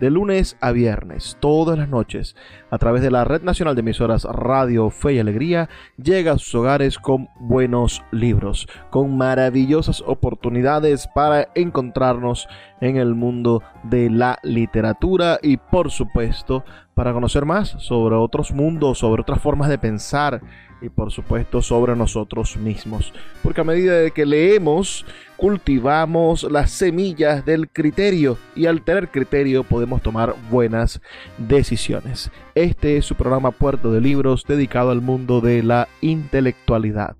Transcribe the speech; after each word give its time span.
de 0.00 0.10
lunes 0.10 0.56
a 0.60 0.72
viernes, 0.72 1.36
todas 1.40 1.78
las 1.78 1.88
noches, 1.88 2.34
a 2.70 2.78
través 2.78 3.02
de 3.02 3.10
la 3.10 3.24
Red 3.24 3.42
Nacional 3.42 3.74
de 3.74 3.80
Emisoras 3.80 4.24
Radio 4.24 4.90
Fe 4.90 5.14
y 5.14 5.18
Alegría, 5.18 5.68
llega 6.02 6.32
a 6.32 6.38
sus 6.38 6.54
hogares 6.54 6.98
con 6.98 7.28
buenos 7.38 8.02
libros, 8.10 8.66
con 8.90 9.16
maravillosas 9.16 10.02
oportunidades 10.06 11.06
para 11.14 11.48
encontrarnos 11.54 12.48
en 12.80 12.96
el 12.96 13.14
mundo 13.14 13.62
de 13.84 14.08
la 14.08 14.38
literatura 14.42 15.38
y 15.42 15.58
por 15.58 15.90
supuesto 15.90 16.64
para 16.94 17.12
conocer 17.12 17.44
más 17.44 17.76
sobre 17.78 18.16
otros 18.16 18.52
mundos, 18.52 18.98
sobre 18.98 19.22
otras 19.22 19.40
formas 19.40 19.68
de 19.68 19.78
pensar 19.78 20.40
y 20.80 20.88
por 20.88 21.10
supuesto 21.10 21.62
sobre 21.62 21.96
nosotros 21.96 22.56
mismos. 22.56 23.12
Porque 23.42 23.60
a 23.60 23.64
medida 23.64 23.98
de 23.98 24.10
que 24.10 24.26
leemos, 24.26 25.04
cultivamos 25.36 26.44
las 26.44 26.70
semillas 26.70 27.44
del 27.44 27.68
criterio 27.68 28.38
y 28.54 28.66
al 28.66 28.82
tener 28.82 29.08
criterio 29.08 29.64
podemos 29.64 30.02
tomar 30.02 30.34
buenas 30.50 31.00
decisiones. 31.38 32.30
Este 32.54 32.96
es 32.96 33.04
su 33.04 33.14
programa 33.14 33.50
Puerto 33.50 33.92
de 33.92 34.00
Libros 34.00 34.44
dedicado 34.46 34.90
al 34.90 35.00
mundo 35.00 35.40
de 35.40 35.62
la 35.62 35.88
intelectualidad. 36.00 37.16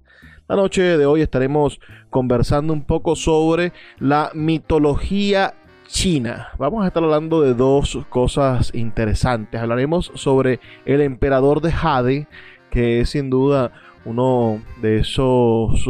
La 0.48 0.56
noche 0.56 0.83
de 0.83 1.06
hoy 1.06 1.20
estaremos 1.20 1.81
conversando 2.11 2.72
un 2.72 2.83
poco 2.83 3.14
sobre 3.14 3.72
la 4.00 4.33
mitología 4.34 5.55
China. 5.86 6.48
Vamos 6.58 6.84
a 6.84 6.88
estar 6.88 7.03
hablando 7.03 7.42
de 7.42 7.55
dos 7.55 7.98
cosas 8.08 8.72
interesantes. 8.75 9.61
Hablaremos 9.61 10.12
sobre 10.14 10.61
el 10.84 11.00
emperador 11.00 11.61
de 11.61 11.72
Jade, 11.72 12.28
que 12.70 13.00
es 13.00 13.10
sin 13.10 13.30
duda 13.30 13.72
uno 14.04 14.60
de 14.81 14.98
esos 14.98 15.84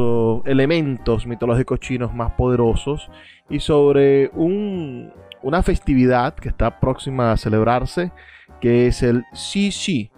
elementos 0.44 1.26
mitológicos 1.26 1.80
chinos 1.80 2.14
más 2.14 2.32
poderosos, 2.32 3.08
y 3.48 3.60
sobre 3.60 4.30
una 4.34 5.62
festividad 5.62 6.34
que 6.34 6.48
está 6.48 6.80
próxima 6.80 7.32
a 7.32 7.36
celebrarse, 7.36 8.12
que 8.60 8.86
es 8.86 9.02
el 9.02 9.24
Xi 9.32 10.10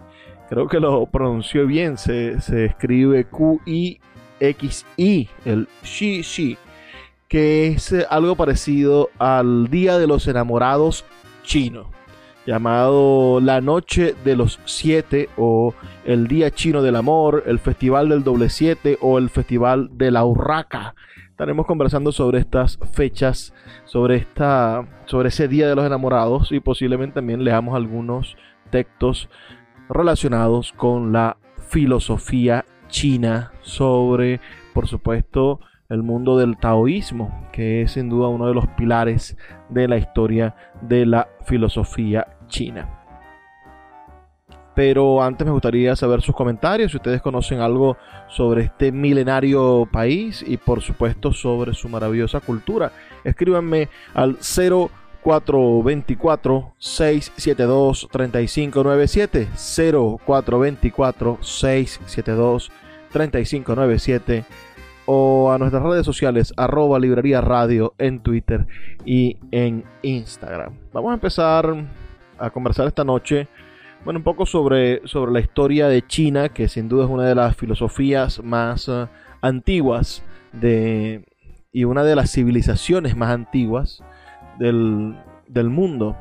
Creo 0.49 0.67
que 0.67 0.79
lo 0.79 1.05
pronunció 1.07 1.65
bien, 1.65 1.97
se, 1.97 2.39
se 2.41 2.65
escribe 2.65 3.25
Q-I-X-I, 3.25 3.99
el 5.45 5.67
Xi 5.83 6.57
que 7.27 7.67
es 7.67 7.91
algo 8.11 8.35
parecido 8.35 9.09
al 9.17 9.69
Día 9.71 9.97
de 9.97 10.05
los 10.05 10.27
Enamorados 10.27 11.03
chino 11.41 11.89
llamado 12.45 13.39
La 13.39 13.61
Noche 13.61 14.15
de 14.23 14.35
los 14.35 14.59
Siete 14.65 15.29
o 15.37 15.73
el 16.05 16.27
Día 16.27 16.51
Chino 16.51 16.81
del 16.81 16.95
Amor, 16.95 17.43
el 17.45 17.59
Festival 17.59 18.09
del 18.09 18.23
Doble 18.23 18.49
Siete 18.49 18.97
o 19.01 19.17
el 19.17 19.29
Festival 19.29 19.89
de 19.97 20.11
la 20.11 20.25
Urraca. 20.25 20.95
Estaremos 21.29 21.65
conversando 21.65 22.11
sobre 22.11 22.39
estas 22.39 22.77
fechas, 22.91 23.53
sobre, 23.85 24.17
esta, 24.17 24.87
sobre 25.05 25.29
ese 25.29 25.47
Día 25.47 25.67
de 25.67 25.75
los 25.75 25.85
Enamorados 25.85 26.51
y 26.51 26.59
posiblemente 26.59 27.15
también 27.15 27.43
leamos 27.43 27.75
algunos 27.75 28.37
textos 28.69 29.29
relacionados 29.89 30.73
con 30.73 31.11
la 31.11 31.37
filosofía 31.69 32.65
china 32.87 33.51
sobre, 33.61 34.39
por 34.73 34.87
supuesto, 34.87 35.59
el 35.89 36.03
mundo 36.03 36.37
del 36.37 36.57
taoísmo, 36.57 37.47
que 37.51 37.81
es 37.81 37.91
sin 37.91 38.09
duda 38.09 38.27
uno 38.27 38.47
de 38.47 38.53
los 38.53 38.67
pilares 38.69 39.37
de 39.69 39.87
la 39.87 39.97
historia 39.97 40.55
de 40.81 41.05
la 41.05 41.27
filosofía 41.45 42.32
china. 42.53 42.87
Pero 44.75 45.21
antes 45.21 45.45
me 45.45 45.51
gustaría 45.51 45.95
saber 45.95 46.21
sus 46.21 46.35
comentarios, 46.35 46.91
si 46.91 46.97
ustedes 46.97 47.21
conocen 47.21 47.59
algo 47.59 47.97
sobre 48.29 48.63
este 48.63 48.91
milenario 48.91 49.87
país 49.91 50.43
y 50.45 50.57
por 50.57 50.81
supuesto 50.81 51.31
sobre 51.33 51.73
su 51.73 51.89
maravillosa 51.89 52.39
cultura. 52.39 52.91
Escríbanme 53.23 53.89
al 54.15 54.37
0424 54.37 56.73
672 56.77 58.07
3597 58.11 59.47
0424 60.25 61.37
672 61.41 62.71
3597 63.11 64.45
o 65.05 65.51
a 65.51 65.57
nuestras 65.57 65.83
redes 65.83 66.05
sociales 66.05 66.53
arroba 66.57 66.99
librería 66.99 67.41
radio 67.41 67.93
en 67.97 68.21
Twitter 68.21 68.65
y 69.05 69.37
en 69.51 69.83
Instagram. 70.01 70.73
Vamos 70.93 71.11
a 71.11 71.15
empezar 71.15 71.75
a 72.43 72.49
conversar 72.49 72.87
esta 72.87 73.03
noche, 73.03 73.47
bueno, 74.03 74.19
un 74.19 74.23
poco 74.23 74.45
sobre, 74.45 75.01
sobre 75.07 75.31
la 75.31 75.39
historia 75.39 75.87
de 75.87 76.05
China, 76.05 76.49
que 76.49 76.67
sin 76.67 76.89
duda 76.89 77.05
es 77.05 77.09
una 77.09 77.25
de 77.25 77.35
las 77.35 77.55
filosofías 77.55 78.43
más 78.43 78.89
eh, 78.89 79.07
antiguas 79.41 80.23
de, 80.51 81.25
y 81.71 81.85
una 81.85 82.03
de 82.03 82.15
las 82.15 82.31
civilizaciones 82.31 83.15
más 83.15 83.29
antiguas 83.29 84.03
del, 84.59 85.15
del 85.47 85.69
mundo 85.69 86.17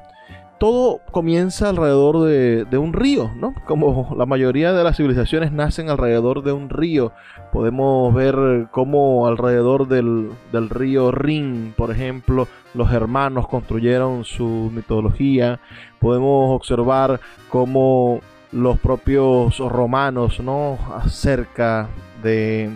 todo 0.62 1.00
comienza 1.10 1.70
alrededor 1.70 2.20
de, 2.20 2.78
un 2.78 2.92
río, 2.92 3.32
¿no? 3.34 3.52
Como 3.66 4.14
la 4.16 4.26
mayoría 4.26 4.72
de 4.72 4.84
las 4.84 4.96
civilizaciones 4.96 5.50
nacen 5.50 5.90
alrededor 5.90 6.44
de 6.44 6.52
un 6.52 6.70
río. 6.70 7.10
Podemos 7.50 8.14
ver 8.14 8.68
cómo 8.70 9.26
alrededor 9.26 9.88
del, 9.88 10.30
río 10.70 11.10
Rin, 11.10 11.74
por 11.76 11.90
ejemplo, 11.90 12.46
los 12.74 12.92
hermanos 12.92 13.48
construyeron 13.48 14.24
su 14.24 14.70
mitología. 14.72 15.58
Podemos 15.98 16.54
observar 16.54 17.18
cómo 17.48 18.20
los 18.52 18.78
propios 18.78 19.58
romanos, 19.58 20.38
¿no? 20.38 20.78
Acerca 20.94 21.88
de, 22.22 22.70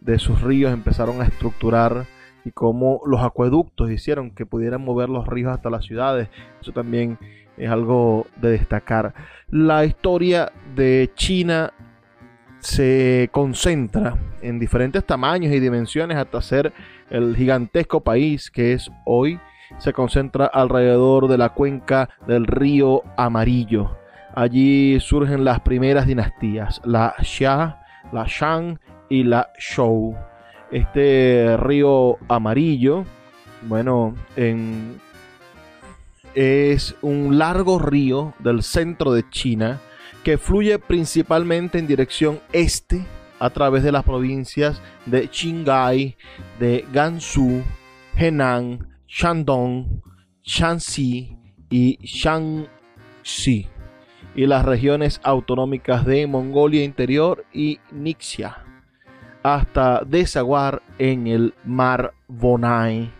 de 0.00 0.18
sus 0.18 0.40
ríos 0.40 0.72
empezaron 0.72 1.20
a 1.20 1.26
estructurar 1.26 2.06
y 2.44 2.52
cómo 2.52 3.00
los 3.06 3.22
acueductos 3.22 3.90
hicieron 3.90 4.30
que 4.30 4.46
pudieran 4.46 4.82
mover 4.82 5.08
los 5.08 5.26
ríos 5.26 5.52
hasta 5.52 5.70
las 5.70 5.84
ciudades. 5.84 6.28
Eso 6.60 6.72
también 6.72 7.18
es 7.56 7.70
algo 7.70 8.26
de 8.40 8.52
destacar. 8.52 9.14
La 9.48 9.84
historia 9.84 10.52
de 10.74 11.10
China 11.14 11.72
se 12.60 13.28
concentra 13.32 14.18
en 14.42 14.58
diferentes 14.58 15.04
tamaños 15.04 15.52
y 15.52 15.60
dimensiones 15.60 16.16
hasta 16.16 16.42
ser 16.42 16.72
el 17.10 17.36
gigantesco 17.36 18.00
país 18.00 18.50
que 18.50 18.72
es 18.72 18.90
hoy. 19.04 19.38
Se 19.78 19.92
concentra 19.92 20.46
alrededor 20.46 21.28
de 21.28 21.38
la 21.38 21.50
cuenca 21.50 22.08
del 22.26 22.46
río 22.46 23.02
Amarillo. 23.16 23.96
Allí 24.34 24.98
surgen 25.00 25.44
las 25.44 25.60
primeras 25.60 26.06
dinastías, 26.06 26.80
la 26.84 27.14
Xia, 27.20 27.80
la 28.12 28.24
Shang 28.26 28.78
y 29.08 29.24
la 29.24 29.50
Shou 29.58 30.16
este 30.70 31.56
río 31.56 32.18
amarillo, 32.28 33.04
bueno, 33.62 34.14
es 36.34 36.94
un 37.02 37.38
largo 37.38 37.78
río 37.78 38.34
del 38.38 38.62
centro 38.62 39.12
de 39.12 39.28
China 39.30 39.80
que 40.22 40.38
fluye 40.38 40.78
principalmente 40.78 41.78
en 41.78 41.86
dirección 41.86 42.40
este 42.52 43.04
a 43.38 43.50
través 43.50 43.82
de 43.82 43.92
las 43.92 44.04
provincias 44.04 44.80
de 45.06 45.28
Qinghai, 45.28 46.16
de 46.58 46.84
Gansu, 46.92 47.62
Henan, 48.14 48.86
Shandong, 49.08 50.02
Shanxi 50.42 51.36
y 51.70 51.98
Yuxi 52.04 53.66
y 54.34 54.46
las 54.46 54.64
regiones 54.64 55.20
autonómicas 55.24 56.04
de 56.04 56.26
Mongolia 56.26 56.84
Interior 56.84 57.44
y 57.52 57.80
Nixia, 57.90 58.64
hasta 59.42 60.02
desaguar 60.04 60.82
en 60.98 61.26
el 61.26 61.54
mar 61.64 62.12
Bonai, 62.28 63.10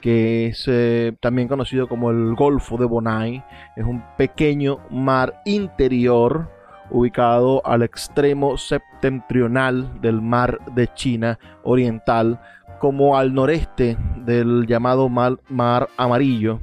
que 0.00 0.46
es 0.46 0.64
eh, 0.66 1.14
también 1.20 1.48
conocido 1.48 1.88
como 1.88 2.10
el 2.10 2.34
Golfo 2.34 2.76
de 2.76 2.86
Bonai. 2.86 3.44
Es 3.76 3.84
un 3.84 4.02
pequeño 4.16 4.78
mar 4.90 5.42
interior 5.44 6.50
ubicado 6.90 7.64
al 7.66 7.82
extremo 7.82 8.56
septentrional 8.56 10.00
del 10.00 10.22
mar 10.22 10.58
de 10.74 10.88
China 10.94 11.38
Oriental, 11.62 12.40
como 12.80 13.18
al 13.18 13.34
noreste 13.34 13.96
del 14.24 14.66
llamado 14.66 15.08
mar, 15.08 15.38
mar 15.48 15.88
Amarillo, 15.96 16.60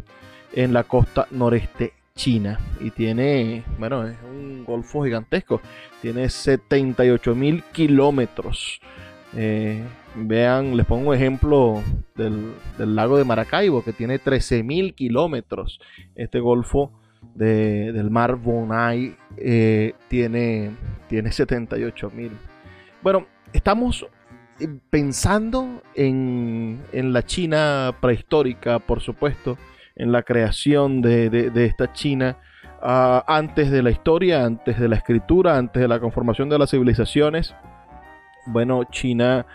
en 0.54 0.74
la 0.74 0.84
costa 0.84 1.28
noreste 1.32 1.94
China 2.16 2.58
y 2.80 2.92
tiene, 2.92 3.64
bueno, 3.78 4.08
es 4.08 4.16
un 4.24 4.64
golfo 4.64 5.04
gigantesco, 5.04 5.62
tiene 6.02 6.30
78 6.30 7.36
mil 7.36 7.62
kilómetros. 7.74 8.80
Eh, 9.36 9.84
vean, 10.16 10.78
les 10.78 10.86
pongo 10.86 11.10
un 11.10 11.16
ejemplo 11.16 11.84
del, 12.16 12.54
lago 12.78 13.18
de 13.18 13.24
Maracaibo 13.24 13.84
que 13.84 13.94
tiene 13.94 14.20
13 14.20 14.64
mil 14.64 14.94
kilómetros. 14.94 15.80
Este 16.16 16.40
golfo 16.40 16.92
del 17.34 18.10
mar 18.12 18.36
Bonai 18.36 19.16
eh, 19.38 19.94
tiene, 20.08 20.72
tiene 21.10 21.32
78 21.32 22.12
mil. 22.12 22.32
Bueno, 23.02 23.28
estamos 23.52 24.08
eh, 24.60 24.68
pensando 24.90 25.82
en, 25.96 26.82
en 26.94 27.14
la 27.14 27.24
China 27.24 27.96
prehistórica, 28.00 28.80
por 28.80 29.02
supuesto 29.02 29.58
en 29.96 30.12
la 30.12 30.24
creación 30.24 31.02
de, 31.02 31.52
esta 31.56 31.94
China 31.94 32.38
ah, 32.82 33.24
antes 33.28 33.72
de 33.72 33.82
la 33.82 33.92
historia, 33.92 34.46
antes 34.46 34.80
de 34.80 34.88
la 34.88 34.98
escritura, 34.98 35.58
antes 35.58 35.82
de 35.82 35.88
la 35.88 36.00
conformación 36.00 36.50
de 36.50 36.60
las 36.60 36.72
civilizaciones. 36.72 37.56
Bueno, 38.46 38.84
China 38.86 39.46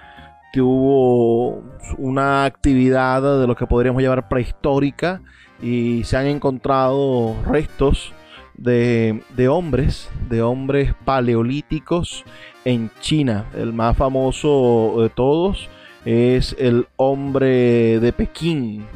tuvo 0.53 1.63
una 1.97 2.45
actividad 2.45 3.23
de 3.41 3.47
lo 3.47 3.55
que 3.55 3.67
podríamos 3.67 4.03
llamar 4.03 4.29
prehistórica 4.29 5.23
y 5.63 6.03
se 6.05 6.17
han 6.17 6.27
encontrado 6.27 7.37
restos 7.47 8.13
de, 8.55 9.23
de, 9.37 9.49
hombres, 9.49 10.11
de 10.29 10.43
hombres 10.43 10.95
paleolíticos 11.05 12.25
en 12.65 12.91
China. 13.01 13.47
El 13.57 13.73
más 13.73 13.97
famoso 13.97 14.97
de 14.99 15.09
todos 15.09 15.69
es 16.05 16.57
el 16.59 16.87
hombre 16.97 18.01
de 18.01 18.13
Pekín, 18.13 18.87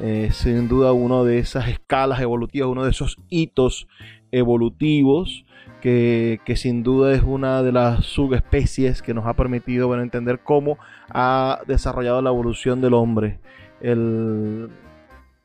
eh, 0.00 0.30
sin 0.32 0.68
duda 0.68 0.92
uno 0.92 1.24
de 1.24 1.38
esas 1.38 1.68
escalas 1.68 2.20
evolutivas, 2.20 2.68
uno 2.68 2.84
de 2.84 2.90
esos 2.90 3.16
hitos 3.28 3.88
evolutivos 4.30 5.44
que, 5.82 6.54
sin 6.54 6.84
duda 6.84 7.12
es 7.12 7.22
una 7.22 7.62
de 7.62 7.72
las 7.72 8.04
subespecies 8.06 9.02
que 9.02 9.12
nos 9.12 9.26
ha 9.26 9.34
permitido 9.34 9.92
entender 10.00 10.38
cómo 10.38 10.78
ha 11.10 11.60
desarrollado 11.66 12.22
la 12.22 12.30
evolución 12.30 12.80
del 12.80 12.94
hombre. 12.94 13.40
El, 13.80 14.70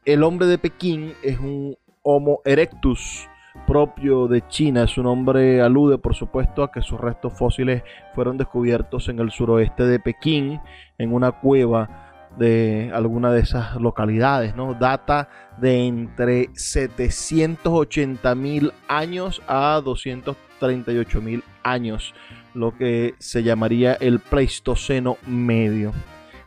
el 0.05 0.23
hombre 0.23 0.45
de 0.47 0.59
Pekín 0.59 1.13
es 1.23 1.39
un 1.39 1.75
Homo 2.03 2.39
erectus 2.45 3.27
propio 3.65 4.27
de 4.27 4.47
China. 4.47 4.87
Su 4.87 5.01
nombre 5.01 5.59
alude, 5.61 5.97
por 5.97 6.15
supuesto, 6.15 6.63
a 6.63 6.71
que 6.71 6.81
sus 6.81 7.01
restos 7.01 7.33
fósiles 7.33 7.83
fueron 8.13 8.37
descubiertos 8.37 9.09
en 9.09 9.19
el 9.19 9.31
suroeste 9.31 9.83
de 9.83 9.99
Pekín, 9.99 10.61
en 10.99 11.13
una 11.13 11.31
cueva 11.31 12.06
de 12.37 12.91
alguna 12.93 13.31
de 13.31 13.41
esas 13.41 13.75
localidades, 13.75 14.55
¿no? 14.55 14.73
Data 14.73 15.29
de 15.59 15.85
entre 15.85 16.49
780 16.53 18.35
mil 18.35 18.73
años 18.87 19.41
a 19.47 19.81
238 19.83 21.21
mil 21.21 21.43
años, 21.63 22.13
lo 22.53 22.75
que 22.77 23.15
se 23.19 23.43
llamaría 23.43 23.93
el 23.93 24.19
Pleistoceno 24.19 25.17
medio. 25.25 25.93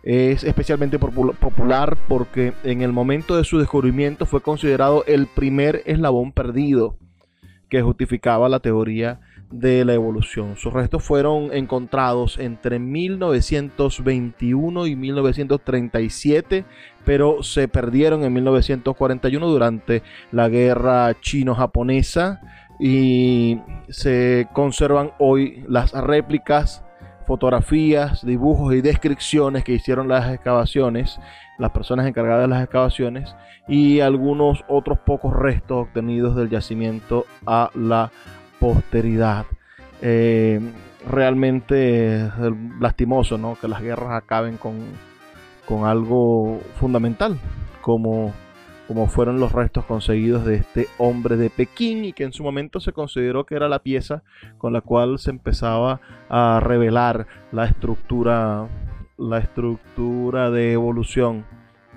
Es 0.02 0.44
especialmente 0.44 0.98
popular 0.98 1.98
porque 2.08 2.54
en 2.64 2.80
el 2.80 2.92
momento 2.92 3.36
de 3.36 3.44
su 3.44 3.58
descubrimiento 3.58 4.24
fue 4.24 4.40
considerado 4.40 5.04
el 5.06 5.26
primer 5.26 5.82
eslabón 5.84 6.32
perdido 6.32 6.96
que 7.68 7.82
justificaba 7.82 8.48
la 8.48 8.60
teoría 8.60 9.20
de 9.50 9.84
la 9.84 9.94
evolución. 9.94 10.56
Sus 10.56 10.72
restos 10.72 11.02
fueron 11.02 11.52
encontrados 11.52 12.38
entre 12.38 12.78
1921 12.78 14.86
y 14.86 14.94
1937, 14.96 16.64
pero 17.04 17.42
se 17.42 17.66
perdieron 17.68 18.24
en 18.24 18.32
1941 18.32 19.46
durante 19.46 20.02
la 20.30 20.48
guerra 20.48 21.14
chino-japonesa 21.20 22.40
y 22.78 23.58
se 23.88 24.48
conservan 24.52 25.10
hoy 25.18 25.64
las 25.68 25.92
réplicas, 25.92 26.84
fotografías, 27.26 28.24
dibujos 28.24 28.74
y 28.74 28.80
descripciones 28.80 29.64
que 29.64 29.72
hicieron 29.72 30.08
las 30.08 30.32
excavaciones, 30.32 31.18
las 31.58 31.72
personas 31.72 32.06
encargadas 32.06 32.42
de 32.42 32.48
las 32.48 32.62
excavaciones 32.62 33.34
y 33.68 34.00
algunos 34.00 34.64
otros 34.68 34.98
pocos 35.00 35.34
restos 35.34 35.88
obtenidos 35.88 36.36
del 36.36 36.48
yacimiento 36.48 37.26
a 37.46 37.70
la 37.74 38.10
posteridad. 38.60 39.46
Eh, 40.02 40.60
realmente 41.08 42.30
lastimoso 42.78 43.38
¿no? 43.38 43.56
que 43.60 43.68
las 43.68 43.82
guerras 43.82 44.12
acaben 44.12 44.56
con, 44.56 44.78
con 45.66 45.86
algo 45.86 46.60
fundamental, 46.78 47.38
como, 47.80 48.32
como 48.86 49.08
fueron 49.08 49.40
los 49.40 49.52
restos 49.52 49.84
conseguidos 49.86 50.44
de 50.44 50.56
este 50.56 50.88
hombre 50.98 51.36
de 51.36 51.50
Pekín 51.50 52.04
y 52.04 52.12
que 52.12 52.24
en 52.24 52.32
su 52.32 52.42
momento 52.42 52.80
se 52.80 52.92
consideró 52.92 53.44
que 53.46 53.54
era 53.54 53.68
la 53.68 53.80
pieza 53.80 54.22
con 54.58 54.72
la 54.72 54.82
cual 54.82 55.18
se 55.18 55.30
empezaba 55.30 56.00
a 56.28 56.60
revelar 56.62 57.26
la 57.52 57.64
estructura, 57.64 58.68
la 59.16 59.38
estructura 59.38 60.50
de 60.50 60.72
evolución 60.72 61.46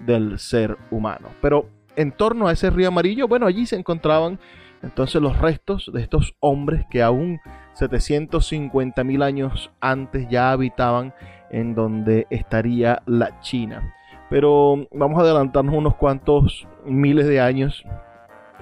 del 0.05 0.39
ser 0.39 0.77
humano. 0.91 1.29
Pero 1.41 1.69
en 1.95 2.11
torno 2.11 2.47
a 2.47 2.51
ese 2.51 2.69
río 2.69 2.87
amarillo, 2.87 3.27
bueno, 3.27 3.45
allí 3.45 3.65
se 3.65 3.75
encontraban 3.75 4.39
entonces 4.83 5.21
los 5.21 5.37
restos 5.39 5.89
de 5.93 6.01
estos 6.01 6.35
hombres 6.39 6.85
que 6.89 7.01
aún 7.01 7.39
750 7.73 9.03
mil 9.03 9.23
años 9.23 9.71
antes 9.79 10.27
ya 10.29 10.51
habitaban 10.51 11.13
en 11.49 11.73
donde 11.73 12.27
estaría 12.29 13.01
la 13.05 13.39
China. 13.39 13.93
Pero 14.29 14.87
vamos 14.91 15.17
a 15.17 15.21
adelantarnos 15.21 15.75
unos 15.75 15.95
cuantos 15.95 16.67
miles 16.85 17.27
de 17.27 17.39
años, 17.39 17.83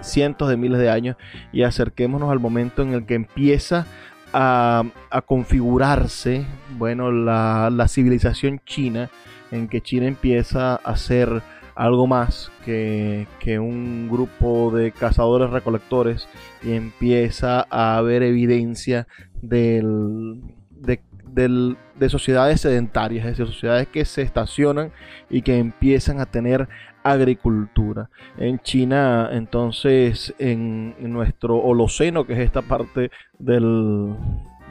cientos 0.01 0.49
de 0.49 0.57
miles 0.57 0.79
de 0.79 0.89
años, 0.89 1.15
y 1.51 1.63
acerquémonos 1.63 2.31
al 2.31 2.39
momento 2.39 2.81
en 2.81 2.93
el 2.93 3.05
que 3.05 3.15
empieza 3.15 3.85
a, 4.33 4.83
configurarse, 5.25 6.45
bueno, 6.77 7.11
la 7.11 7.87
civilización 7.87 8.61
china, 8.65 9.09
en 9.51 9.67
que 9.67 9.81
China 9.81 10.07
empieza 10.07 10.75
a 10.75 10.95
ser 10.95 11.41
algo 11.75 12.07
más 12.07 12.51
que, 12.65 13.27
un 13.59 14.09
grupo 14.09 14.71
de 14.71 14.91
cazadores 14.91 15.49
recolectores 15.49 16.27
y 16.63 16.73
empieza 16.73 17.65
a 17.69 17.97
haber 17.97 18.23
evidencia 18.23 19.07
del, 19.41 20.41
de, 20.75 22.09
sociedades 22.09 22.61
sedentarias, 22.61 23.25
es 23.25 23.37
decir, 23.37 23.53
sociedades 23.53 23.87
que 23.87 24.05
se 24.05 24.21
estacionan 24.21 24.91
y 25.29 25.41
que 25.41 25.57
empiezan 25.57 26.19
a 26.19 26.25
tener 26.25 26.67
agricultura. 27.03 28.09
En 28.37 28.59
China, 28.59 29.29
entonces, 29.31 30.33
en, 30.39 30.95
nuestro 31.11 31.57
Holoceno, 31.57 32.25
que 32.25 32.33
es 32.33 32.39
esta 32.39 32.61
parte 32.61 33.11
del, 33.39 34.15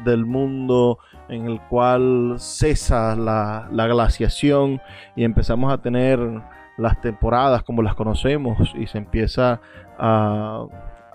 del 0.05 0.27
mundo 0.27 0.99
en 1.29 1.47
el 1.47 1.61
cual 1.61 2.37
cesa 2.39 3.15
la, 3.17 3.69
la 3.73 3.87
glaciación 3.87 4.81
y 5.15 5.25
empezamos 5.25 5.73
a 5.73 5.79
tener 5.79 6.19
las 6.81 7.01
temporadas 7.01 7.63
como 7.63 7.83
las 7.83 7.95
conocemos 7.95 8.73
y 8.75 8.87
se 8.87 8.99
empieza 8.99 9.61
a, 9.99 10.65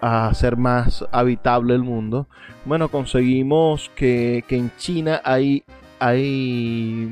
a 0.01 0.27
hacer 0.27 0.57
más 0.57 1.05
habitable 1.11 1.73
el 1.73 1.83
mundo, 1.83 2.27
bueno, 2.65 2.89
conseguimos 2.89 3.91
que, 3.95 4.43
en 4.49 4.71
China 4.77 5.21
hay, 5.23 5.63
hay 5.99 7.11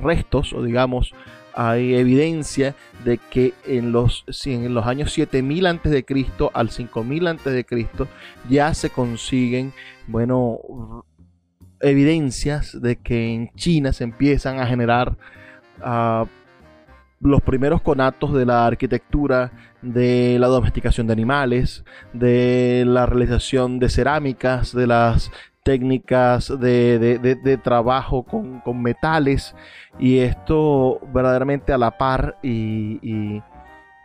restos, 0.00 0.52
o 0.52 0.62
digamos, 0.62 1.12
hay 1.54 1.94
evidencia 1.94 2.74
de 3.04 3.18
que 3.18 3.54
en 3.66 3.92
los, 3.92 4.24
en 4.44 4.74
los 4.74 4.86
años 4.86 5.12
7000 5.12 5.66
antes 5.66 5.92
de 5.92 6.04
Cristo 6.04 6.50
al 6.54 6.70
5000 6.70 7.26
antes 7.26 7.52
de 7.52 7.64
Cristo 7.64 8.08
ya 8.48 8.74
se 8.74 8.90
consiguen, 8.90 9.72
bueno, 10.06 11.04
evidencias 11.80 12.80
de 12.80 12.96
que 12.96 13.34
en 13.34 13.50
China 13.56 13.92
se 13.92 14.04
empiezan 14.04 14.58
a 14.58 14.66
generar 14.66 15.16
uh, 15.80 16.26
los 17.20 17.42
primeros 17.42 17.82
conatos 17.82 18.32
de 18.34 18.46
la 18.46 18.66
arquitectura, 18.66 19.52
de 19.82 20.36
la 20.38 20.48
domesticación 20.48 21.06
de 21.06 21.12
animales, 21.12 21.84
de 22.12 22.84
la 22.86 23.06
realización 23.06 23.78
de 23.78 23.88
cerámicas, 23.88 24.72
de 24.72 24.86
las 24.86 25.30
técnicas 25.66 26.52
de, 26.60 27.60
trabajo 27.62 28.22
con, 28.22 28.82
metales. 28.82 29.54
Y 29.98 30.18
esto 30.18 31.00
verdaderamente 31.12 31.72
a 31.72 31.78
la 31.78 31.98
par 31.98 32.36
y, 32.42 33.42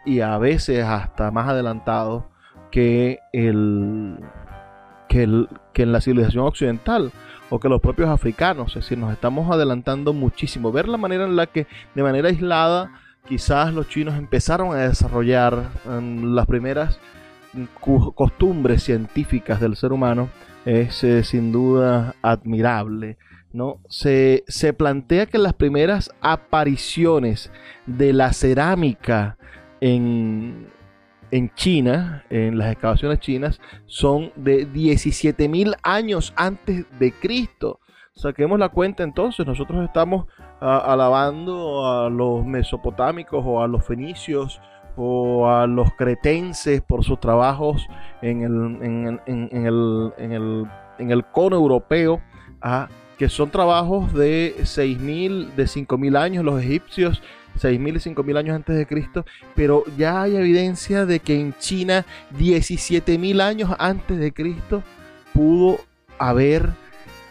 y, 0.05 0.21
a 0.21 0.37
veces 0.39 0.83
hasta 0.83 1.29
más 1.29 1.49
adelantado 1.49 2.25
que, 2.71 3.19
el, 3.33 4.17
que, 5.07 5.23
el, 5.23 5.49
que 5.73 5.83
en 5.83 5.91
la 5.91 6.01
civilización 6.01 6.45
occidental 6.45 7.11
o 7.51 7.59
que 7.59 7.69
los 7.69 7.81
propios 7.81 8.09
africanos. 8.09 8.75
Es 8.75 8.83
decir, 8.83 8.97
nos 8.97 9.11
estamos 9.11 9.51
adelantando 9.51 10.13
muchísimo. 10.13 10.71
Ver 10.71 10.87
la 10.87 10.97
manera 10.97 11.25
en 11.25 11.35
la 11.35 11.45
que 11.45 11.67
de 11.93 12.01
manera 12.01 12.29
aislada 12.29 12.93
quizás 13.27 13.73
los 13.73 13.87
chinos 13.89 14.15
empezaron 14.15 14.73
a 14.73 14.87
desarrollar 14.87 15.69
um, 15.85 16.33
las 16.33 16.47
primeras 16.47 16.99
costumbres 18.15 18.81
científicas 18.83 19.59
del 19.59 19.75
ser 19.75 19.91
humano 19.91 20.29
es 20.65 21.03
eh, 21.03 21.23
sin 21.23 21.51
duda 21.51 22.15
admirable. 22.21 23.17
¿no? 23.51 23.81
Se, 23.89 24.45
se, 24.47 24.71
plantea 24.71 25.25
que 25.25 25.37
las 25.37 25.53
primeras 25.53 26.09
apariciones 26.21 27.51
de 27.85 28.13
la 28.13 28.31
cerámica 28.31 29.37
en, 29.81 30.67
en 31.31 31.53
China, 31.55 32.23
en 32.29 32.57
las 32.57 32.71
excavaciones 32.71 33.19
chinas, 33.19 33.59
son 33.85 34.31
de 34.35 34.67
17.000 34.67 35.75
años 35.81 36.33
antes 36.35 36.85
de 36.99 37.13
Cristo. 37.13 37.79
Saquemos 38.13 38.59
la 38.59 38.69
cuenta 38.69 39.03
entonces, 39.03 39.47
nosotros 39.47 39.83
estamos 39.85 40.27
ah, 40.59 40.83
alabando 40.85 41.87
a 41.89 42.09
los 42.09 42.45
mesopotámicos 42.45 43.43
o 43.45 43.63
a 43.63 43.67
los 43.67 43.85
fenicios 43.85 44.61
o 44.97 45.47
a 45.47 45.65
los 45.67 45.93
cretenses 45.93 46.81
por 46.81 47.05
sus 47.05 47.19
trabajos 47.19 47.87
en 48.21 48.41
el, 48.41 49.19
en, 49.25 51.11
el, 51.11 51.25
cono 51.31 51.55
europeo, 51.55 52.21
a, 52.61 52.89
que 53.17 53.29
son 53.29 53.49
trabajos 53.49 54.13
de 54.13 54.55
6.000, 54.59 55.53
de 55.55 55.63
5.000 55.63 56.17
años, 56.17 56.43
los 56.43 56.61
egipcios 56.61 57.21
6.000 57.59 57.95
y 57.95 58.13
5.000 58.13 58.37
años 58.37 58.55
antes 58.55 58.75
de 58.75 58.85
Cristo, 58.85 59.25
pero 59.55 59.83
ya 59.97 60.21
hay 60.21 60.35
evidencia 60.35 61.05
de 61.05 61.19
que 61.19 61.39
en 61.39 61.53
China 61.59 62.05
17.000 62.37 63.41
años 63.41 63.71
antes 63.79 64.19
de 64.19 64.31
Cristo 64.31 64.83
pudo 65.33 65.79
haber 66.17 66.69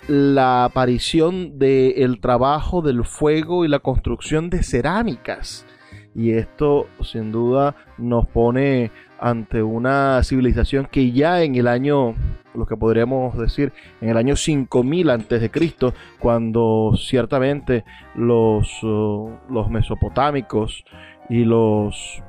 la 0.08 0.64
aparición 0.64 1.58
del 1.58 2.20
trabajo 2.20 2.82
del 2.82 3.04
fuego 3.04 3.64
y 3.64 3.68
la 3.68 3.78
construcción 3.78 4.50
de 4.50 4.62
cerámicas. 4.62 5.66
Y 6.14 6.32
esto 6.32 6.88
sin 7.02 7.30
duda 7.30 7.76
nos 7.96 8.26
pone 8.26 8.90
ante 9.20 9.62
una 9.62 10.22
civilización 10.22 10.86
que 10.90 11.12
ya 11.12 11.42
en 11.42 11.54
el 11.54 11.68
año, 11.68 12.14
lo 12.54 12.66
que 12.66 12.76
podríamos 12.76 13.36
decir, 13.38 13.72
en 14.00 14.08
el 14.08 14.16
año 14.16 14.36
5000 14.36 15.10
antes 15.10 15.40
de 15.40 15.50
Cristo, 15.50 15.94
cuando 16.18 16.94
ciertamente 16.96 17.84
los, 18.14 18.82
uh, 18.82 19.30
los 19.50 19.70
mesopotámicos 19.70 20.84
y 21.28 21.44
los 21.44 22.22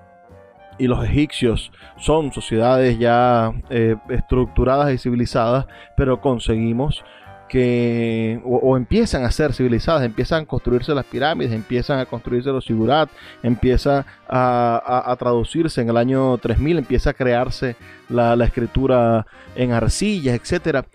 y 0.77 0.88
los 0.88 1.05
egipcios 1.05 1.71
son 1.98 2.31
sociedades 2.31 2.98
ya 2.98 3.51
eh, 3.69 3.98
estructuradas 4.10 4.91
y 4.91 4.98
civilizadas, 4.98 5.67
pero 5.95 6.21
conseguimos 6.21 7.03
que 7.51 8.39
o, 8.46 8.77
empiezan 8.77 9.25
a 9.25 9.31
ser 9.31 9.51
civilizadas, 9.51 10.03
empiezan 10.03 10.43
a 10.43 10.46
construirse 10.46 10.96
las 10.96 11.03
pirámides, 11.03 11.51
empiezan 11.51 12.00
a 12.00 12.05
construirse 12.05 12.50
los 12.50 12.63
sigurat, 12.63 13.10
empieza 13.43 14.05
a, 14.29 15.13
traducirse 15.20 15.81
en 15.81 15.89
el 15.89 15.98
año 15.98 16.38
3000, 16.38 16.77
empieza 16.77 17.10
a 17.10 17.13
crearse 17.13 17.75
la, 18.08 18.41
escritura 18.46 19.25
en 19.53 19.74
arcillas, 19.74 20.34
etc. 20.34 20.86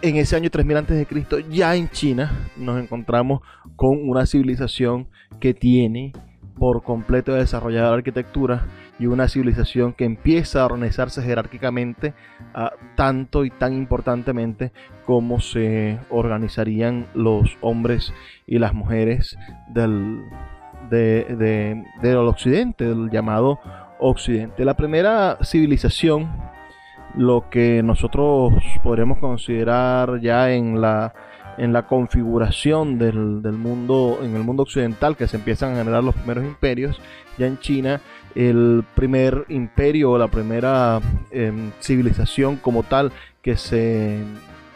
en 0.00 0.16
ese 0.16 0.36
año 0.36 0.48
3000 0.48 0.76
antes 0.78 0.96
de 0.96 1.04
Cristo, 1.04 1.38
ya 1.38 1.76
en 1.76 1.90
China 1.90 2.32
nos 2.56 2.82
encontramos 2.82 3.42
con 3.76 4.08
una 4.08 4.24
civilización 4.24 5.08
que 5.38 5.52
tiene 5.52 6.14
por 6.56 6.82
completo 6.82 7.34
desarrollada 7.34 7.90
la 7.90 7.96
arquitectura 7.96 8.64
y 8.98 9.06
una 9.06 9.28
civilización 9.28 9.92
que 9.92 10.04
empieza 10.04 10.62
a 10.62 10.66
organizarse 10.66 11.22
jerárquicamente 11.22 12.14
ah, 12.54 12.72
tanto 12.94 13.44
y 13.44 13.50
tan 13.50 13.74
importantemente 13.74 14.72
como 15.04 15.40
se 15.40 15.98
organizarían 16.10 17.06
los 17.14 17.56
hombres 17.60 18.12
y 18.46 18.58
las 18.58 18.74
mujeres 18.74 19.36
del, 19.68 20.22
del 20.90 22.16
occidente, 22.16 22.84
del 22.84 23.10
llamado 23.10 23.58
occidente. 23.98 24.64
La 24.64 24.76
primera 24.76 25.38
civilización, 25.42 26.30
lo 27.16 27.48
que 27.50 27.82
nosotros 27.82 28.54
podremos 28.82 29.18
considerar 29.18 30.20
ya 30.20 30.52
en 30.52 30.80
la 30.80 31.12
en 31.58 31.72
la 31.72 31.86
configuración 31.86 32.98
del, 32.98 33.14
mundo, 33.14 34.18
en 34.22 34.34
el 34.34 34.42
mundo 34.42 34.62
occidental, 34.62 35.16
que 35.16 35.26
se 35.26 35.36
empiezan 35.36 35.72
a 35.72 35.78
generar 35.78 36.02
los 36.02 36.14
primeros 36.14 36.44
imperios, 36.44 37.00
ya 37.38 37.46
en 37.46 37.58
China, 37.58 38.00
el 38.34 38.84
primer 38.94 39.44
imperio 39.48 40.12
o 40.12 40.18
la 40.18 40.28
primera 40.28 41.00
em, 41.30 41.70
civilización 41.80 42.56
como 42.56 42.82
tal 42.82 43.12
que 43.42 43.56
se, 43.56 44.18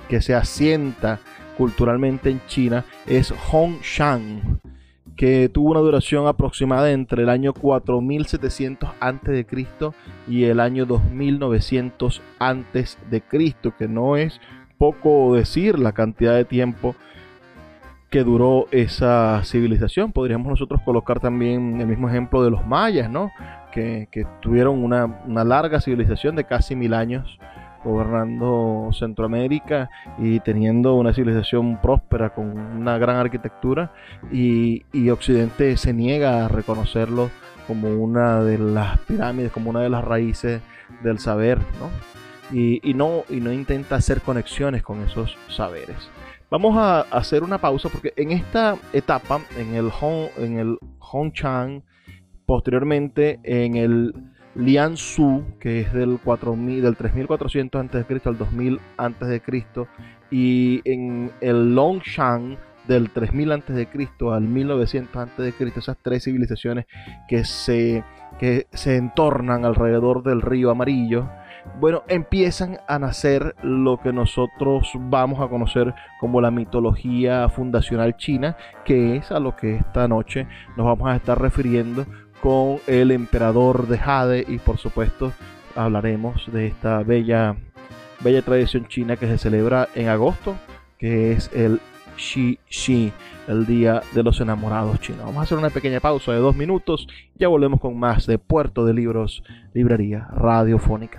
que 0.08 0.20
se 0.20 0.34
asienta 0.34 1.20
culturalmente 1.56 2.30
en 2.30 2.40
China 2.46 2.84
es 3.06 3.32
Hongshan, 3.50 4.60
que 5.16 5.48
tuvo 5.48 5.70
una 5.70 5.80
duración 5.80 6.26
aproximada 6.26 6.90
entre 6.92 7.22
el 7.22 7.30
año 7.30 7.54
4700 7.54 8.90
a.C. 9.00 9.46
y 10.28 10.44
el 10.44 10.60
año 10.60 10.84
2900 10.84 12.22
a.C., 12.38 13.54
que 13.78 13.88
no 13.88 14.16
es 14.16 14.40
poco 14.78 15.34
decir 15.34 15.78
la 15.78 15.92
cantidad 15.92 16.34
de 16.34 16.44
tiempo 16.44 16.94
que 18.10 18.24
duró 18.24 18.66
esa 18.70 19.42
civilización. 19.44 20.12
Podríamos 20.12 20.48
nosotros 20.48 20.80
colocar 20.84 21.20
también 21.20 21.80
el 21.80 21.86
mismo 21.86 22.08
ejemplo 22.08 22.42
de 22.42 22.50
los 22.50 22.66
mayas, 22.66 23.10
¿no? 23.10 23.30
Que, 23.72 24.08
tuvieron 24.40 24.82
una, 24.82 25.44
larga 25.44 25.82
civilización 25.82 26.34
de 26.34 26.44
casi 26.44 26.74
mil 26.74 26.94
años 26.94 27.38
gobernando 27.84 28.88
Centroamérica 28.98 29.90
y 30.18 30.40
teniendo 30.40 30.94
una 30.94 31.12
civilización 31.12 31.78
próspera 31.82 32.30
con 32.30 32.58
una 32.58 32.96
gran 32.96 33.16
arquitectura 33.16 33.92
y, 34.32 34.84
y 34.92 35.10
Occidente 35.10 35.76
se 35.76 35.92
niega 35.92 36.46
a 36.46 36.48
reconocerlo 36.48 37.30
como 37.66 37.88
una 37.90 38.42
de 38.42 38.58
las 38.58 38.98
pirámides, 39.00 39.52
como 39.52 39.70
una 39.70 39.80
de 39.80 39.90
las 39.90 40.02
raíces 40.02 40.62
del 41.02 41.18
saber, 41.18 41.58
¿no? 41.78 41.90
y, 42.52 42.94
no, 42.94 43.24
y 43.28 43.40
no 43.40 43.52
intenta 43.52 43.96
hacer 43.96 44.20
conexiones 44.20 44.82
con 44.82 45.02
esos 45.02 45.36
saberes. 45.48 45.96
Vamos 46.48 46.76
a 46.76 47.00
hacer 47.00 47.42
una 47.42 47.58
pausa 47.58 47.88
porque 47.88 48.12
en 48.16 48.30
esta 48.30 48.76
etapa, 48.92 49.40
en 49.58 49.74
el 49.74 49.90
Hong, 49.90 50.28
en 50.38 50.58
el 50.58 50.78
Chang, 51.32 51.82
posteriormente 52.46 53.40
en 53.42 53.74
el 53.74 54.14
Lian 54.54 54.96
Su, 54.96 55.44
que 55.58 55.80
es 55.80 55.92
del, 55.92 56.20
4000, 56.22 56.82
del 56.82 56.96
3400 56.96 57.84
a.C. 57.84 58.20
al 58.24 58.38
2000 58.38 58.80
a.C., 58.96 59.42
y 60.30 60.82
en 60.84 61.32
el 61.40 61.74
Longshan, 61.74 62.58
del 62.86 63.10
3000 63.10 63.52
a.C. 63.52 63.88
al 64.32 64.42
1900 64.42 65.16
a.C., 65.16 65.54
esas 65.76 65.96
tres 66.00 66.24
civilizaciones 66.24 66.86
que 67.28 67.44
se, 67.44 68.04
que 68.38 68.68
se 68.72 68.96
entornan 68.96 69.64
alrededor 69.64 70.22
del 70.22 70.42
río 70.42 70.70
amarillo, 70.70 71.28
bueno, 71.78 72.02
empiezan 72.08 72.78
a 72.88 72.98
nacer 72.98 73.54
lo 73.62 73.98
que 74.00 74.12
nosotros 74.12 74.90
vamos 74.94 75.40
a 75.40 75.48
conocer 75.48 75.94
como 76.20 76.40
la 76.40 76.50
mitología 76.50 77.48
fundacional 77.48 78.16
china, 78.16 78.56
que 78.84 79.16
es 79.16 79.30
a 79.30 79.40
lo 79.40 79.56
que 79.56 79.76
esta 79.76 80.08
noche 80.08 80.46
nos 80.76 80.86
vamos 80.86 81.08
a 81.08 81.16
estar 81.16 81.40
refiriendo 81.40 82.06
con 82.40 82.78
el 82.86 83.10
emperador 83.10 83.86
de 83.88 83.98
Jade 83.98 84.44
y 84.48 84.58
por 84.58 84.78
supuesto 84.78 85.32
hablaremos 85.74 86.50
de 86.52 86.68
esta 86.68 87.02
bella, 87.02 87.56
bella 88.20 88.42
tradición 88.42 88.86
china 88.88 89.16
que 89.16 89.26
se 89.26 89.38
celebra 89.38 89.88
en 89.94 90.08
agosto, 90.08 90.56
que 90.98 91.32
es 91.32 91.50
el 91.54 91.80
Xi 92.16 92.58
Xi, 92.70 93.12
el 93.46 93.66
Día 93.66 94.02
de 94.12 94.22
los 94.22 94.40
Enamorados 94.40 95.00
Chinos. 95.00 95.26
Vamos 95.26 95.38
a 95.38 95.42
hacer 95.42 95.58
una 95.58 95.70
pequeña 95.70 96.00
pausa 96.00 96.32
de 96.32 96.38
dos 96.38 96.56
minutos, 96.56 97.06
ya 97.34 97.48
volvemos 97.48 97.80
con 97.80 97.98
más 97.98 98.26
de 98.26 98.38
Puerto 98.38 98.84
de 98.86 98.94
Libros, 98.94 99.42
Librería 99.74 100.26
Radiofónica. 100.32 101.18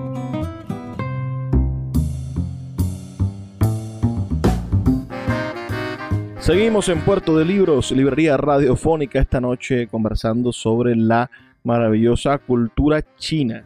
Seguimos 6.41 6.89
en 6.89 7.01
Puerto 7.01 7.37
de 7.37 7.45
Libros, 7.45 7.91
librería 7.91 8.35
radiofónica, 8.35 9.19
esta 9.19 9.39
noche 9.39 9.85
conversando 9.85 10.51
sobre 10.51 10.95
la 10.95 11.29
maravillosa 11.63 12.39
cultura 12.39 13.03
china 13.15 13.63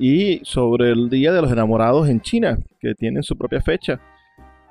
y 0.00 0.40
sobre 0.42 0.90
el 0.90 1.10
Día 1.10 1.32
de 1.32 1.40
los 1.40 1.52
Enamorados 1.52 2.08
en 2.08 2.20
China, 2.20 2.58
que 2.80 2.96
tienen 2.96 3.22
su 3.22 3.36
propia 3.36 3.60
fecha. 3.60 4.00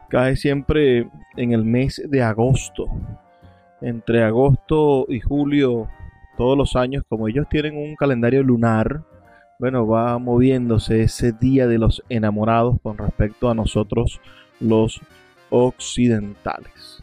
Cae 0.10 0.36
siempre 0.36 1.10
en 1.38 1.54
el 1.54 1.64
mes 1.64 2.02
de 2.06 2.22
agosto. 2.22 2.86
entre 3.80 4.24
agosto 4.24 5.06
y 5.08 5.22
julio 5.22 5.88
todos 6.36 6.58
los 6.58 6.76
años, 6.76 7.06
como 7.08 7.30
ellos 7.30 7.48
tienen 7.50 7.78
un 7.78 7.96
calendario 7.96 8.44
lunar, 8.44 9.04
bueno, 9.58 9.88
va 9.88 10.18
moviéndose 10.20 11.04
ese 11.04 11.32
día 11.32 11.66
de 11.66 11.78
los 11.78 12.04
enamorados 12.10 12.76
con 12.84 12.98
respecto 12.98 13.50
a 13.50 13.56
nosotros 13.56 14.20
los 14.60 15.00
occidentales. 15.50 16.97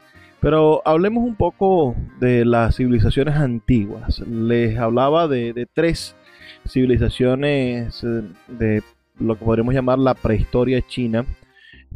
Pero 0.44 0.82
hablemos 0.84 1.24
un 1.24 1.36
poco 1.36 1.96
de 2.20 2.44
las 2.44 2.76
civilizaciones 2.76 3.34
antiguas. 3.34 4.18
Les 4.28 4.78
hablaba 4.78 5.26
de, 5.26 5.66
tres 5.72 6.14
civilizaciones 6.68 8.04
eh, 8.04 8.22
de 8.48 8.82
lo 9.18 9.38
que 9.38 9.44
podríamos 9.46 9.72
llamar 9.72 9.98
la 9.98 10.12
prehistoria 10.12 10.82
china, 10.86 11.24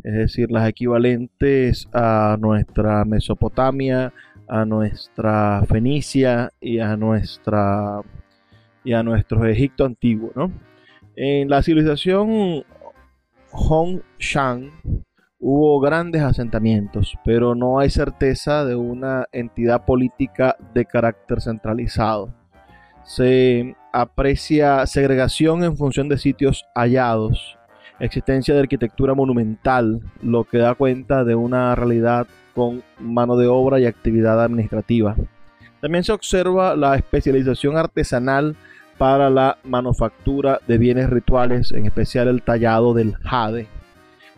es 0.02 0.14
decir, 0.14 0.50
las 0.50 0.66
equivalentes 0.66 1.88
a 1.92 2.38
nuestra 2.40 3.04
Mesopotamia, 3.04 4.14
a 4.48 4.64
nuestra 4.64 5.62
Fenicia 5.68 6.50
y 6.58 6.78
a 6.78 6.96
nuestra 6.96 8.00
y 8.82 8.94
a 8.94 9.02
nuestro 9.02 9.44
Egipto 9.44 9.84
antiguo, 9.84 10.32
¿no? 10.34 10.50
En 11.16 11.50
la 11.50 11.62
civilización 11.62 12.64
Hongshan 13.50 14.70
hubo 15.40 15.80
grandes 15.80 16.22
asentamientos, 16.22 17.16
pero 17.24 17.54
no 17.54 17.78
hay 17.78 17.90
certeza 17.90 18.64
de 18.64 18.74
una 18.74 19.26
entidad 19.32 19.84
política 19.84 20.56
de 20.74 20.84
carácter 20.84 21.40
centralizado. 21.40 22.34
Se 23.04 23.76
aprecia 23.92 24.86
segregación 24.86 25.64
en 25.64 25.76
función 25.76 26.08
de 26.08 26.18
sitios 26.18 26.66
hallados, 26.74 27.56
existencia 28.00 28.54
de 28.54 28.60
arquitectura 28.60 29.14
monumental, 29.14 30.00
lo 30.22 30.44
que 30.44 30.58
da 30.58 30.74
cuenta 30.74 31.24
de 31.24 31.34
una 31.34 31.74
realidad 31.74 32.26
con 32.54 32.82
mano 32.98 33.36
de 33.36 33.46
obra 33.46 33.80
y 33.80 33.86
actividad 33.86 34.42
administrativa. 34.42 35.16
También 35.80 36.04
se 36.04 36.12
observa 36.12 36.74
la 36.76 36.96
especialización 36.96 37.76
artesanal 37.76 38.56
para 38.98 39.30
la 39.30 39.58
manufactura 39.62 40.60
de 40.66 40.76
bienes 40.76 41.08
rituales, 41.08 41.70
en 41.70 41.86
especial 41.86 42.26
el 42.26 42.42
tallado 42.42 42.94
del 42.94 43.14
jade. 43.16 43.68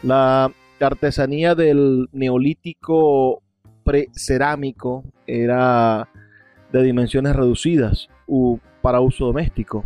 La 0.02 0.50
artesanía 0.86 1.54
del 1.54 2.08
neolítico 2.12 3.42
precerámico 3.84 5.04
era 5.26 6.08
de 6.72 6.82
dimensiones 6.82 7.34
reducidas 7.34 8.08
para 8.82 9.00
uso 9.00 9.26
doméstico. 9.26 9.84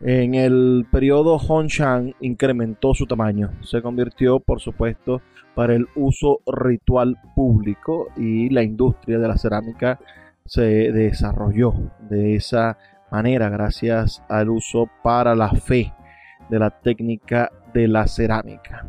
En 0.00 0.34
el 0.34 0.86
periodo 0.90 1.36
Hongshan 1.36 2.14
incrementó 2.20 2.92
su 2.94 3.06
tamaño. 3.06 3.52
Se 3.62 3.80
convirtió, 3.82 4.40
por 4.40 4.60
supuesto, 4.60 5.22
para 5.54 5.74
el 5.74 5.86
uso 5.94 6.40
ritual 6.46 7.18
público 7.34 8.08
y 8.16 8.48
la 8.50 8.62
industria 8.62 9.18
de 9.18 9.28
la 9.28 9.36
cerámica 9.36 10.00
se 10.44 10.92
desarrolló 10.92 11.74
de 12.00 12.34
esa 12.34 12.78
manera 13.10 13.48
gracias 13.48 14.22
al 14.28 14.50
uso 14.50 14.88
para 15.02 15.34
la 15.34 15.50
fe 15.50 15.92
de 16.48 16.58
la 16.58 16.70
técnica 16.70 17.50
de 17.72 17.88
la 17.88 18.06
cerámica. 18.06 18.86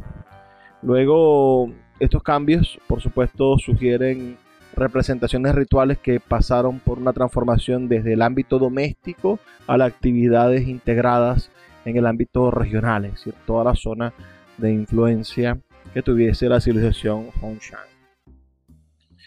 Luego, 0.84 1.72
estos 2.00 2.22
cambios, 2.24 2.78
por 2.88 3.02
supuesto, 3.02 3.58
sugieren 3.58 4.38
representaciones 4.76 5.56
rituales 5.56 5.98
que 5.98 6.20
pasaron 6.20 6.80
por 6.80 6.98
una 6.98 7.14
transformación 7.14 7.88
desde 7.88 8.14
el 8.14 8.22
ámbito 8.22 8.60
doméstico 8.60 9.40
a 9.68 9.78
las 9.78 9.94
actividades 9.94 10.68
integradas 10.68 11.50
en 11.86 11.96
el 11.96 12.06
ámbito 12.06 12.52
regional, 12.52 13.06
es 13.06 13.12
decir, 13.14 13.34
toda 13.46 13.64
la 13.64 13.76
zona 13.76 14.14
de 14.58 14.74
influencia 14.74 15.60
que 15.94 16.02
tuviese 16.02 16.50
la 16.50 16.60
civilización 16.60 17.28
Hongshan. 17.42 17.80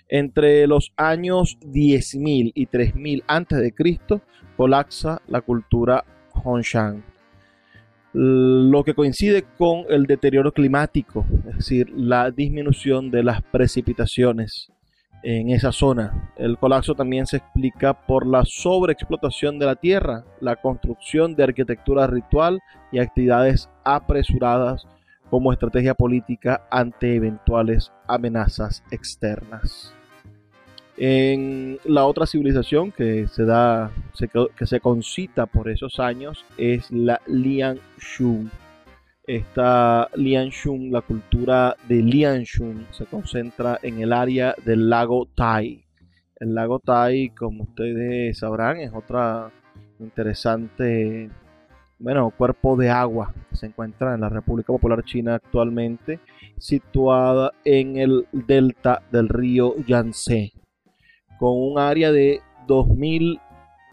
Entre 0.08 0.66
los 0.66 0.92
años 0.96 1.58
10.000 1.62 2.52
y 2.54 2.66
3.000 2.66 3.24
a.C. 3.26 4.20
colapsa 4.56 5.22
la 5.26 5.40
cultura 5.40 6.04
Hongshan, 6.32 7.02
lo 8.18 8.82
que 8.82 8.94
coincide 8.94 9.44
con 9.58 9.84
el 9.90 10.06
deterioro 10.06 10.50
climático, 10.50 11.26
es 11.50 11.56
decir, 11.56 11.90
la 11.94 12.30
disminución 12.30 13.10
de 13.10 13.22
las 13.22 13.42
precipitaciones 13.42 14.72
en 15.22 15.50
esa 15.50 15.70
zona. 15.70 16.32
El 16.38 16.56
colapso 16.56 16.94
también 16.94 17.26
se 17.26 17.38
explica 17.38 18.06
por 18.06 18.26
la 18.26 18.44
sobreexplotación 18.46 19.58
de 19.58 19.66
la 19.66 19.76
tierra, 19.76 20.24
la 20.40 20.56
construcción 20.56 21.34
de 21.34 21.44
arquitectura 21.44 22.06
ritual 22.06 22.60
y 22.90 23.00
actividades 23.00 23.68
apresuradas 23.84 24.86
como 25.28 25.52
estrategia 25.52 25.94
política 25.94 26.66
ante 26.70 27.16
eventuales 27.16 27.92
amenazas 28.06 28.82
externas. 28.90 29.95
En 30.98 31.78
la 31.84 32.06
otra 32.06 32.26
civilización 32.26 32.90
que 32.90 33.28
se 33.28 33.44
da, 33.44 33.90
que 34.56 34.66
se 34.66 34.80
concita 34.80 35.46
por 35.46 35.68
esos 35.68 36.00
años 36.00 36.44
es 36.56 36.90
la 36.90 37.20
Lianshu 37.26 38.48
esta 39.26 40.08
Lianshun, 40.14 40.92
la 40.92 41.00
cultura 41.00 41.76
de 41.88 41.96
Lianshun, 41.96 42.86
se 42.92 43.06
concentra 43.06 43.78
en 43.82 44.00
el 44.00 44.12
área 44.12 44.54
del 44.64 44.88
lago 44.88 45.26
Tai. 45.34 45.84
El 46.36 46.54
lago 46.54 46.78
Tai, 46.78 47.30
como 47.30 47.64
ustedes 47.64 48.38
sabrán, 48.38 48.78
es 48.78 48.92
otra 48.94 49.50
interesante, 49.98 51.28
bueno, 51.98 52.30
cuerpo 52.30 52.76
de 52.76 52.90
agua 52.90 53.34
que 53.50 53.56
se 53.56 53.66
encuentra 53.66 54.14
en 54.14 54.20
la 54.20 54.28
República 54.28 54.68
Popular 54.68 55.02
China 55.04 55.34
actualmente, 55.34 56.20
situada 56.58 57.52
en 57.64 57.96
el 57.96 58.28
delta 58.30 59.02
del 59.10 59.28
río 59.28 59.74
Yangtze, 59.86 60.52
con 61.38 61.52
un 61.52 61.78
área 61.78 62.12
de 62.12 62.40
2000 62.66 63.40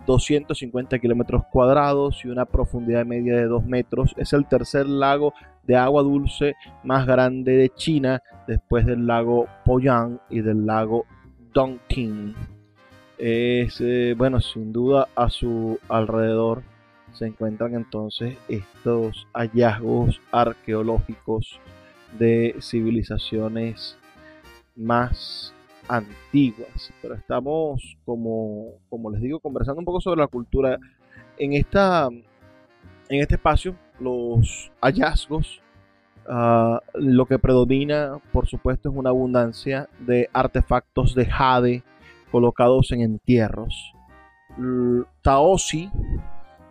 250 0.06 1.00
kilómetros 1.00 1.44
cuadrados 1.52 2.24
y 2.26 2.28
una 2.28 2.46
profundidad 2.46 3.06
media 3.06 3.36
de 3.38 3.46
2 3.46 3.66
metros. 3.66 4.14
Es 4.18 4.34
el 4.34 4.46
tercer 4.46 4.88
lago 4.88 5.34
de 5.64 5.76
agua 5.76 6.04
dulce 6.04 6.56
más 6.84 7.08
grande 7.08 7.54
de 7.54 7.70
China 7.70 8.22
después 8.48 8.86
del 8.86 9.08
lago 9.08 9.48
Poyang 9.66 10.20
y 10.30 10.42
del 10.42 10.66
lago 10.66 11.06
Dongting. 11.54 12.36
Es, 13.18 13.80
eh, 13.80 14.16
bueno, 14.18 14.42
sin 14.42 14.74
duda 14.74 15.08
a 15.16 15.30
su 15.30 15.80
alrededor 15.88 16.64
se 17.14 17.28
encuentran 17.28 17.76
entonces 17.76 18.36
estos 18.50 19.28
hallazgos 19.34 20.20
arqueológicos 20.32 21.60
de 22.18 22.56
civilizaciones 22.60 23.98
más 24.76 25.53
antiguas, 25.88 26.94
pero 27.02 27.16
estamos, 27.16 27.98
como, 28.06 28.74
como 28.90 29.12
les 29.12 29.22
digo, 29.22 29.40
conversando 29.40 29.80
un 29.80 29.86
poco 29.86 30.02
sobre 30.02 30.22
la 30.22 30.28
cultura. 30.28 30.80
En, 31.38 31.54
esta, 31.54 32.08
en 32.08 33.22
este 33.22 33.36
espacio, 33.36 33.76
los 34.00 34.72
hallazgos, 34.82 35.62
ah, 36.28 36.80
lo 36.94 37.26
que 37.26 37.40
predomina, 37.40 38.20
por 38.32 38.48
supuesto, 38.48 38.90
es 38.90 38.96
una 38.96 39.10
abundancia 39.10 39.90
de 40.00 40.30
artefactos 40.34 41.16
de 41.16 41.26
jade 41.26 41.84
colocados 42.32 42.92
en 42.92 43.02
entierros. 43.02 43.94
Taosi, 45.22 45.90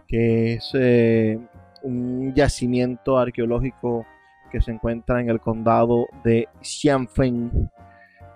que 0.06 0.54
es 0.54 0.70
eh, 0.74 1.38
un 1.82 2.32
yacimiento 2.34 3.18
arqueológico 3.18 4.06
que 4.50 4.60
se 4.60 4.70
encuentra 4.70 5.20
en 5.20 5.30
el 5.30 5.40
condado 5.40 6.06
de 6.24 6.48
Xianfeng, 6.60 7.70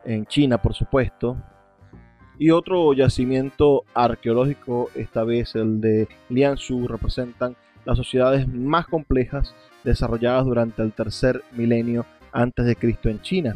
en 0.06 0.26
China, 0.26 0.58
por 0.58 0.74
supuesto. 0.74 1.36
Y 2.38 2.50
otro 2.50 2.92
yacimiento 2.92 3.84
arqueológico, 3.94 4.90
esta 4.94 5.24
vez 5.24 5.54
el 5.54 5.80
de 5.80 6.08
Lianzhou, 6.28 6.86
representan 6.86 7.56
las 7.84 7.96
sociedades 7.96 8.46
más 8.48 8.86
complejas 8.86 9.54
desarrolladas 9.84 10.44
durante 10.44 10.82
el 10.82 10.92
tercer 10.92 11.42
milenio 11.52 12.04
antes 12.32 12.66
de 12.66 12.76
Cristo 12.76 13.08
en 13.08 13.20
China. 13.22 13.54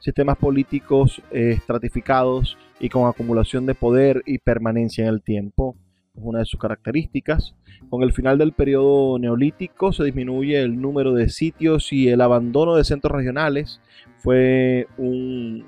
Sistemas 0.00 0.36
políticos 0.38 1.20
eh, 1.30 1.54
estratificados 1.56 2.56
y 2.80 2.88
con 2.88 3.08
acumulación 3.08 3.66
de 3.66 3.74
poder 3.74 4.22
y 4.26 4.38
permanencia 4.38 5.04
en 5.04 5.10
el 5.10 5.22
tiempo 5.22 5.76
es 6.14 6.22
una 6.22 6.40
de 6.40 6.44
sus 6.44 6.58
características. 6.58 7.54
Con 7.90 8.02
el 8.02 8.12
final 8.12 8.38
del 8.38 8.52
periodo 8.52 9.18
neolítico 9.18 9.92
se 9.92 10.04
disminuye 10.04 10.60
el 10.60 10.80
número 10.80 11.12
de 11.12 11.28
sitios 11.28 11.92
y 11.92 12.08
el 12.08 12.20
abandono 12.20 12.76
de 12.76 12.84
centros 12.84 13.16
regionales 13.16 13.80
fue 14.18 14.86
un, 14.96 15.66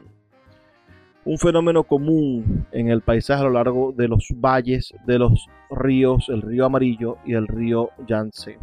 un 1.25 1.39
fenómeno 1.39 1.85
común 1.85 2.67
en 2.73 2.89
el 2.89 3.01
paisaje 3.01 3.41
a 3.41 3.45
lo 3.45 3.53
largo 3.53 3.93
de 3.93 4.09
los 4.09 4.29
valles 4.37 4.95
de 5.07 5.19
los 5.19 5.47
ríos, 5.71 6.29
el 6.29 6.43
río 6.43 6.67
Amarillo 6.67 7.17
y 7.25 7.35
el 7.35 7.47
río 7.47 7.91
Yangtze. 8.07 8.59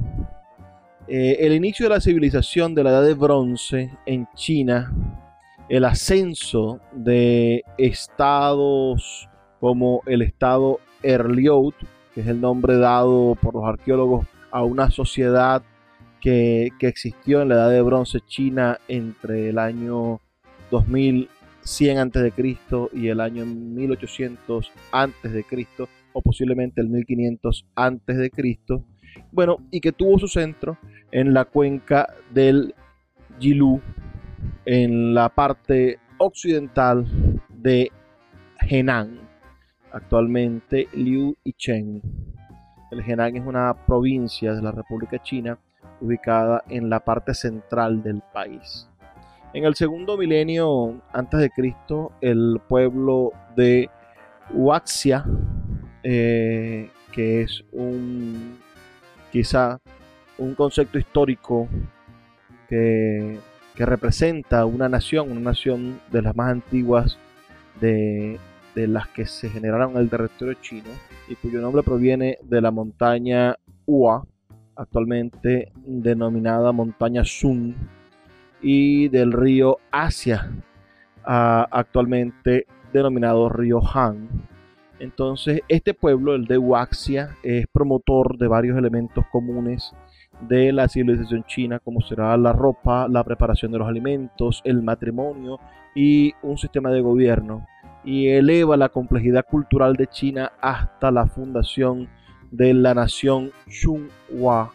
Eh, 1.08 1.38
el 1.40 1.54
inicio 1.54 1.88
de 1.88 1.96
la 1.96 2.02
civilización 2.02 2.76
de 2.76 2.84
la 2.84 2.92
Edad 2.92 3.04
de 3.04 3.16
Bronce 3.16 3.92
en 4.06 4.28
China, 4.36 4.94
el 5.70 5.86
ascenso 5.86 6.80
de 6.94 7.64
estados 7.78 9.28
como 9.60 10.02
el 10.06 10.22
estado 10.22 10.80
Erliot, 11.02 11.76
que 12.14 12.22
es 12.22 12.28
el 12.28 12.40
nombre 12.40 12.78
dado 12.78 13.36
por 13.42 13.56
los 13.56 13.64
arqueólogos 13.66 14.28
a 14.52 14.64
una 14.64 14.92
sociedad 14.92 15.64
que, 16.20 16.70
que 16.78 16.88
existió 16.88 17.42
en 17.42 17.50
la 17.50 17.56
Edad 17.56 17.72
de 17.72 17.82
Bronce 17.82 18.20
China 18.28 18.78
entre 18.88 19.50
el 19.50 19.58
año 19.58 20.20
2000 20.70 21.28
100 21.64 21.98
a.C. 21.98 22.58
y 22.94 23.08
el 23.08 23.20
año 23.20 23.46
1800 23.46 24.72
a.C. 24.92 25.46
o 26.14 26.22
posiblemente 26.22 26.82
el 26.82 26.90
1500 26.90 27.66
a.C. 27.76 28.32
Bueno, 29.32 29.58
y 29.72 29.82
que 29.82 29.92
tuvo 29.92 30.20
su 30.20 30.28
centro 30.28 30.78
en 31.12 31.34
la 31.34 31.46
cuenca 31.46 32.08
del 32.34 32.74
Yilu, 33.40 33.82
en 34.66 35.14
la 35.14 35.30
parte 35.30 36.00
occidental 36.18 37.06
de 37.50 37.92
Henan, 38.60 39.20
actualmente 39.92 40.88
Liu 40.94 41.36
y 41.44 41.54
Chen. 41.54 42.02
El 42.92 43.00
Henan 43.02 43.36
es 43.36 43.46
una 43.46 43.74
provincia 43.86 44.54
de 44.54 44.62
la 44.62 44.72
República 44.72 45.22
China 45.22 45.58
ubicada 46.00 46.64
en 46.68 46.90
la 46.90 47.00
parte 47.00 47.34
central 47.34 48.04
del 48.04 48.22
país. 48.34 48.91
En 49.54 49.66
el 49.66 49.76
segundo 49.76 50.18
milenio 50.18 51.02
antes 51.12 51.42
de 51.42 51.50
Cristo, 51.50 52.14
el 52.22 52.62
pueblo 52.70 53.34
de 53.58 53.90
Huaxia, 54.54 55.26
eh, 56.04 56.90
que 57.12 57.42
es 57.42 57.62
un 57.74 58.58
quizá 59.30 59.80
un 60.38 60.56
concepto 60.56 60.98
histórico 60.98 61.68
que, 62.68 63.40
representa 63.78 64.64
una 64.66 64.88
nación, 64.88 65.32
una 65.32 65.42
nación 65.42 66.00
de 66.12 66.22
las 66.22 66.36
más 66.36 66.52
antiguas 66.52 67.18
de, 67.80 68.38
de 68.76 68.88
las 68.88 69.08
que 69.08 69.26
se 69.26 69.50
generaron 69.50 69.94
en 69.94 69.98
el 69.98 70.10
territorio 70.10 70.54
chino 70.62 70.90
y 71.28 71.34
cuyo 71.34 71.62
nombre 71.62 71.82
proviene 71.82 72.38
de 72.44 72.62
la 72.62 72.70
montaña 72.70 73.56
Hua, 73.88 74.24
actualmente 74.76 75.72
denominada 75.84 76.72
montaña 76.72 77.26
Sun, 77.26 77.76
y 78.62 79.08
del 79.10 79.32
río 79.32 79.78
Asia, 79.92 80.52
actualmente 81.24 82.66
denominado 82.94 83.50
río 83.50 83.82
Han. 83.94 84.28
Entonces, 85.00 85.62
este 85.68 85.94
pueblo, 85.94 86.36
el 86.36 86.46
de 86.46 86.58
Huaxia, 86.60 87.36
es 87.42 87.66
promotor 87.72 88.38
de 88.38 88.48
varios 88.48 88.78
elementos 88.78 89.26
comunes 89.32 89.94
de 90.48 90.72
la 90.72 90.88
civilización 90.88 91.44
china, 91.46 91.80
como 91.80 92.02
será 92.02 92.38
la 92.38 92.54
ropa, 92.54 93.08
la 93.08 93.24
preparación 93.24 93.72
de 93.72 93.80
los 93.80 93.88
alimentos, 93.88 94.62
el 94.64 94.84
matrimonio 94.84 95.60
y 95.96 96.34
un 96.44 96.58
sistema 96.58 96.92
de 96.92 97.02
gobierno. 97.02 97.66
Y 98.04 98.28
eleva 98.28 98.78
la 98.78 98.90
complejidad 98.90 99.46
cultural 99.46 99.96
de 99.96 100.08
China 100.08 100.52
hasta 100.62 101.12
la 101.12 101.28
fundación 101.28 102.08
de 102.52 102.74
la 102.74 102.94
nación 102.94 103.52
Chunhua, 103.70 104.74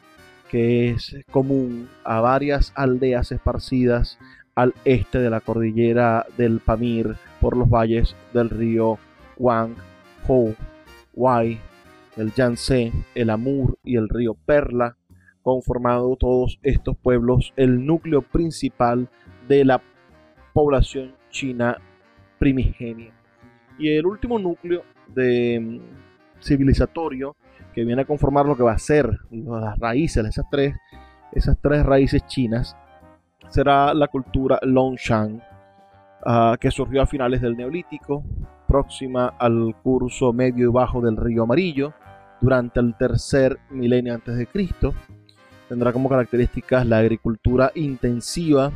que 0.50 0.90
es 0.90 1.16
común 1.30 1.88
a 2.04 2.20
varias 2.20 2.72
aldeas 2.76 3.32
esparcidas 3.32 4.18
al 4.54 4.74
este 4.84 5.18
de 5.18 5.30
la 5.30 5.40
cordillera 5.40 6.26
del 6.36 6.60
Pamir 6.60 7.16
por 7.40 7.56
los 7.56 7.68
valles 7.68 8.16
del 8.32 8.50
río 8.50 8.98
Wang, 9.38 9.74
Ho, 10.26 10.54
Wai, 11.14 11.60
el 12.16 12.32
Yangtze, 12.32 12.92
el 13.14 13.30
Amur 13.30 13.78
y 13.84 13.96
el 13.96 14.08
río 14.08 14.34
Perla, 14.34 14.96
conformado 15.42 16.16
todos 16.16 16.58
estos 16.62 16.96
pueblos 16.96 17.52
el 17.56 17.84
núcleo 17.84 18.22
principal 18.22 19.08
de 19.46 19.64
la 19.64 19.82
población 20.52 21.14
china 21.30 21.78
primigenia. 22.38 23.12
Y 23.78 23.90
el 23.90 24.06
último 24.06 24.38
núcleo 24.38 24.82
de 25.14 25.60
mm, 25.60 26.42
civilizatorio 26.42 27.36
que 27.76 27.84
viene 27.84 28.02
a 28.02 28.06
conformar 28.06 28.46
lo 28.46 28.56
que 28.56 28.62
va 28.62 28.72
a 28.72 28.78
ser 28.78 29.18
las 29.30 29.78
raíces, 29.78 30.24
esas 30.24 30.46
tres, 30.50 30.74
esas 31.32 31.58
tres 31.60 31.84
raíces 31.84 32.26
chinas, 32.26 32.74
será 33.50 33.92
la 33.92 34.08
cultura 34.08 34.58
Longshan, 34.62 35.42
uh, 36.24 36.56
que 36.58 36.70
surgió 36.70 37.02
a 37.02 37.06
finales 37.06 37.42
del 37.42 37.54
Neolítico, 37.54 38.24
próxima 38.66 39.34
al 39.38 39.74
curso 39.82 40.32
medio 40.32 40.70
y 40.70 40.72
bajo 40.72 41.02
del 41.02 41.18
río 41.18 41.42
Amarillo, 41.42 41.92
durante 42.40 42.80
el 42.80 42.94
tercer 42.94 43.58
milenio 43.68 44.14
antes 44.14 44.38
de 44.38 44.46
Cristo. 44.46 44.94
Tendrá 45.68 45.92
como 45.92 46.08
características 46.08 46.86
la 46.86 46.96
agricultura 46.96 47.72
intensiva, 47.74 48.72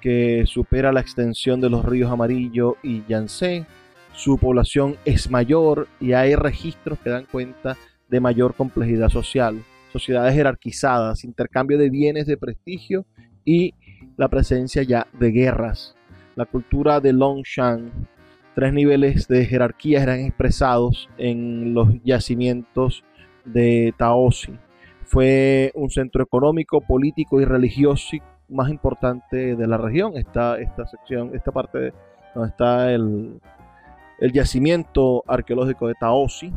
que 0.00 0.42
supera 0.46 0.90
la 0.90 1.00
extensión 1.00 1.60
de 1.60 1.70
los 1.70 1.84
ríos 1.84 2.10
Amarillo 2.10 2.76
y 2.82 3.04
Yangtze. 3.06 3.66
Su 4.14 4.36
población 4.36 4.96
es 5.04 5.30
mayor 5.30 5.86
y 6.00 6.12
hay 6.12 6.34
registros 6.34 6.98
que 6.98 7.10
dan 7.10 7.26
cuenta 7.30 7.76
de 8.12 8.20
mayor 8.20 8.54
complejidad 8.54 9.08
social, 9.08 9.64
sociedades 9.90 10.34
jerarquizadas, 10.34 11.24
intercambio 11.24 11.78
de 11.78 11.88
bienes 11.88 12.26
de 12.26 12.36
prestigio 12.36 13.06
y 13.42 13.72
la 14.18 14.28
presencia 14.28 14.82
ya 14.82 15.06
de 15.18 15.32
guerras. 15.32 15.96
La 16.36 16.44
cultura 16.44 17.00
de 17.00 17.14
Longshan, 17.14 17.90
tres 18.54 18.74
niveles 18.74 19.28
de 19.28 19.46
jerarquía 19.46 20.02
eran 20.02 20.20
expresados 20.20 21.08
en 21.16 21.72
los 21.72 21.88
yacimientos 22.04 23.02
de 23.46 23.94
Taosi. 23.96 24.58
Fue 25.06 25.72
un 25.74 25.88
centro 25.88 26.22
económico, 26.22 26.82
político 26.82 27.40
y 27.40 27.46
religioso 27.46 28.18
más 28.50 28.68
importante 28.68 29.56
de 29.56 29.66
la 29.66 29.78
región. 29.78 30.18
Esta, 30.18 30.58
esta 30.58 30.86
sección, 30.86 31.30
esta 31.34 31.50
parte 31.50 31.94
donde 32.34 32.50
está 32.50 32.92
el, 32.92 33.40
el 34.20 34.32
yacimiento 34.32 35.24
arqueológico 35.26 35.88
de 35.88 35.94
Taosi, 35.94 36.52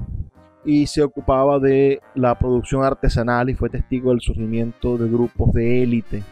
y 0.65 0.87
se 0.87 1.03
ocupaba 1.03 1.59
de 1.59 2.01
la 2.15 2.37
producción 2.37 2.83
artesanal 2.83 3.49
y 3.49 3.55
fue 3.55 3.69
testigo 3.69 4.09
del 4.09 4.19
surgimiento 4.19 4.97
de 4.97 5.07
grupos 5.07 5.53
de 5.53 5.83
élite. 5.83 6.23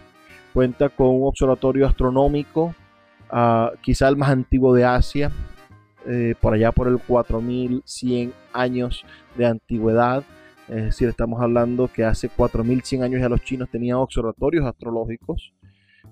Cuenta 0.53 0.89
con 0.89 1.07
un 1.07 1.27
observatorio 1.27 1.87
astronómico, 1.87 2.73
uh, 3.31 3.77
quizá 3.81 4.07
el 4.09 4.17
más 4.17 4.29
antiguo 4.29 4.73
de 4.73 4.85
Asia, 4.85 5.31
eh, 6.05 6.35
por 6.41 6.53
allá 6.53 6.71
por 6.71 6.87
el 6.87 6.97
4100 6.97 8.33
años 8.51 9.05
de 9.37 9.45
antigüedad. 9.45 10.23
Es 10.67 10.85
decir, 10.85 11.09
estamos 11.09 11.41
hablando 11.41 11.87
que 11.87 12.03
hace 12.03 12.27
4100 12.29 13.03
años 13.03 13.21
ya 13.21 13.29
los 13.29 13.41
chinos 13.41 13.69
tenían 13.69 13.97
observatorios 13.97 14.65
astrológicos. 14.65 15.53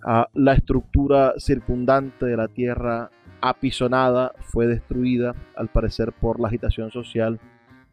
Uh, 0.05 0.23
la 0.33 0.53
estructura 0.53 1.33
circundante 1.37 2.25
de 2.25 2.37
la 2.37 2.47
Tierra 2.47 3.09
apisonada 3.41 4.33
fue 4.39 4.67
destruida, 4.67 5.35
al 5.55 5.67
parecer, 5.67 6.11
por 6.13 6.39
la 6.39 6.47
agitación 6.47 6.91
social 6.91 7.39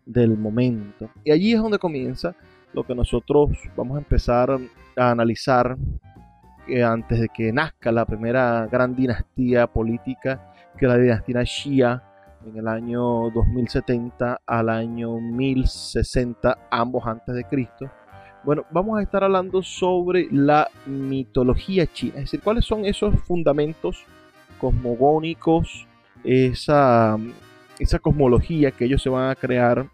del 0.08 0.36
momento. 0.36 1.10
Y 1.22 1.30
allí 1.30 1.52
es 1.52 1.60
donde 1.60 1.78
comienza 1.78 2.34
lo 2.72 2.84
que 2.84 2.94
nosotros 2.94 3.50
vamos 3.76 3.96
a 3.96 4.00
empezar 4.00 4.50
a 4.96 5.10
analizar 5.10 5.76
eh, 6.66 6.82
antes 6.82 7.20
de 7.20 7.28
que 7.28 7.52
nazca 7.52 7.92
la 7.92 8.04
primera 8.04 8.66
gran 8.70 8.96
dinastía 8.96 9.66
política, 9.66 10.52
que 10.76 10.86
es 10.86 10.88
la 10.90 10.98
dinastía 10.98 11.42
Shia, 11.44 12.02
en 12.46 12.56
el 12.56 12.68
año 12.68 13.30
2070 13.30 14.40
al 14.46 14.68
año 14.68 15.18
1060, 15.20 16.56
ambos 16.70 17.06
antes 17.06 17.34
de 17.34 17.44
Cristo. 17.44 17.90
Bueno, 18.44 18.64
vamos 18.70 18.98
a 18.98 19.02
estar 19.02 19.24
hablando 19.24 19.62
sobre 19.62 20.28
la 20.30 20.68
mitología 20.86 21.86
china, 21.86 22.14
es 22.16 22.22
decir, 22.22 22.40
cuáles 22.40 22.64
son 22.64 22.84
esos 22.84 23.14
fundamentos 23.22 24.04
cosmogónicos, 24.60 25.86
esa, 26.24 27.18
esa 27.78 27.98
cosmología 27.98 28.70
que 28.70 28.84
ellos 28.84 29.02
se 29.02 29.08
van 29.08 29.30
a 29.30 29.34
crear 29.34 29.88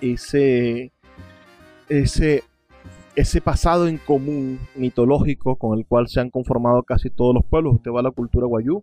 ese, 0.00 0.92
ese, 1.88 3.40
pasado 3.42 3.88
en 3.88 3.98
común 3.98 4.58
mitológico 4.74 5.56
con 5.56 5.78
el 5.78 5.86
cual 5.86 6.08
se 6.08 6.20
han 6.20 6.30
conformado 6.30 6.82
casi 6.82 7.10
todos 7.10 7.34
los 7.34 7.44
pueblos. 7.44 7.74
Usted 7.76 7.90
va 7.90 8.00
a 8.00 8.04
la 8.04 8.10
cultura 8.10 8.46
guayú 8.46 8.82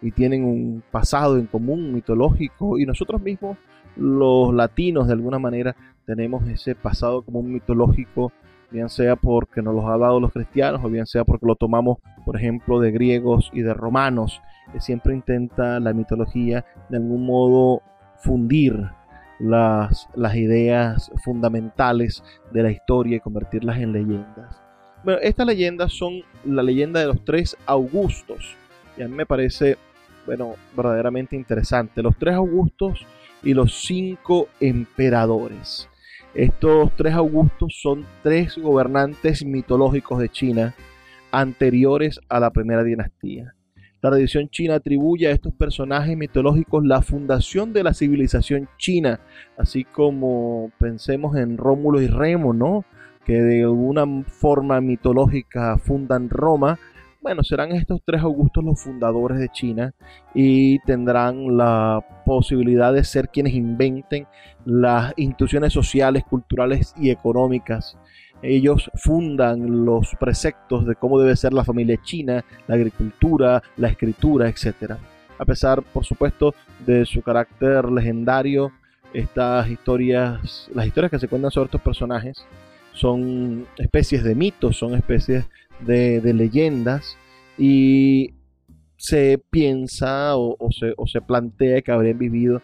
y 0.00 0.10
tienen 0.10 0.44
un 0.44 0.82
pasado 0.90 1.38
en 1.38 1.46
común 1.46 1.92
mitológico 1.92 2.78
y 2.78 2.86
nosotros 2.86 3.22
mismos 3.22 3.56
los 3.96 4.52
latinos 4.54 5.06
de 5.06 5.12
alguna 5.12 5.38
manera 5.38 5.76
tenemos 6.06 6.48
ese 6.48 6.74
pasado 6.74 7.22
común 7.22 7.52
mitológico 7.52 8.32
bien 8.70 8.88
sea 8.88 9.16
porque 9.16 9.60
nos 9.62 9.74
lo 9.74 9.86
ha 9.88 9.98
dado 9.98 10.18
los 10.18 10.32
cristianos 10.32 10.80
o 10.82 10.88
bien 10.88 11.06
sea 11.06 11.24
porque 11.24 11.46
lo 11.46 11.56
tomamos 11.56 11.98
por 12.24 12.36
ejemplo 12.36 12.80
de 12.80 12.90
griegos 12.90 13.50
y 13.52 13.60
de 13.60 13.74
romanos 13.74 14.40
siempre 14.78 15.14
intenta 15.14 15.78
la 15.78 15.92
mitología 15.92 16.64
de 16.88 16.96
algún 16.96 17.26
modo 17.26 17.82
fundir 18.22 18.88
las, 19.42 20.08
las 20.14 20.36
ideas 20.36 21.10
fundamentales 21.24 22.22
de 22.52 22.62
la 22.62 22.70
historia 22.70 23.16
y 23.16 23.20
convertirlas 23.20 23.78
en 23.78 23.92
leyendas. 23.92 24.62
Bueno, 25.04 25.20
estas 25.20 25.46
leyendas 25.46 25.92
son 25.92 26.22
la 26.44 26.62
leyenda 26.62 27.00
de 27.00 27.06
los 27.06 27.24
tres 27.24 27.56
Augustos. 27.66 28.56
Y 28.96 29.02
a 29.02 29.08
mí 29.08 29.14
me 29.14 29.26
parece, 29.26 29.76
bueno, 30.26 30.54
verdaderamente 30.76 31.34
interesante. 31.34 32.02
Los 32.02 32.16
tres 32.16 32.34
Augustos 32.36 33.04
y 33.42 33.52
los 33.54 33.82
cinco 33.82 34.48
emperadores. 34.60 35.88
Estos 36.34 36.92
tres 36.96 37.14
Augustos 37.14 37.78
son 37.82 38.06
tres 38.22 38.56
gobernantes 38.56 39.44
mitológicos 39.44 40.20
de 40.20 40.28
China 40.28 40.74
anteriores 41.32 42.20
a 42.28 42.38
la 42.38 42.50
primera 42.50 42.84
dinastía. 42.84 43.54
La 44.02 44.10
tradición 44.10 44.48
china 44.48 44.74
atribuye 44.74 45.28
a 45.28 45.30
estos 45.30 45.54
personajes 45.54 46.16
mitológicos 46.16 46.84
la 46.84 47.02
fundación 47.02 47.72
de 47.72 47.84
la 47.84 47.94
civilización 47.94 48.68
china, 48.76 49.20
así 49.56 49.84
como 49.84 50.72
pensemos 50.78 51.36
en 51.36 51.56
Rómulo 51.56 52.02
y 52.02 52.08
Remo, 52.08 52.52
¿no? 52.52 52.84
que 53.24 53.40
de 53.40 53.62
alguna 53.62 54.04
forma 54.24 54.80
mitológica 54.80 55.78
fundan 55.78 56.28
Roma, 56.28 56.78
bueno, 57.20 57.44
serán 57.44 57.70
estos 57.70 58.00
tres 58.04 58.20
Augustos 58.22 58.64
los 58.64 58.82
fundadores 58.82 59.38
de 59.38 59.48
China 59.48 59.94
y 60.34 60.80
tendrán 60.80 61.56
la 61.56 62.04
posibilidad 62.26 62.92
de 62.92 63.04
ser 63.04 63.28
quienes 63.28 63.54
inventen 63.54 64.26
las 64.64 65.14
instituciones 65.16 65.72
sociales, 65.72 66.24
culturales 66.28 66.92
y 66.96 67.10
económicas. 67.10 67.96
Ellos 68.42 68.90
fundan 68.96 69.84
los 69.84 70.14
preceptos 70.18 70.84
de 70.84 70.96
cómo 70.96 71.20
debe 71.20 71.36
ser 71.36 71.52
la 71.52 71.64
familia 71.64 71.96
china, 72.02 72.44
la 72.66 72.74
agricultura, 72.74 73.62
la 73.76 73.88
escritura, 73.88 74.48
etc. 74.48 74.94
A 75.38 75.44
pesar, 75.44 75.82
por 75.82 76.04
supuesto, 76.04 76.54
de 76.84 77.06
su 77.06 77.22
carácter 77.22 77.84
legendario, 77.90 78.72
estas 79.14 79.70
historias, 79.70 80.68
las 80.74 80.86
historias 80.86 81.10
que 81.10 81.18
se 81.18 81.28
cuentan 81.28 81.50
sobre 81.50 81.66
estos 81.66 81.80
personajes, 81.80 82.44
son 82.92 83.66
especies 83.78 84.24
de 84.24 84.34
mitos, 84.34 84.76
son 84.76 84.94
especies 84.94 85.46
de, 85.80 86.20
leyendas 86.34 87.16
y 87.58 88.34
se 88.96 89.40
piensa 89.50 90.36
o, 90.36 90.56
se, 91.06 91.20
plantea 91.20 91.82
que 91.82 91.92
habrían 91.92 92.18
vivido 92.18 92.62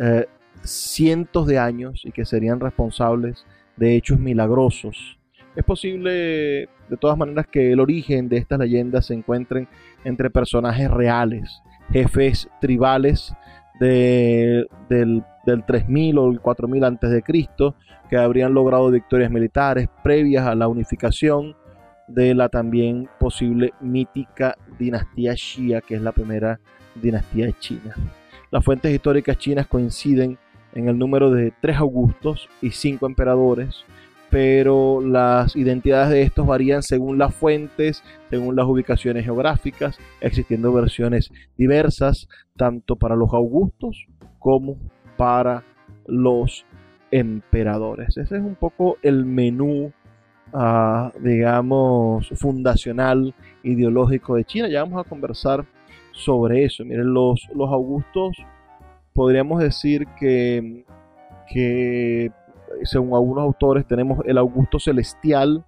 eh, 0.00 0.26
cientos 0.62 1.46
de 1.46 1.58
años 1.58 2.02
y 2.04 2.12
que 2.12 2.24
serían 2.24 2.60
responsables 2.60 3.44
de 3.76 3.96
hechos 3.96 4.18
milagrosos. 4.18 5.17
Es 5.58 5.64
posible, 5.64 6.68
de 6.88 6.96
todas 7.00 7.18
maneras, 7.18 7.48
que 7.50 7.72
el 7.72 7.80
origen 7.80 8.28
de 8.28 8.36
estas 8.36 8.60
leyendas 8.60 9.06
se 9.06 9.14
encuentren 9.14 9.66
entre 10.04 10.30
personajes 10.30 10.88
reales, 10.88 11.62
jefes 11.90 12.48
tribales 12.60 13.34
del, 13.80 14.68
del 14.88 15.64
3000 15.66 16.18
o 16.18 16.30
el 16.30 16.40
4000 16.40 16.84
antes 16.84 17.10
de 17.10 17.22
Cristo, 17.22 17.74
que 18.08 18.16
habrían 18.16 18.54
logrado 18.54 18.88
victorias 18.92 19.32
militares 19.32 19.88
previas 20.04 20.46
a 20.46 20.54
la 20.54 20.68
unificación 20.68 21.56
de 22.06 22.36
la 22.36 22.48
también 22.48 23.08
posible 23.18 23.72
mítica 23.80 24.56
dinastía 24.78 25.34
Xia, 25.34 25.80
que 25.80 25.96
es 25.96 26.02
la 26.02 26.12
primera 26.12 26.60
dinastía 26.94 27.46
de 27.46 27.54
China. 27.58 27.96
Las 28.52 28.64
fuentes 28.64 28.94
históricas 28.94 29.36
chinas 29.38 29.66
coinciden 29.66 30.38
en 30.76 30.88
el 30.88 30.96
número 30.96 31.32
de 31.32 31.52
tres 31.60 31.78
Augustos 31.78 32.48
y 32.62 32.70
cinco 32.70 33.06
emperadores, 33.06 33.84
pero 34.30 35.00
las 35.00 35.56
identidades 35.56 36.10
de 36.10 36.22
estos 36.22 36.46
varían 36.46 36.82
según 36.82 37.18
las 37.18 37.34
fuentes, 37.34 38.02
según 38.30 38.56
las 38.56 38.66
ubicaciones 38.66 39.24
geográficas, 39.24 39.98
existiendo 40.20 40.72
versiones 40.72 41.30
diversas 41.56 42.28
tanto 42.56 42.96
para 42.96 43.16
los 43.16 43.32
Augustos 43.32 44.06
como 44.38 44.76
para 45.16 45.64
los 46.06 46.64
emperadores. 47.10 48.16
Ese 48.16 48.36
es 48.36 48.42
un 48.42 48.54
poco 48.54 48.98
el 49.02 49.24
menú, 49.24 49.92
ah, 50.52 51.12
digamos, 51.20 52.28
fundacional, 52.36 53.34
ideológico 53.62 54.36
de 54.36 54.44
China. 54.44 54.68
Ya 54.68 54.82
vamos 54.82 55.04
a 55.04 55.08
conversar 55.08 55.64
sobre 56.12 56.64
eso. 56.64 56.84
Miren, 56.84 57.12
los, 57.12 57.48
los 57.54 57.70
Augustos, 57.70 58.36
podríamos 59.14 59.60
decir 59.60 60.06
que, 60.18 60.84
que, 61.48 62.30
según 62.84 63.14
algunos 63.14 63.44
autores, 63.44 63.86
tenemos 63.86 64.20
el 64.26 64.38
Augusto 64.38 64.78
celestial, 64.78 65.64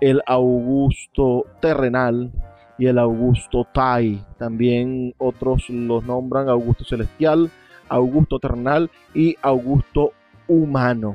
el 0.00 0.22
Augusto 0.26 1.46
terrenal 1.60 2.32
y 2.78 2.86
el 2.86 2.98
Augusto 2.98 3.66
Tai. 3.72 4.24
También 4.38 5.14
otros 5.18 5.68
los 5.68 6.04
nombran 6.04 6.48
Augusto 6.48 6.84
celestial, 6.84 7.50
Augusto 7.88 8.38
terrenal 8.38 8.90
y 9.14 9.36
Augusto 9.42 10.12
humano. 10.48 11.14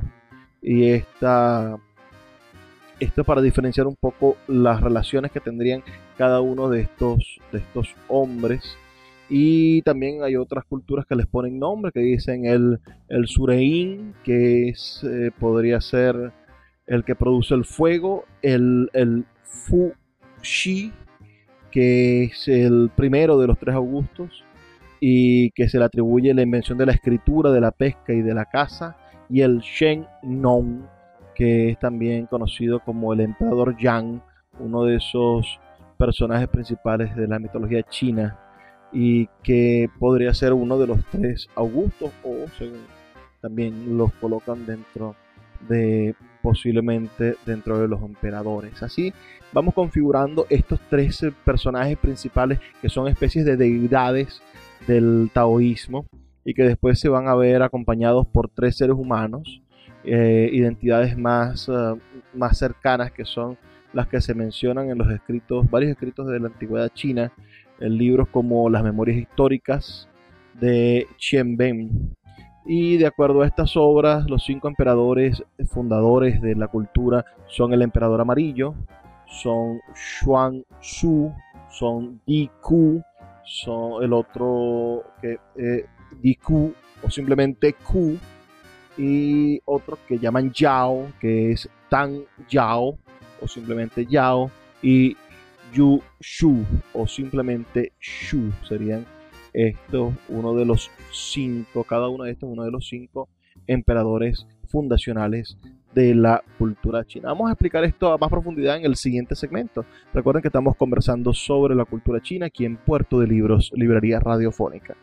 Y 0.62 0.90
esta, 0.90 1.76
esto 3.00 3.24
para 3.24 3.42
diferenciar 3.42 3.86
un 3.86 3.96
poco 3.96 4.36
las 4.46 4.80
relaciones 4.80 5.32
que 5.32 5.40
tendrían 5.40 5.82
cada 6.16 6.40
uno 6.40 6.68
de 6.68 6.82
estos, 6.82 7.40
de 7.52 7.58
estos 7.58 7.94
hombres. 8.08 8.76
Y 9.28 9.82
también 9.82 10.22
hay 10.22 10.36
otras 10.36 10.64
culturas 10.64 11.04
que 11.06 11.16
les 11.16 11.26
ponen 11.26 11.58
nombre, 11.58 11.90
que 11.92 12.00
dicen 12.00 12.44
el, 12.44 12.78
el 13.08 13.26
que 14.24 14.68
eh, 14.68 15.30
podría 15.38 15.80
ser 15.80 16.32
el 16.86 17.04
que 17.04 17.16
produce 17.16 17.54
el 17.54 17.64
fuego, 17.64 18.24
el, 18.42 18.88
el 18.92 19.24
Fuxi, 19.42 20.92
que 21.72 22.24
es 22.24 22.46
el 22.46 22.90
primero 22.94 23.38
de 23.38 23.48
los 23.48 23.58
tres 23.58 23.74
Augustos, 23.74 24.44
y 25.00 25.50
que 25.50 25.68
se 25.68 25.78
le 25.78 25.84
atribuye 25.84 26.32
la 26.32 26.42
invención 26.42 26.78
de 26.78 26.86
la 26.86 26.92
escritura, 26.92 27.50
de 27.50 27.60
la 27.60 27.72
pesca 27.72 28.12
y 28.12 28.22
de 28.22 28.34
la 28.34 28.44
caza, 28.44 28.96
y 29.28 29.40
el 29.40 29.58
Shen 29.58 30.06
Nong, 30.22 30.84
que 31.34 31.70
es 31.70 31.78
también 31.80 32.26
conocido 32.26 32.78
como 32.78 33.12
el 33.12 33.20
emperador 33.20 33.76
Yang, 33.76 34.22
uno 34.60 34.84
de 34.84 34.96
esos 34.96 35.58
personajes 35.98 36.48
principales 36.48 37.14
de 37.16 37.26
la 37.26 37.40
mitología 37.40 37.82
china 37.82 38.38
y 38.92 39.26
que 39.42 39.88
podría 39.98 40.32
ser 40.34 40.52
uno 40.52 40.78
de 40.78 40.86
los 40.86 41.04
tres 41.10 41.48
Augustos 41.54 42.12
o 42.22 42.46
según 42.56 42.80
también 43.40 43.96
los 43.96 44.12
colocan 44.14 44.66
dentro 44.66 45.14
de 45.68 46.14
posiblemente 46.42 47.36
dentro 47.44 47.78
de 47.78 47.88
los 47.88 48.02
emperadores. 48.02 48.82
Así 48.82 49.12
vamos 49.52 49.74
configurando 49.74 50.46
estos 50.50 50.80
tres 50.88 51.24
personajes 51.44 51.96
principales 51.98 52.60
que 52.80 52.88
son 52.88 53.08
especies 53.08 53.44
de 53.44 53.56
deidades 53.56 54.40
del 54.86 55.30
taoísmo 55.32 56.06
y 56.44 56.54
que 56.54 56.62
después 56.62 57.00
se 57.00 57.08
van 57.08 57.26
a 57.28 57.34
ver 57.34 57.62
acompañados 57.62 58.26
por 58.26 58.48
tres 58.48 58.76
seres 58.76 58.94
humanos, 58.96 59.60
eh, 60.04 60.48
identidades 60.52 61.18
más, 61.18 61.68
eh, 61.68 61.72
más 62.34 62.56
cercanas 62.58 63.10
que 63.10 63.24
son 63.24 63.58
las 63.92 64.06
que 64.06 64.20
se 64.20 64.34
mencionan 64.34 64.90
en 64.90 64.98
los 64.98 65.10
escritos, 65.10 65.68
varios 65.70 65.92
escritos 65.92 66.28
de 66.28 66.38
la 66.38 66.48
antigüedad 66.48 66.90
china, 66.94 67.32
en 67.80 67.96
libros 67.96 68.28
como 68.28 68.68
Las 68.70 68.82
Memorias 68.82 69.18
Históricas 69.18 70.08
de 70.54 71.06
Qian 71.18 71.56
Ben. 71.56 72.14
Y 72.64 72.96
de 72.96 73.06
acuerdo 73.06 73.42
a 73.42 73.46
estas 73.46 73.76
obras, 73.76 74.28
los 74.28 74.44
cinco 74.44 74.68
emperadores 74.68 75.42
fundadores 75.68 76.42
de 76.42 76.56
la 76.56 76.68
cultura 76.68 77.24
son 77.46 77.72
el 77.72 77.82
emperador 77.82 78.20
amarillo, 78.20 78.74
son 79.26 79.80
Xuan 79.94 80.64
Su, 80.80 81.32
son 81.70 82.20
Di 82.26 82.50
Ku, 82.60 83.02
son 83.44 84.02
el 84.02 84.12
otro 84.12 85.04
que 85.20 85.38
eh, 85.56 86.36
Q 86.42 86.74
o 87.02 87.10
simplemente 87.10 87.74
Q 87.74 88.18
y 88.98 89.60
otros 89.64 89.98
que 90.08 90.18
llaman 90.18 90.50
Yao, 90.52 91.06
que 91.20 91.52
es 91.52 91.68
Tan 91.88 92.22
Yao 92.48 92.98
o 93.40 93.46
simplemente 93.46 94.06
Yao 94.06 94.50
y 94.82 95.16
Yu 95.72 96.00
Shu 96.20 96.64
o 96.92 97.06
simplemente 97.06 97.92
Shu 98.00 98.52
serían 98.68 99.06
estos 99.52 100.14
uno 100.28 100.54
de 100.54 100.64
los 100.64 100.90
cinco, 101.12 101.84
cada 101.84 102.08
uno 102.08 102.24
de 102.24 102.32
estos 102.32 102.48
uno 102.50 102.64
de 102.64 102.70
los 102.70 102.88
cinco 102.88 103.28
emperadores 103.66 104.46
fundacionales 104.68 105.56
de 105.94 106.14
la 106.14 106.42
cultura 106.58 107.04
china. 107.06 107.28
Vamos 107.28 107.48
a 107.48 107.52
explicar 107.52 107.84
esto 107.84 108.12
a 108.12 108.18
más 108.18 108.28
profundidad 108.28 108.76
en 108.76 108.84
el 108.84 108.96
siguiente 108.96 109.34
segmento. 109.34 109.84
Recuerden 110.12 110.42
que 110.42 110.48
estamos 110.48 110.76
conversando 110.76 111.32
sobre 111.32 111.74
la 111.74 111.86
cultura 111.86 112.20
china 112.20 112.46
aquí 112.46 112.66
en 112.66 112.76
Puerto 112.76 113.18
de 113.18 113.26
Libros, 113.26 113.72
Librería 113.74 114.20
Radiofónica. 114.20 114.94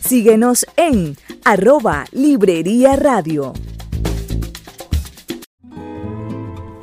Síguenos 0.00 0.66
en 0.76 1.14
arroba 1.44 2.04
Librería 2.12 2.96
Radio. 2.96 3.52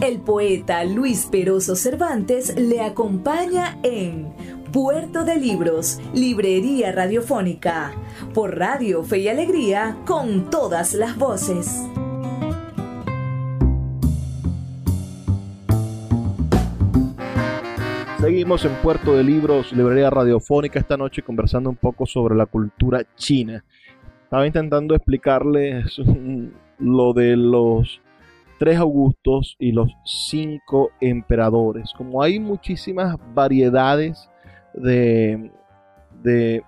El 0.02 0.20
poeta 0.20 0.84
Luis 0.84 1.28
Peroso 1.32 1.76
Cervantes 1.76 2.58
le 2.58 2.82
acompaña 2.82 3.78
en 3.84 4.34
Puerto 4.74 5.24
de 5.24 5.36
Libros, 5.36 6.00
Librería 6.16 6.92
Radiofónica, 6.92 7.94
por 8.34 8.58
Radio 8.58 9.04
Fe 9.04 9.20
y 9.20 9.28
Alegría, 9.28 9.98
con 10.08 10.50
todas 10.50 10.96
las 10.96 11.16
voces. 11.20 11.88
Seguimos 18.20 18.66
en 18.66 18.74
Puerto 18.82 19.16
de 19.16 19.24
Libros, 19.24 19.72
librería 19.72 20.10
radiofónica 20.10 20.80
esta 20.80 20.98
noche 20.98 21.22
conversando 21.22 21.70
un 21.70 21.76
poco 21.76 22.08
sobre 22.08 22.36
la 22.36 22.48
cultura 22.48 23.06
china. 23.16 23.64
Estaba 24.24 24.48
intentando 24.48 24.96
explicarles 24.96 25.96
lo 26.80 27.14
de 27.14 27.38
los 27.38 28.02
tres 28.62 28.78
Augustos 28.78 29.56
y 29.58 29.72
los 29.72 29.92
cinco 30.06 30.92
emperadores. 31.02 31.92
Como 31.98 32.22
hay 32.22 32.40
muchísimas 32.40 33.18
variedades 33.34 34.30
de, 34.76 35.50
de 36.22 36.64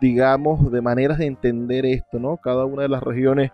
digamos, 0.00 0.70
de 0.70 0.80
maneras 0.80 1.18
de 1.18 1.26
entender 1.26 1.84
esto, 1.84 2.20
¿no? 2.20 2.36
Cada 2.36 2.66
una 2.66 2.82
de 2.82 2.88
las 2.88 3.02
regiones 3.02 3.50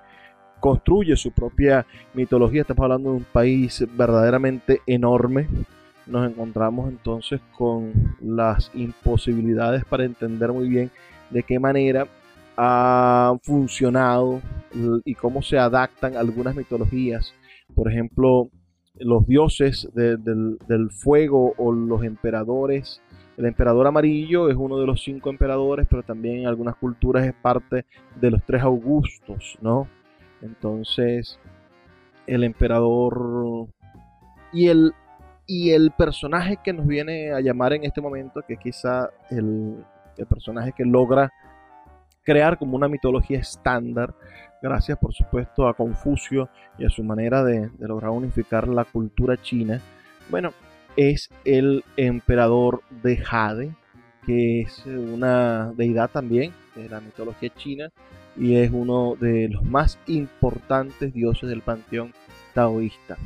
construye 0.61 1.17
su 1.17 1.31
propia 1.31 1.87
mitología. 2.13 2.61
Estamos 2.61 2.83
hablando 2.83 3.13
de 3.13 3.17
un 3.17 3.27
país 3.33 3.87
verdaderamente 3.97 4.83
enorme 4.87 5.49
nos 6.07 6.31
encontramos 6.31 6.91
entonces 6.91 7.41
con 7.57 7.93
las 8.21 8.71
imposibilidades 8.75 9.85
para 9.85 10.05
entender 10.05 10.53
muy 10.53 10.69
bien 10.69 10.91
de 11.31 11.45
qué 11.45 11.59
manera 11.59 12.07
ha 12.65 13.35
funcionado 13.43 14.41
y 15.05 15.15
cómo 15.17 15.43
se 15.43 15.59
adaptan 15.59 16.17
algunas 16.17 16.55
mitologías. 16.55 17.35
Por 17.75 17.91
ejemplo, 17.91 18.51
los 19.01 19.27
dioses 19.27 19.89
del, 19.95 20.91
fuego 20.93 21.55
o 21.59 21.73
los 21.73 22.05
emperadores. 22.05 23.03
El 23.37 23.47
emperador 23.47 23.89
amarillo 23.89 24.49
es 24.49 24.57
uno 24.57 24.79
de 24.79 24.87
los 24.87 25.03
cinco 25.03 25.31
emperadores, 25.31 25.89
pero 25.91 26.05
también 26.05 26.41
en 26.41 26.47
algunas 26.47 26.77
culturas 26.77 27.27
es 27.27 27.35
parte 27.35 27.85
de 28.21 28.31
los 28.31 28.45
tres 28.45 28.63
augustos, 28.63 29.59
¿no? 29.61 29.89
Entonces, 30.41 31.41
el 32.29 32.45
emperador 32.45 33.67
y 34.53 34.69
el, 34.69 34.93
y 35.49 35.71
el 35.71 35.91
personaje 35.91 36.59
que 36.63 36.73
nos 36.73 36.87
viene 36.87 37.33
a 37.33 37.41
llamar 37.41 37.73
en 37.73 37.85
este 37.85 38.01
momento, 38.01 38.43
que 38.47 38.57
quizá 38.57 39.11
el, 39.31 39.85
el 40.17 40.27
personaje 40.27 40.73
que 40.77 40.85
logra 40.85 41.33
crear 42.23 42.59
como 42.59 42.77
una 42.77 42.89
mitología 42.89 43.39
estándar, 43.39 44.15
gracias 44.63 44.99
por 44.99 45.13
supuesto 45.13 45.67
a 45.67 45.75
Confucio 45.75 46.49
y 46.79 46.85
a 46.85 46.91
su 46.91 47.03
manera 47.03 47.45
de, 47.45 47.71
lograr 47.79 48.11
unificar 48.11 48.69
la 48.69 48.85
cultura 48.85 49.37
china. 49.37 49.81
Bueno, 50.31 50.53
es 50.97 51.31
el 51.45 51.85
emperador 51.97 52.83
de 53.03 53.17
Jade, 53.17 53.75
que 54.25 54.63
es 54.63 54.85
una 54.87 55.73
deidad 55.77 56.11
también 56.11 56.53
de 56.77 56.89
la 56.89 57.01
mitología 57.01 57.51
china 57.55 57.91
y 58.37 58.57
es 58.57 58.71
uno 58.71 59.17
de 59.21 59.49
los 59.49 59.63
más 59.63 59.99
importantes 60.07 61.13
dioses 61.13 61.49
del 61.49 61.61
panteón 61.61 62.13
taoísta. 62.55 63.17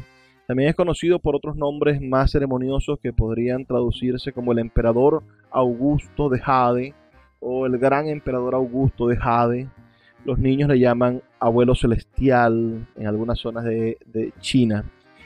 También 0.47 0.69
es 0.69 0.77
conocido 0.77 1.19
por 1.19 1.35
otros 1.35 1.57
nombres 1.57 2.01
más 2.01 2.31
ceremoniosos 2.31 3.01
que 3.01 3.13
podrían 3.13 3.67
traducirse 3.67 4.33
como 4.33 4.53
el 4.53 4.61
emperador 4.61 5.25
Augusto 5.51 6.29
de 6.29 6.39
Jade 6.39 6.95
o 7.41 7.67
el 7.67 7.79
gran 7.79 8.09
emperador 8.09 8.55
Augusto 8.55 9.07
de 9.07 9.17
Jade. 9.17 9.69
Los 10.25 10.39
niños 10.39 10.69
le 10.69 10.79
llaman 10.79 11.23
abuelo 11.39 11.75
celestial 11.75 12.87
en 12.97 13.07
algunas 13.07 13.39
zonas 13.39 13.65
de, 13.65 13.99
China. 14.41 14.85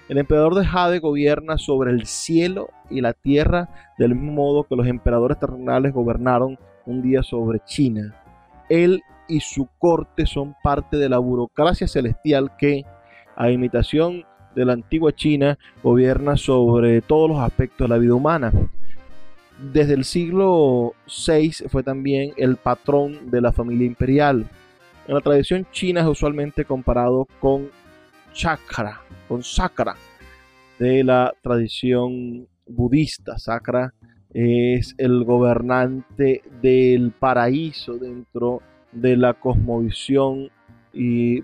El 0.08 0.18
emperador 0.18 0.54
de 0.54 0.66
Jade 0.66 0.98
gobierna 0.98 1.56
sobre 1.56 1.92
el 1.92 2.06
cielo 2.06 2.68
y 2.90 3.00
la 3.00 3.12
tierra 3.12 3.68
del 3.98 4.14
mismo 4.14 4.32
modo 4.32 4.64
que 4.64 4.76
los 4.76 4.86
emperadores 4.86 5.38
terrenales 5.38 5.92
gobernaron 5.92 6.58
un 6.84 7.02
día 7.02 7.22
sobre 7.22 7.60
China. 7.64 8.14
Él 8.68 9.02
y 9.28 9.40
su 9.40 9.68
corte 9.78 10.26
son 10.26 10.56
parte 10.62 10.96
de 10.96 11.08
la 11.08 11.18
burocracia 11.18 11.86
celestial 11.86 12.56
que, 12.58 12.84
a 13.36 13.50
imitación 13.50 14.24
de 14.56 14.64
la 14.64 14.72
antigua 14.72 15.12
China, 15.12 15.56
gobierna 15.82 16.36
sobre 16.36 17.00
todos 17.00 17.30
los 17.30 17.38
aspectos 17.38 17.88
de 17.88 17.94
la 17.94 17.98
vida 17.98 18.14
humana 18.14 18.52
desde 19.60 19.94
el 19.94 20.04
siglo 20.04 20.94
VI 21.06 21.68
fue 21.68 21.82
también 21.82 22.32
el 22.36 22.56
patrón 22.56 23.30
de 23.30 23.40
la 23.40 23.52
familia 23.52 23.86
imperial. 23.86 24.46
En 25.06 25.14
la 25.14 25.20
tradición 25.20 25.66
china 25.70 26.00
es 26.00 26.06
usualmente 26.06 26.64
comparado 26.64 27.26
con 27.40 27.68
chakra, 28.32 29.00
con 29.28 29.42
sakra 29.42 29.96
de 30.78 31.04
la 31.04 31.34
tradición 31.42 32.48
budista. 32.66 33.38
Sakra 33.38 33.92
es 34.32 34.94
el 34.96 35.24
gobernante 35.24 36.42
del 36.62 37.10
paraíso 37.10 37.98
dentro 37.98 38.62
de 38.92 39.16
la 39.16 39.34
cosmovisión 39.34 40.50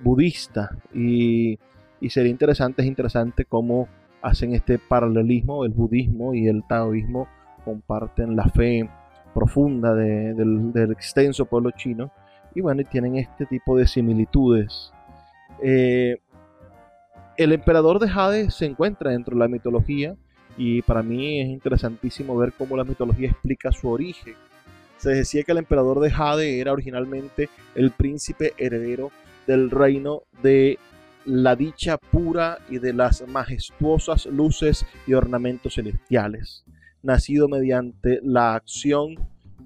budista 0.02 0.76
y, 0.94 1.58
y 2.00 2.10
sería 2.10 2.30
interesante, 2.30 2.82
es 2.82 2.88
interesante 2.88 3.44
cómo 3.44 3.88
hacen 4.22 4.54
este 4.54 4.78
paralelismo 4.78 5.64
el 5.64 5.72
budismo 5.72 6.34
y 6.34 6.48
el 6.48 6.64
taoísmo 6.66 7.28
comparten 7.66 8.36
la 8.36 8.44
fe 8.44 8.88
profunda 9.34 9.92
del, 9.92 10.72
extenso 10.92 11.44
pueblo 11.44 11.72
chino 11.72 12.12
y 12.54 12.60
bueno, 12.60 12.82
tienen 12.88 13.16
este 13.16 13.44
tipo 13.44 13.76
de 13.76 13.86
similitudes. 13.86 14.92
Eh, 15.60 16.16
el 17.36 17.52
emperador 17.52 17.98
de 17.98 18.08
Jade 18.08 18.50
se 18.50 18.64
encuentra 18.66 19.10
dentro 19.10 19.34
de 19.34 19.40
la 19.40 19.48
mitología 19.48 20.14
y 20.56 20.80
para 20.82 21.02
mí 21.02 21.40
es 21.40 21.48
interesantísimo 21.48 22.36
ver 22.36 22.52
cómo 22.56 22.76
la 22.76 22.84
mitología 22.84 23.30
explica 23.30 23.72
su 23.72 23.90
origen. 23.90 24.34
Se 24.96 25.10
decía 25.10 25.42
que 25.42 25.52
el 25.52 25.58
emperador 25.58 26.00
de 26.00 26.10
Jade 26.10 26.60
era 26.60 26.72
originalmente 26.72 27.50
el 27.74 27.90
príncipe 27.90 28.54
heredero 28.56 29.10
del 29.46 29.70
reino 29.70 30.22
de 30.40 30.78
la 31.26 31.56
dicha 31.56 31.98
pura 31.98 32.58
y 32.70 32.78
de 32.78 32.92
las 32.92 33.26
majestuosas 33.26 34.26
luces 34.26 34.86
y 35.06 35.12
ornamentos 35.12 35.74
celestiales 35.74 36.64
nacido 37.06 37.48
mediante 37.48 38.20
la 38.22 38.54
acción 38.54 39.14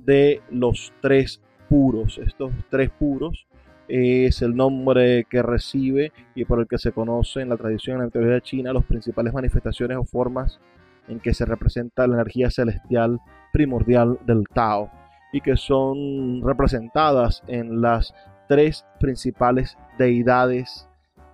de 0.05 0.42
los 0.50 0.92
tres 1.00 1.40
puros. 1.68 2.18
Estos 2.18 2.53
tres 2.68 2.90
puros 2.90 3.46
es 3.88 4.42
el 4.42 4.55
nombre 4.55 5.24
que 5.29 5.42
recibe 5.42 6.12
y 6.35 6.44
por 6.44 6.61
el 6.61 6.68
que 6.68 6.79
se 6.79 6.92
conoce 6.92 7.40
en 7.40 7.48
la 7.48 7.57
tradición 7.57 7.94
en 7.94 8.00
la 8.00 8.07
mitología 8.07 8.40
china 8.40 8.72
las 8.72 8.85
principales 8.85 9.33
manifestaciones 9.33 9.96
o 9.96 10.05
formas 10.05 10.61
en 11.09 11.18
que 11.18 11.35
se 11.35 11.44
representa 11.44 12.07
la 12.07 12.16
energía 12.16 12.50
celestial 12.50 13.18
primordial 13.53 14.18
del 14.26 14.44
Tao 14.53 14.90
y 15.33 15.40
que 15.40 15.57
son 15.57 16.42
representadas 16.44 17.42
en 17.48 17.81
las 17.81 18.14
tres 18.48 18.85
principales 19.00 19.76
deidades 19.98 20.89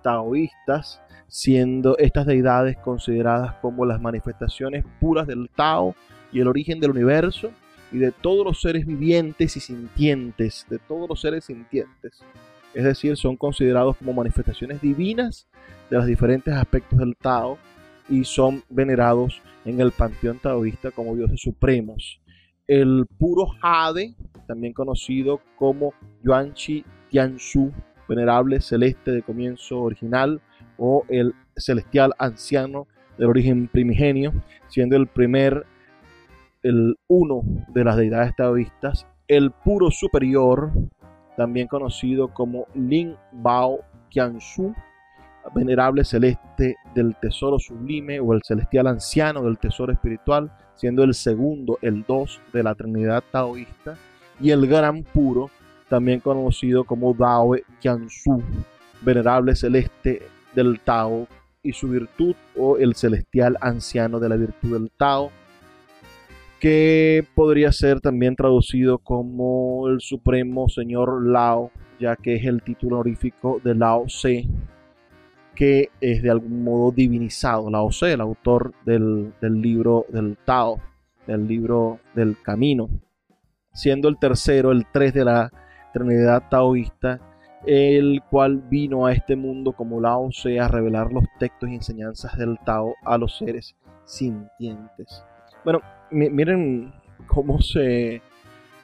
taoístas 0.07 1.01
siendo 1.27 1.97
estas 1.97 2.25
deidades 2.25 2.77
consideradas 2.77 3.55
como 3.55 3.85
las 3.85 3.99
manifestaciones 3.99 4.85
puras 5.01 5.27
del 5.27 5.49
Tao 5.53 5.95
y 6.31 6.39
el 6.39 6.47
origen 6.47 6.79
del 6.79 6.91
universo 6.91 7.51
y 7.91 7.97
de 7.97 8.13
todos 8.13 8.45
los 8.45 8.61
seres 8.61 8.85
vivientes 8.85 9.57
y 9.57 9.59
sintientes, 9.59 10.65
de 10.69 10.79
todos 10.79 11.09
los 11.09 11.19
seres 11.19 11.43
sintientes. 11.43 12.23
Es 12.73 12.85
decir, 12.85 13.17
son 13.17 13.35
considerados 13.35 13.97
como 13.97 14.13
manifestaciones 14.13 14.79
divinas 14.79 15.49
de 15.89 15.97
los 15.97 16.05
diferentes 16.05 16.53
aspectos 16.53 16.99
del 16.99 17.17
Tao 17.17 17.57
y 18.07 18.23
son 18.23 18.63
venerados 18.69 19.41
en 19.65 19.81
el 19.81 19.91
panteón 19.91 20.39
taoísta 20.39 20.91
como 20.91 21.17
dioses 21.17 21.41
supremos. 21.41 22.21
El 22.65 23.05
puro 23.19 23.47
Jade, 23.61 24.15
también 24.47 24.71
conocido 24.71 25.41
como 25.57 25.93
Yuanchi 26.23 26.85
Tianzhu, 27.09 27.73
venerable 28.07 28.61
celeste 28.61 29.11
de 29.11 29.21
comienzo 29.21 29.79
original, 29.79 30.41
o 30.77 31.03
el 31.09 31.33
celestial 31.55 32.13
anciano 32.19 32.87
del 33.17 33.29
origen 33.29 33.67
primigenio, 33.67 34.33
siendo 34.67 34.95
el 34.95 35.07
primer, 35.07 35.65
el 36.63 36.97
uno 37.07 37.41
de 37.69 37.83
las 37.83 37.97
deidades 37.97 38.35
taoístas, 38.35 39.07
el 39.27 39.51
puro 39.51 39.91
superior, 39.91 40.71
también 41.35 41.67
conocido 41.67 42.33
como 42.33 42.67
Lin 42.73 43.15
Bao 43.31 43.79
Qiansu, 44.09 44.73
venerable 45.53 46.03
celeste 46.03 46.75
del 46.93 47.15
tesoro 47.15 47.59
sublime 47.59 48.19
o 48.19 48.33
el 48.33 48.41
celestial 48.43 48.87
anciano 48.87 49.43
del 49.43 49.57
tesoro 49.57 49.91
espiritual, 49.91 50.51
siendo 50.75 51.03
el 51.03 51.13
segundo, 51.13 51.79
el 51.81 52.03
dos 52.05 52.41
de 52.53 52.63
la 52.63 52.75
Trinidad 52.75 53.23
taoísta, 53.31 53.95
y 54.39 54.51
el 54.51 54.67
gran 54.67 55.03
puro, 55.03 55.49
también 55.89 56.19
conocido 56.19 56.83
como 56.83 57.13
Dao 57.13 57.55
Qiansu, 57.81 58.41
venerable 59.01 59.55
celeste 59.55 60.21
del 60.53 60.79
Tao 60.79 61.27
y 61.63 61.73
su 61.73 61.89
virtud 61.89 62.35
o 62.57 62.77
el 62.77 62.95
celestial 62.95 63.57
anciano 63.61 64.19
de 64.19 64.29
la 64.29 64.35
virtud 64.35 64.73
del 64.73 64.91
Tao, 64.91 65.31
que 66.59 67.25
podría 67.35 67.71
ser 67.71 68.01
también 68.01 68.35
traducido 68.35 68.97
como 68.97 69.87
el 69.87 70.01
supremo 70.01 70.67
señor 70.69 71.27
Lao, 71.27 71.71
ya 71.99 72.15
que 72.15 72.35
es 72.35 72.45
el 72.45 72.61
título 72.61 72.95
honorífico 72.95 73.61
de 73.63 73.75
Lao 73.75 74.05
Tse, 74.05 74.47
que 75.55 75.89
es 76.01 76.21
de 76.21 76.29
algún 76.29 76.63
modo 76.63 76.91
divinizado. 76.91 77.69
Lao 77.69 77.89
Tse, 77.89 78.13
el 78.13 78.21
autor 78.21 78.73
del, 78.85 79.33
del 79.41 79.61
libro 79.61 80.05
del 80.09 80.37
Tao, 80.37 80.79
del 81.25 81.47
libro 81.47 81.99
del 82.15 82.37
camino, 82.41 82.89
siendo 83.73 84.07
el 84.07 84.17
tercero, 84.17 84.71
el 84.71 84.85
tres 84.91 85.13
de 85.13 85.25
la 85.25 85.51
Trinidad 85.97 86.43
taoísta, 86.49 87.19
el 87.65 88.21
cual 88.29 88.61
vino 88.69 89.05
a 89.05 89.13
este 89.13 89.35
mundo 89.35 89.73
como 89.73 89.99
Lao 89.99 90.29
Tse 90.29 90.59
a 90.59 90.67
revelar 90.67 91.11
los 91.11 91.25
textos 91.39 91.69
y 91.69 91.75
enseñanzas 91.75 92.37
del 92.37 92.57
Tao 92.65 92.95
a 93.03 93.17
los 93.17 93.37
seres 93.37 93.75
sintientes. 94.05 95.23
Bueno, 95.63 95.81
miren 96.11 96.93
cómo 97.27 97.59
se 97.61 98.21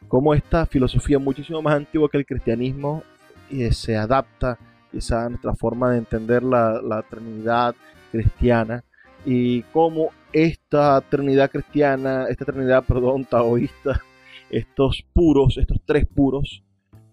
cómo 0.07 0.33
esta 0.33 0.65
filosofía 0.65 1.17
muchísimo 1.17 1.61
más 1.61 1.75
antigua 1.75 2.09
que 2.09 2.17
el 2.17 2.25
cristianismo 2.25 3.03
eh, 3.49 3.71
se 3.71 3.95
adapta 3.95 4.57
quizá 4.91 5.25
a 5.25 5.29
nuestra 5.29 5.55
forma 5.55 5.91
de 5.91 5.99
entender 5.99 6.43
la, 6.43 6.81
la 6.81 7.01
Trinidad 7.03 7.73
cristiana 8.11 8.83
y 9.25 9.61
cómo 9.63 10.09
esta 10.33 11.01
Trinidad 11.01 11.49
cristiana, 11.49 12.27
esta 12.27 12.45
Trinidad, 12.45 12.83
perdón, 12.83 13.25
taoísta, 13.25 14.01
estos 14.49 15.03
puros, 15.13 15.57
estos 15.57 15.81
tres 15.85 16.05
puros, 16.05 16.63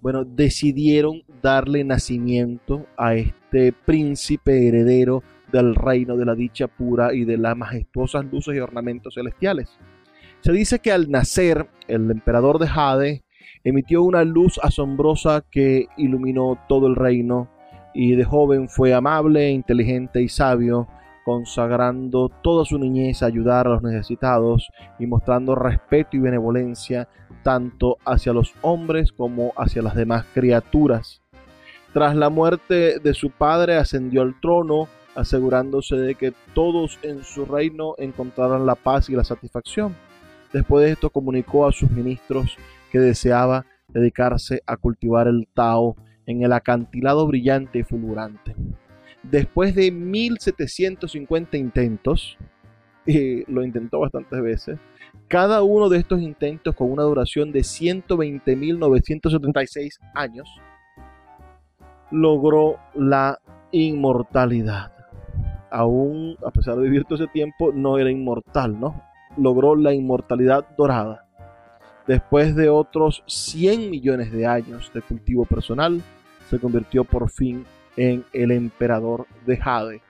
bueno, 0.01 0.25
decidieron 0.25 1.23
darle 1.43 1.85
nacimiento 1.85 2.87
a 2.97 3.15
este 3.15 3.73
príncipe 3.73 4.69
heredero 4.69 5.23
del 5.53 5.75
reino 5.75 6.17
de 6.17 6.25
la 6.25 6.35
dicha 6.35 6.69
pura 6.69 7.13
y 7.15 7.25
de 7.25 7.37
las 7.37 7.57
majestuosas 7.57 8.25
luces 8.25 8.55
y 8.57 8.61
ornamentos 8.61 9.15
celestiales. 9.15 9.69
Se 10.41 10.53
dice 10.53 10.79
que 10.79 10.93
al 10.93 11.11
nacer 11.11 11.69
el 11.87 12.11
emperador 12.11 12.59
de 12.59 12.69
Jade 12.69 13.25
emitió 13.65 14.03
una 14.03 14.25
luz 14.25 14.59
asombrosa 14.63 15.45
que 15.51 15.87
iluminó 15.97 16.59
todo 16.69 16.87
el 16.87 16.97
reino 16.97 17.49
y 17.93 18.15
de 18.15 18.25
joven 18.25 18.69
fue 18.69 18.95
amable, 18.95 19.51
inteligente 19.51 20.23
y 20.23 20.29
sabio, 20.29 20.89
consagrando 21.31 22.29
toda 22.43 22.65
su 22.65 22.77
niñez 22.77 23.23
a 23.23 23.27
ayudar 23.27 23.69
a 23.69 23.71
los 23.71 23.83
necesitados 23.85 24.69
y 24.99 25.07
mostrando 25.07 25.55
respeto 25.55 26.17
y 26.17 26.19
benevolencia 26.19 27.09
tanto 27.45 27.99
hacia 28.05 28.33
los 28.33 28.53
hombres 28.63 29.13
como 29.13 29.53
hacia 29.57 29.81
las 29.81 29.95
demás 29.95 30.27
criaturas. 30.35 31.23
Tras 31.93 32.17
la 32.17 32.31
muerte 32.31 32.99
de 32.99 33.15
su 33.15 33.31
padre 33.31 33.77
ascendió 33.77 34.23
al 34.23 34.41
trono, 34.41 34.89
asegurándose 35.15 35.95
de 35.95 36.17
que 36.17 36.33
todos 36.53 36.99
en 37.03 37.23
su 37.23 37.45
reino 37.45 37.95
encontraran 37.99 38.67
la 38.67 38.75
paz 38.75 39.09
y 39.09 39.15
la 39.15 39.23
satisfacción. 39.23 39.95
Después 40.53 40.85
de 40.85 40.91
esto 40.91 41.11
comunicó 41.11 41.69
a 41.69 41.73
sus 41.73 41.93
ministros 41.93 42.57
que 42.91 42.99
deseaba 42.99 43.67
dedicarse 43.87 44.63
a 44.67 44.77
cultivar 44.77 45.29
el 45.29 45.47
Tao 45.55 45.95
en 46.27 46.43
el 46.43 46.53
acantilado 46.53 47.25
brillante 47.29 47.79
y 47.79 47.85
fulgurante. 47.85 48.57
Después 49.23 49.75
de 49.75 49.91
1750 49.91 51.59
intentos, 51.59 52.39
y 53.07 53.45
lo 53.53 53.63
intentó 53.63 54.01
bastantes 54.01 54.43
veces, 54.43 54.79
cada 55.29 55.63
uno 55.63 55.89
de 55.89 55.97
estos 55.99 56.21
intentos 56.21 56.75
con 56.75 56.91
una 56.91 57.03
duración 57.03 57.53
de 57.53 57.61
120.976 57.61 59.99
años, 60.15 60.49
logró 62.11 62.79
la 62.95 63.39
inmortalidad. 63.73 64.93
Aún, 65.71 66.37
a 66.45 66.51
pesar 66.51 66.77
de 66.77 66.83
vivir 66.83 67.05
todo 67.05 67.15
ese 67.17 67.29
tiempo, 67.29 67.73
no 67.73 67.99
era 67.99 68.11
inmortal, 68.11 68.81
¿no? 68.81 69.03
Logró 69.37 69.77
la 69.77 69.95
inmortalidad 69.95 70.67
dorada. 70.77 71.27
Después 72.07 72.57
de 72.57 72.69
otros 72.69 73.23
100 73.27 73.91
millones 73.91 74.33
de 74.33 74.47
años 74.47 74.91
de 74.93 75.03
cultivo 75.03 75.45
personal, 75.45 76.03
se 76.49 76.59
convirtió 76.59 77.05
por 77.05 77.31
fin 77.31 77.65
en 78.01 78.25
el 78.33 78.51
emperador 78.51 79.27
de 79.45 79.59
Jade. 79.59 80.01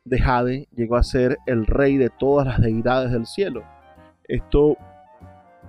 de 0.06 0.20
Jade 0.20 0.68
llegó 0.76 0.98
a 0.98 1.04
ser 1.04 1.38
el 1.46 1.66
rey 1.66 1.98
de 1.98 2.10
todas 2.10 2.46
las 2.46 2.62
deidades 2.62 3.12
del 3.12 3.26
cielo. 3.26 3.64
Esto 4.28 4.78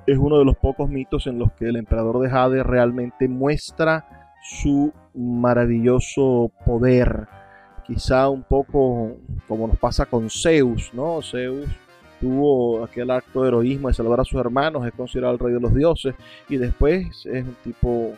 es 0.06 0.18
uno 0.18 0.38
de 0.38 0.44
los 0.44 0.56
pocos 0.56 0.88
mitos 0.88 1.26
en 1.26 1.38
los 1.38 1.52
que 1.52 1.68
el 1.68 1.76
emperador 1.76 2.20
de 2.20 2.30
Jade 2.30 2.62
realmente 2.62 3.28
muestra 3.28 4.28
su 4.42 4.92
maravilloso 5.14 6.50
poder. 6.64 7.28
Quizá 7.86 8.28
un 8.28 8.42
poco 8.42 9.16
como 9.46 9.68
nos 9.68 9.78
pasa 9.78 10.06
con 10.06 10.28
Zeus, 10.30 10.92
¿no? 10.94 11.20
Zeus 11.22 11.66
tuvo 12.20 12.84
aquel 12.84 13.10
acto 13.10 13.42
de 13.42 13.48
heroísmo 13.48 13.88
de 13.88 13.94
salvar 13.94 14.20
a 14.20 14.24
sus 14.24 14.40
hermanos, 14.40 14.86
es 14.86 14.92
considerado 14.94 15.34
el 15.34 15.38
rey 15.38 15.52
de 15.52 15.60
los 15.60 15.74
dioses 15.74 16.14
y 16.48 16.56
después 16.56 17.26
es 17.26 17.44
un 17.44 17.56
tipo 17.62 18.14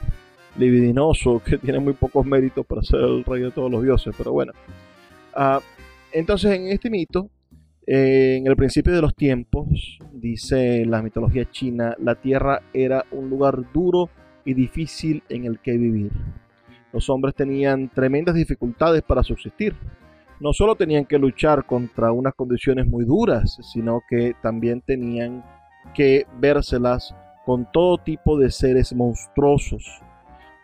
libidinoso 0.57 1.43
que 1.45 1.59
tiene 1.59 1.81
muy 1.81 1.93
pocos 1.93 2.25
méritos 2.25 2.65
para 2.67 2.83
ser 2.83 3.01
el 3.01 3.25
rey 3.25 3.43
de 3.43 3.51
todos 3.51 3.71
los 3.71 3.83
dioses, 3.83 4.15
pero 4.17 4.33
bueno. 4.33 4.53
Ah, 5.35 5.61
entonces, 6.17 6.53
en 6.53 6.69
este 6.69 6.89
mito, 6.89 7.29
eh, 7.87 8.39
en 8.39 8.47
el 8.47 8.57
principio 8.57 8.95
de 8.95 9.03
los 9.03 9.15
tiempos, 9.15 9.99
dice 10.13 10.87
la 10.87 11.03
mitología 11.03 11.51
china, 11.51 11.95
la 11.99 12.15
tierra 12.15 12.63
era 12.73 13.05
un 13.11 13.29
lugar 13.29 13.71
duro 13.73 14.09
y 14.45 14.55
difícil 14.55 15.23
en 15.29 15.45
el 15.45 15.59
que 15.59 15.77
vivir. 15.77 16.11
Los 16.91 17.11
hombres 17.11 17.35
tenían 17.35 17.91
tremendas 17.91 18.35
dificultades 18.35 19.03
para 19.03 19.23
subsistir. 19.23 19.77
No 20.41 20.55
solo 20.55 20.75
tenían 20.75 21.05
que 21.05 21.19
luchar 21.19 21.67
contra 21.67 22.13
unas 22.13 22.33
condiciones 22.35 22.87
muy 22.87 23.05
duras, 23.05 23.59
sino 23.61 24.01
que 24.09 24.35
también 24.43 24.81
tenían 24.81 25.45
que 25.95 26.25
vérselas 26.41 27.15
con 27.45 27.71
todo 27.71 27.99
tipo 27.99 28.39
de 28.39 28.51
seres 28.51 28.95
monstruosos 28.95 30.01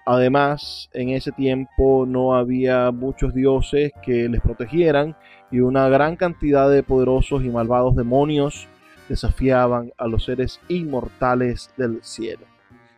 Además, 0.05 0.91
en 0.93 1.11
ese 1.11 1.31
tiempo 1.31 2.07
no 2.07 2.35
había 2.35 2.91
muchos 2.91 3.35
dioses 3.35 3.93
que 4.03 4.29
les 4.29 4.41
protegieran 4.41 5.17
y 5.51 5.61
una 5.61 5.89
gran 5.89 6.17
cantidad 6.17 6.69
de 6.71 6.83
poderosos 6.83 7.45
y 7.45 7.51
malvados 7.51 7.95
demonios 7.95 8.67
desafiaban 9.09 9.93
a 9.99 10.09
los 10.09 10.25
seres 10.25 10.61
inmortales 10.69 11.71
del 11.77 12.03
cielo. 12.03 12.47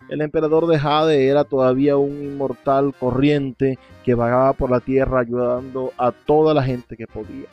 El 0.09 0.20
emperador 0.20 0.66
de 0.66 0.78
Jade 0.78 1.28
era 1.28 1.44
todavía 1.44 1.96
un 1.96 2.22
inmortal 2.22 2.94
corriente 2.98 3.78
que 4.05 4.14
vagaba 4.14 4.52
por 4.52 4.70
la 4.70 4.80
tierra 4.80 5.20
ayudando 5.20 5.92
a 5.96 6.12
toda 6.12 6.52
la 6.55 6.62
gente 6.62 6.96
que 6.96 7.07
podía. 7.07 7.48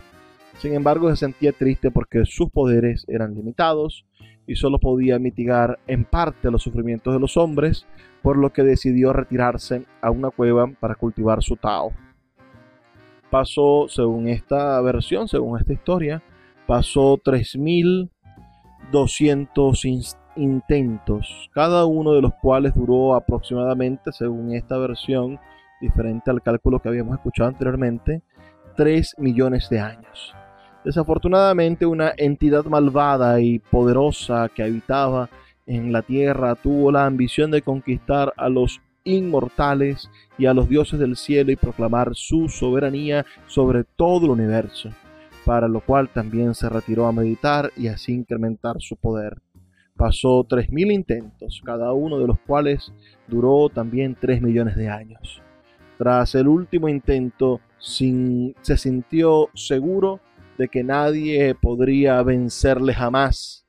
Sin 0.57 0.73
embargo, 0.73 1.09
se 1.09 1.15
sentía 1.15 1.53
triste 1.53 1.91
porque 1.91 2.23
sus 2.25 2.49
poderes 2.49 3.05
eran 3.07 3.33
limitados 3.33 4.05
y 4.45 4.55
solo 4.55 4.79
podía 4.79 5.17
mitigar 5.17 5.79
en 5.87 6.03
parte 6.03 6.51
los 6.51 6.61
sufrimientos 6.61 7.13
de 7.13 7.19
los 7.19 7.37
hombres, 7.37 7.85
por 8.21 8.37
lo 8.37 8.51
que 8.51 8.63
decidió 8.63 9.13
retirarse 9.13 9.85
a 10.01 10.11
una 10.11 10.29
cueva 10.29 10.67
para 10.79 10.95
cultivar 10.95 11.41
su 11.41 11.55
Tao. 11.55 11.93
Pasó, 13.29 13.87
según 13.87 14.27
esta 14.27 14.81
versión, 14.81 15.27
según 15.27 15.59
esta 15.59 15.73
historia, 15.73 16.21
pasó 16.67 17.17
3.200 17.17 20.17
intentos, 20.35 21.49
cada 21.53 21.85
uno 21.85 22.13
de 22.13 22.21
los 22.21 22.33
cuales 22.35 22.73
duró 22.75 23.15
aproximadamente, 23.15 24.11
según 24.11 24.53
esta 24.53 24.77
versión, 24.77 25.39
diferente 25.79 26.29
al 26.29 26.41
cálculo 26.41 26.79
que 26.79 26.89
habíamos 26.89 27.15
escuchado 27.15 27.49
anteriormente, 27.49 28.21
3 28.75 29.15
millones 29.17 29.69
de 29.69 29.79
años. 29.79 30.35
Desafortunadamente, 30.83 31.85
una 31.85 32.11
entidad 32.17 32.65
malvada 32.65 33.39
y 33.39 33.59
poderosa 33.59 34.49
que 34.49 34.63
habitaba 34.63 35.29
en 35.65 35.91
la 35.91 36.01
tierra 36.01 36.55
tuvo 36.55 36.91
la 36.91 37.05
ambición 37.05 37.51
de 37.51 37.61
conquistar 37.61 38.33
a 38.37 38.49
los 38.49 38.81
inmortales 39.03 40.09
y 40.37 40.45
a 40.45 40.53
los 40.53 40.69
dioses 40.69 40.99
del 40.99 41.15
cielo 41.15 41.51
y 41.51 41.55
proclamar 41.55 42.11
su 42.13 42.49
soberanía 42.49 43.25
sobre 43.47 43.83
todo 43.83 44.25
el 44.25 44.31
universo, 44.31 44.89
para 45.45 45.67
lo 45.67 45.81
cual 45.81 46.09
también 46.09 46.53
se 46.53 46.69
retiró 46.69 47.07
a 47.07 47.11
meditar 47.11 47.71
y 47.75 47.87
así 47.87 48.13
incrementar 48.13 48.77
su 48.79 48.95
poder. 48.95 49.41
Pasó 49.95 50.45
tres 50.47 50.71
mil 50.71 50.91
intentos, 50.91 51.61
cada 51.63 51.93
uno 51.93 52.17
de 52.19 52.27
los 52.27 52.39
cuales 52.39 52.91
duró 53.27 53.69
también 53.69 54.15
tres 54.19 54.41
millones 54.41 54.75
de 54.75 54.89
años. 54.89 55.41
Tras 55.97 56.33
el 56.33 56.47
último 56.47 56.89
intento, 56.89 57.59
se 57.77 58.77
sintió 58.77 59.49
seguro 59.53 60.19
de 60.57 60.67
que 60.67 60.83
nadie 60.83 61.55
podría 61.55 62.21
vencerle 62.23 62.93
jamás. 62.93 63.60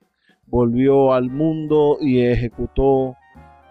Volvió 0.53 1.15
al 1.15 1.31
mundo 1.31 1.97
y 1.99 2.21
ejecutó 2.21 3.17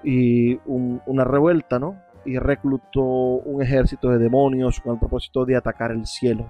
y 0.04 0.56
una 0.66 1.24
revuelta, 1.24 1.78
¿no? 1.78 2.02
Y 2.26 2.40
reclutó 2.40 3.04
un 3.04 3.62
ejército 3.62 4.10
de 4.10 4.18
demonios 4.18 4.80
con 4.80 4.94
el 4.94 5.00
propósito 5.00 5.46
de 5.46 5.56
atacar 5.56 5.92
el 5.92 6.08
cielo. 6.08 6.50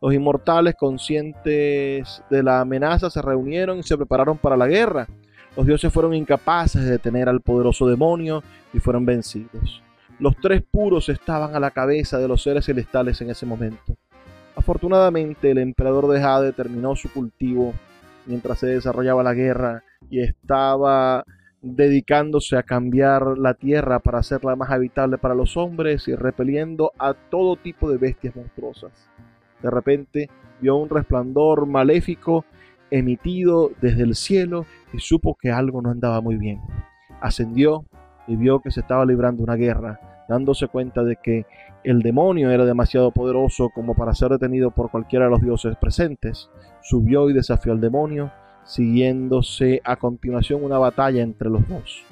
Los 0.00 0.14
inmortales, 0.14 0.76
conscientes 0.76 2.22
de 2.30 2.42
la 2.42 2.60
amenaza, 2.60 3.10
se 3.10 3.20
reunieron 3.20 3.78
y 3.78 3.82
se 3.82 3.98
prepararon 3.98 4.38
para 4.38 4.56
la 4.56 4.66
guerra. 4.66 5.08
Los 5.54 5.66
dioses 5.66 5.92
fueron 5.92 6.14
incapaces 6.14 6.82
de 6.82 6.92
detener 6.92 7.28
al 7.28 7.42
poderoso 7.42 7.86
demonio 7.86 8.42
y 8.72 8.80
fueron 8.80 9.04
vencidos. 9.04 9.82
Los 10.18 10.36
tres 10.38 10.62
puros 10.62 11.10
estaban 11.10 11.54
a 11.54 11.60
la 11.60 11.70
cabeza 11.70 12.16
de 12.16 12.28
los 12.28 12.42
seres 12.42 12.64
celestiales 12.64 13.20
en 13.20 13.28
ese 13.28 13.44
momento. 13.44 13.94
Afortunadamente, 14.54 15.50
el 15.50 15.58
emperador 15.58 16.08
de 16.08 16.22
Jade 16.22 16.54
terminó 16.54 16.96
su 16.96 17.12
cultivo 17.12 17.74
mientras 18.26 18.58
se 18.58 18.66
desarrollaba 18.66 19.22
la 19.22 19.34
guerra 19.34 19.84
y 20.10 20.20
estaba 20.20 21.24
dedicándose 21.62 22.56
a 22.56 22.62
cambiar 22.62 23.38
la 23.38 23.54
tierra 23.54 23.98
para 23.98 24.18
hacerla 24.18 24.56
más 24.56 24.70
habitable 24.70 25.18
para 25.18 25.34
los 25.34 25.56
hombres 25.56 26.06
y 26.06 26.14
repeliendo 26.14 26.92
a 26.98 27.14
todo 27.14 27.56
tipo 27.56 27.90
de 27.90 27.98
bestias 27.98 28.36
monstruosas. 28.36 28.92
De 29.62 29.70
repente 29.70 30.30
vio 30.60 30.76
un 30.76 30.88
resplandor 30.88 31.66
maléfico 31.66 32.44
emitido 32.90 33.72
desde 33.80 34.02
el 34.02 34.14
cielo 34.14 34.66
y 34.92 35.00
supo 35.00 35.36
que 35.40 35.50
algo 35.50 35.82
no 35.82 35.90
andaba 35.90 36.20
muy 36.20 36.36
bien. 36.36 36.60
Ascendió 37.20 37.84
y 38.28 38.36
vio 38.36 38.60
que 38.60 38.70
se 38.70 38.80
estaba 38.80 39.04
librando 39.04 39.42
una 39.42 39.56
guerra 39.56 40.00
dándose 40.28 40.68
cuenta 40.68 41.02
de 41.02 41.16
que 41.16 41.46
el 41.84 42.02
demonio 42.02 42.50
era 42.50 42.64
demasiado 42.64 43.10
poderoso 43.12 43.70
como 43.70 43.94
para 43.94 44.14
ser 44.14 44.30
detenido 44.30 44.70
por 44.70 44.90
cualquiera 44.90 45.26
de 45.26 45.30
los 45.30 45.42
dioses 45.42 45.76
presentes, 45.76 46.50
subió 46.88 47.28
y 47.28 47.32
desafió 47.32 47.72
al 47.72 47.80
demonio, 47.80 48.30
siguiéndose 48.64 49.80
a 49.84 49.96
continuación 49.96 50.62
una 50.62 50.78
batalla 50.78 51.22
entre 51.22 51.50
los 51.50 51.66
dos. 51.68 52.02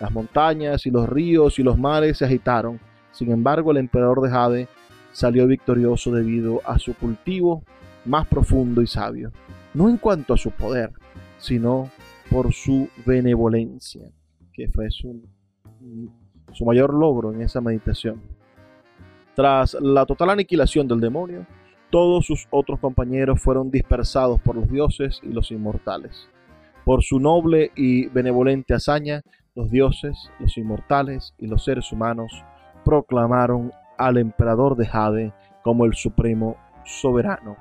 Las 0.00 0.12
montañas 0.12 0.86
y 0.86 0.90
los 0.90 1.08
ríos 1.08 1.58
y 1.58 1.62
los 1.62 1.78
mares 1.78 2.18
se 2.18 2.24
agitaron, 2.24 2.80
sin 3.12 3.30
embargo 3.30 3.70
el 3.70 3.76
emperador 3.76 4.22
de 4.22 4.30
Jade 4.30 4.68
salió 5.12 5.46
victorioso 5.46 6.10
debido 6.10 6.62
a 6.64 6.78
su 6.78 6.94
cultivo 6.94 7.64
más 8.06 8.26
profundo 8.26 8.80
y 8.80 8.86
sabio, 8.86 9.30
no 9.74 9.88
en 9.90 9.98
cuanto 9.98 10.32
a 10.34 10.38
su 10.38 10.50
poder, 10.50 10.90
sino 11.38 11.90
por 12.30 12.52
su 12.54 12.88
benevolencia, 13.04 14.10
que 14.52 14.68
fue 14.68 14.90
su, 14.90 15.22
su 16.52 16.64
mayor 16.64 16.94
logro 16.94 17.32
en 17.32 17.42
esa 17.42 17.60
meditación. 17.60 18.22
Tras 19.34 19.74
la 19.74 20.06
total 20.06 20.30
aniquilación 20.30 20.88
del 20.88 21.00
demonio, 21.00 21.46
todos 21.94 22.26
sus 22.26 22.48
otros 22.50 22.80
compañeros 22.80 23.40
fueron 23.40 23.70
dispersados 23.70 24.40
por 24.40 24.56
los 24.56 24.68
dioses 24.68 25.20
y 25.22 25.28
los 25.28 25.52
inmortales. 25.52 26.28
Por 26.84 27.04
su 27.04 27.20
noble 27.20 27.70
y 27.76 28.08
benevolente 28.08 28.74
hazaña, 28.74 29.22
los 29.54 29.70
dioses, 29.70 30.28
los 30.40 30.58
inmortales 30.58 31.34
y 31.38 31.46
los 31.46 31.62
seres 31.62 31.92
humanos 31.92 32.32
proclamaron 32.84 33.70
al 33.96 34.18
emperador 34.18 34.74
de 34.74 34.86
Jade 34.86 35.32
como 35.62 35.84
el 35.84 35.94
supremo 35.94 36.56
soberano 36.84 37.56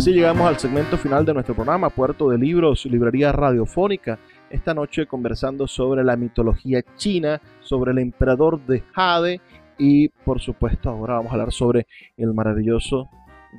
Así 0.00 0.14
llegamos 0.14 0.48
al 0.48 0.58
segmento 0.58 0.96
final 0.96 1.26
de 1.26 1.34
nuestro 1.34 1.54
programa, 1.54 1.90
Puerto 1.90 2.30
de 2.30 2.38
Libros, 2.38 2.86
Librería 2.86 3.32
Radiofónica. 3.32 4.18
Esta 4.48 4.72
noche 4.72 5.04
conversando 5.04 5.68
sobre 5.68 6.02
la 6.02 6.16
mitología 6.16 6.82
china, 6.96 7.38
sobre 7.60 7.92
el 7.92 7.98
emperador 7.98 8.64
de 8.64 8.82
Jade 8.94 9.42
y 9.76 10.08
por 10.08 10.40
supuesto 10.40 10.88
ahora 10.88 11.16
vamos 11.16 11.30
a 11.30 11.34
hablar 11.34 11.52
sobre 11.52 11.86
el 12.16 12.32
maravilloso 12.32 13.10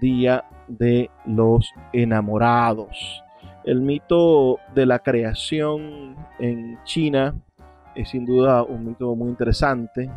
Día 0.02 0.46
de 0.68 1.12
los 1.28 1.70
Enamorados. 1.94 3.24
El 3.64 3.82
mito 3.82 4.58
de 4.74 4.88
la 4.88 4.98
creación 4.98 6.16
en 6.40 6.80
China 6.86 7.36
es 7.94 8.10
sin 8.10 8.26
duda 8.26 8.64
un 8.64 8.88
mito 8.88 9.16
muy 9.16 9.30
interesante 9.30 10.10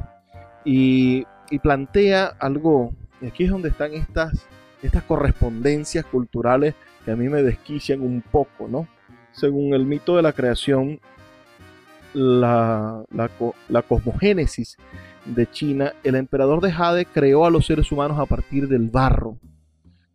y, 0.65 1.27
y 1.51 1.59
plantea 1.59 2.33
algo, 2.41 2.95
y 3.21 3.27
aquí 3.27 3.45
es 3.45 3.51
donde 3.51 3.69
están 3.69 3.93
estas 3.93 4.49
estas 4.87 5.05
correspondencias 5.05 6.05
culturales 6.05 6.75
que 7.05 7.13
a 7.13 7.17
mí 7.17 7.29
me 7.29 7.43
desquician 7.43 8.01
un 8.01 8.23
poco, 8.23 8.69
¿no? 8.69 8.89
Según 9.33 9.75
el 9.75 9.85
mito 9.85 10.17
de 10.17 10.23
la 10.23 10.33
creación, 10.33 11.01
la, 12.13 13.05
la, 13.11 13.83
cosmogénesis 13.83 14.77
de 15.25 15.51
China, 15.51 15.93
el 16.05 16.15
emperador 16.15 16.61
de 16.61 16.71
Jade 16.71 17.07
creó 17.07 17.45
a 17.45 17.51
los 17.51 17.67
seres 17.67 17.91
humanos 17.91 18.19
a 18.19 18.27
partir 18.27 18.69
del 18.69 18.89
barro. 18.89 19.39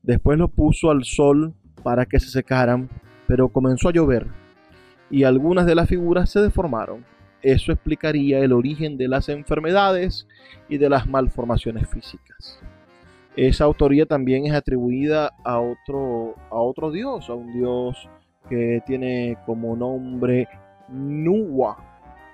Después 0.01 0.37
lo 0.37 0.47
puso 0.47 0.91
al 0.91 1.03
sol 1.03 1.53
para 1.83 2.05
que 2.05 2.19
se 2.19 2.29
secaran, 2.29 2.89
pero 3.27 3.49
comenzó 3.49 3.89
a 3.89 3.93
llover 3.93 4.27
y 5.09 5.23
algunas 5.23 5.65
de 5.65 5.75
las 5.75 5.89
figuras 5.89 6.29
se 6.29 6.39
deformaron. 6.39 7.05
Eso 7.41 7.71
explicaría 7.71 8.39
el 8.39 8.51
origen 8.51 8.97
de 8.97 9.07
las 9.07 9.29
enfermedades 9.29 10.27
y 10.67 10.77
de 10.77 10.89
las 10.89 11.07
malformaciones 11.07 11.87
físicas. 11.89 12.59
Esa 13.41 13.63
autoría 13.63 14.05
también 14.05 14.45
es 14.47 14.51
atribuida 14.51 15.31
a 15.45 15.61
otro, 15.61 16.35
a 16.51 16.55
otro 16.55 16.91
dios, 16.91 17.29
a 17.29 17.35
un 17.35 17.53
dios 17.53 18.09
que 18.49 18.83
tiene 18.85 19.37
como 19.45 19.77
nombre 19.77 20.49
Nuwa. 20.89 21.77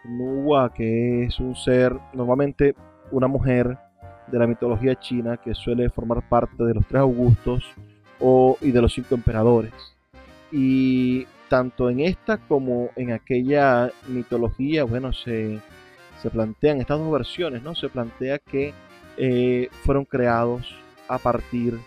Nuwa, 0.04 0.74
que 0.74 1.26
es 1.26 1.40
un 1.40 1.56
ser, 1.56 1.96
normalmente 2.12 2.74
una 3.12 3.28
mujer 3.28 3.78
de 4.26 4.40
la 4.40 4.48
mitología 4.48 4.96
china 4.96 5.38
que 5.38 5.54
suele 5.54 5.92
formar 5.92 6.28
parte 6.28 6.64
de 6.64 6.74
los 6.74 6.88
tres 6.88 7.02
Augustos 7.02 7.64
o, 8.20 8.58
y 8.62 8.72
de 8.72 8.82
los 8.82 8.92
cinco 8.92 9.14
emperadores. 9.14 9.74
Y 10.52 11.28
tanto 11.50 11.92
en 11.92 12.00
esta 12.00 12.40
como 12.40 12.90
en 12.96 13.12
aquella 13.12 13.92
mitología, 14.08 14.86
bueno, 14.86 15.14
se, 15.14 15.60
se 16.24 16.32
plantean 16.32 16.82
estas 16.82 16.98
dos 16.98 17.12
versiones, 17.12 17.62
¿no? 17.62 17.76
Se 17.76 17.90
plantea 17.90 18.40
que 18.40 18.74
eh, 19.18 19.70
fueron 19.84 20.06
creados 20.06 20.84
a 21.08 21.18
partir, 21.18 21.80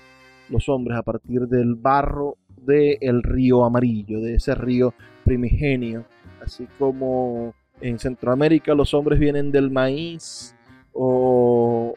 los 0.48 0.68
hombres 0.68 0.98
a 0.98 1.02
partir 1.02 1.46
del 1.48 1.74
barro 1.74 2.36
del 2.56 3.22
río 3.22 3.64
amarillo, 3.64 4.20
de 4.20 4.34
ese 4.34 4.54
río 4.54 4.94
primigenio, 5.24 6.04
así 6.44 6.66
como 6.78 7.54
en 7.80 7.98
Centroamérica 7.98 8.74
los 8.74 8.94
hombres 8.94 9.18
vienen 9.18 9.52
del 9.52 9.70
maíz 9.70 10.54
o, 10.92 11.94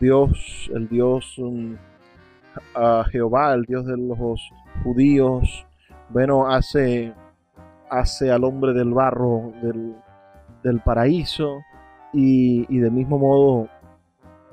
Dios, 0.00 0.70
el 0.74 0.88
Dios 0.88 1.38
um, 1.38 1.76
a 2.74 3.04
Jehová, 3.10 3.54
el 3.54 3.64
Dios 3.64 3.86
de 3.86 3.96
los 3.96 4.40
judíos, 4.82 5.66
bueno, 6.10 6.50
hace, 6.50 7.12
hace 7.90 8.30
al 8.30 8.44
hombre 8.44 8.72
del 8.72 8.92
barro 8.92 9.52
del, 9.62 9.94
del 10.62 10.80
paraíso. 10.80 11.60
Y, 12.16 12.64
y 12.68 12.78
del 12.78 12.92
mismo 12.92 13.18
modo 13.18 13.68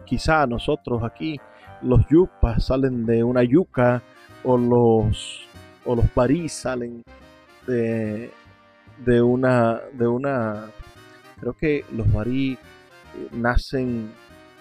quizá 0.05 0.47
nosotros 0.47 1.03
aquí 1.03 1.39
los 1.83 2.07
yupas 2.09 2.65
salen 2.65 3.05
de 3.05 3.23
una 3.23 3.43
yuca 3.43 4.01
o 4.43 4.57
los 4.57 5.47
o 5.85 5.95
los 5.95 6.09
parís 6.11 6.53
salen 6.53 7.03
de, 7.67 8.31
de 9.05 9.21
una 9.21 9.81
de 9.93 10.07
una 10.07 10.67
creo 11.39 11.53
que 11.53 11.85
los 11.91 12.11
barí 12.11 12.53
eh, 12.53 13.27
nacen 13.31 14.11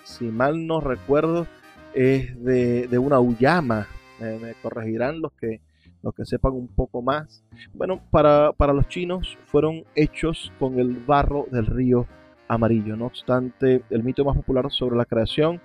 si 0.05 0.25
mal 0.25 0.67
no 0.67 0.81
recuerdo 0.81 1.47
es 1.95 2.43
de, 2.43 2.87
de 2.89 2.99
una 2.99 3.21
uyama. 3.21 3.87
Me 4.21 4.55
corregirán 4.63 5.21
los 5.21 5.33
que 5.33 5.61
los 6.03 6.15
que 6.15 6.25
sepan 6.25 6.53
un 6.53 6.69
poco 6.69 7.03
más. 7.03 7.43
Bueno 7.73 8.03
para, 8.11 8.53
para 8.53 8.73
los 8.73 8.89
chinos 8.89 9.39
fueron 9.47 9.85
hechos 9.95 10.53
con 10.59 10.79
el 10.79 10.97
barro 10.97 11.47
del 11.51 11.67
río 11.67 12.07
amarillo. 12.49 12.97
No 12.97 13.07
obstante 13.07 13.83
el 13.91 14.03
mito 14.03 14.25
más 14.25 14.37
popular 14.37 14.71
sobre 14.71 14.97
la 14.97 15.05
creación 15.05 15.61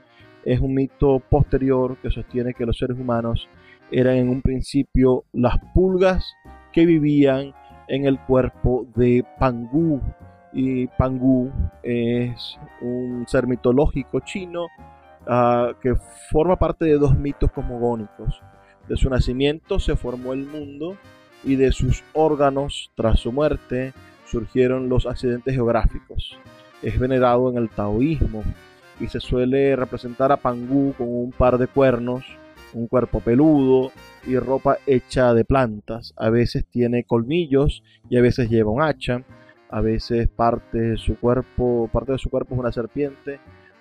es 0.45 0.59
un 0.59 0.75
mito 0.75 1.19
posterior 1.19 1.97
que 1.97 2.11
sostiene 2.11 2.53
que 2.53 2.65
los 2.65 2.77
seres 2.77 2.97
humanos 2.97 3.49
eran 3.91 4.15
en 4.15 4.29
un 4.29 4.41
principio 4.41 5.25
las 5.33 5.57
pulgas 5.73 6.35
que 6.71 6.85
vivían 6.85 7.53
en 7.87 8.05
el 8.05 8.19
cuerpo 8.19 8.87
de 8.95 9.25
Pangu. 9.39 10.01
Y 10.53 10.87
Pangu 10.87 11.51
es 11.83 12.57
un 12.81 13.25
ser 13.27 13.47
mitológico 13.47 14.19
chino 14.21 14.67
ah, 15.27 15.73
que 15.81 15.95
forma 16.31 16.57
parte 16.57 16.85
de 16.85 16.97
dos 16.97 17.17
mitos 17.17 17.51
cosmogónicos. 17.51 18.41
De 18.87 18.95
su 18.95 19.09
nacimiento 19.09 19.79
se 19.79 19.95
formó 19.95 20.33
el 20.33 20.45
mundo 20.45 20.95
y 21.43 21.55
de 21.55 21.71
sus 21.71 22.03
órganos 22.13 22.91
tras 22.95 23.19
su 23.19 23.31
muerte 23.31 23.93
surgieron 24.25 24.89
los 24.89 25.07
accidentes 25.07 25.55
geográficos. 25.55 26.37
Es 26.83 26.99
venerado 26.99 27.49
en 27.49 27.57
el 27.57 27.69
taoísmo 27.69 28.43
y 28.99 29.07
se 29.07 29.19
suele 29.19 29.75
representar 29.75 30.31
a 30.31 30.37
Pangu 30.37 30.93
con 30.93 31.07
un 31.07 31.31
par 31.31 31.57
de 31.57 31.67
cuernos, 31.67 32.25
un 32.73 32.87
cuerpo 32.87 33.19
peludo 33.19 33.91
y 34.25 34.37
ropa 34.37 34.77
hecha 34.85 35.33
de 35.33 35.45
plantas. 35.45 36.13
A 36.17 36.29
veces 36.29 36.65
tiene 36.65 37.03
colmillos 37.03 37.83
y 38.09 38.17
a 38.17 38.21
veces 38.21 38.49
lleva 38.49 38.71
un 38.71 38.81
hacha. 38.81 39.23
A 39.69 39.81
veces 39.81 40.27
parte 40.29 40.77
de 40.77 40.97
su 40.97 41.19
cuerpo, 41.19 41.89
parte 41.91 42.13
de 42.13 42.17
su 42.17 42.29
cuerpo 42.29 42.53
es 42.53 42.59
una 42.59 42.71
serpiente 42.71 43.39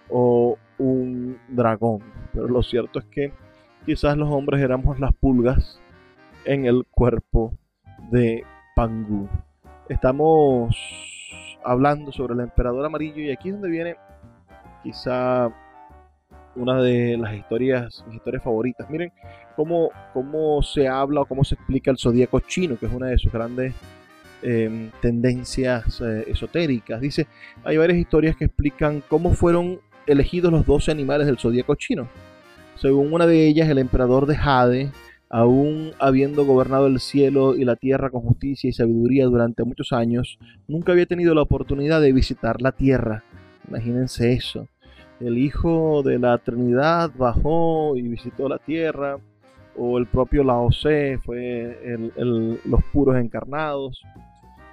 o 0.08 0.58
un 0.78 1.38
dragón. 1.48 2.00
Pero 2.32 2.48
lo 2.48 2.62
cierto 2.62 2.98
es 2.98 3.04
que 3.06 3.32
quizás 3.86 4.16
los 4.16 4.30
hombres 4.30 4.62
éramos 4.62 4.98
las 4.98 5.12
pulgas 5.14 5.80
en 6.44 6.66
el 6.66 6.84
cuerpo 6.90 7.56
de 8.10 8.44
Pangu. 8.74 9.28
Estamos 9.88 10.76
hablando 11.64 12.12
sobre 12.12 12.34
el 12.34 12.40
emperador 12.40 12.84
amarillo 12.84 13.22
y 13.22 13.30
aquí 13.30 13.48
es 13.48 13.54
donde 13.54 13.70
viene 13.70 13.96
quizá 14.84 15.50
una 16.56 16.80
de 16.80 17.16
las 17.16 17.34
historias, 17.34 18.04
mis 18.06 18.16
historias 18.16 18.42
favoritas. 18.42 18.88
Miren 18.88 19.12
cómo, 19.56 19.90
cómo 20.12 20.62
se 20.62 20.86
habla 20.86 21.22
o 21.22 21.26
cómo 21.26 21.44
se 21.44 21.56
explica 21.56 21.90
el 21.90 21.98
zodíaco 21.98 22.40
chino, 22.40 22.78
que 22.78 22.86
es 22.86 22.92
una 22.92 23.08
de 23.08 23.18
sus 23.18 23.32
grandes 23.32 23.74
em, 24.42 24.90
tendencias 25.00 26.00
eh, 26.00 26.24
esotéricas. 26.28 27.00
Dice, 27.00 27.26
hay 27.64 27.76
varias 27.76 27.98
historias 27.98 28.36
que 28.36 28.44
explican 28.44 29.02
cómo 29.08 29.32
fueron 29.32 29.80
elegidos 30.06 30.52
los 30.52 30.66
12 30.66 30.90
animales 30.90 31.26
del 31.26 31.38
zodíaco 31.38 31.74
chino. 31.74 32.08
Según 32.76 33.12
una 33.12 33.26
de 33.26 33.46
ellas, 33.46 33.68
el 33.68 33.78
emperador 33.78 34.26
de 34.26 34.36
Jade, 34.36 34.90
aún 35.30 35.92
habiendo 35.98 36.44
gobernado 36.44 36.86
el 36.86 37.00
cielo 37.00 37.56
y 37.56 37.64
la 37.64 37.76
tierra 37.76 38.10
con 38.10 38.20
justicia 38.20 38.68
y 38.68 38.72
sabiduría 38.72 39.24
durante 39.24 39.64
muchos 39.64 39.92
años, 39.92 40.38
nunca 40.68 40.92
había 40.92 41.06
tenido 41.06 41.34
la 41.34 41.42
oportunidad 41.42 42.00
de 42.00 42.12
visitar 42.12 42.60
la 42.60 42.72
tierra. 42.72 43.24
Imagínense 43.68 44.34
eso 44.34 44.68
el 45.26 45.38
Hijo 45.38 46.02
de 46.02 46.18
la 46.18 46.38
Trinidad 46.38 47.10
bajó 47.16 47.96
y 47.96 48.02
visitó 48.02 48.48
la 48.48 48.58
tierra, 48.58 49.18
o 49.76 49.98
el 49.98 50.06
propio 50.06 50.44
Lao 50.44 50.68
Tse 50.70 51.18
fue 51.24 51.78
los 52.64 52.84
puros 52.92 53.16
encarnados. 53.16 54.02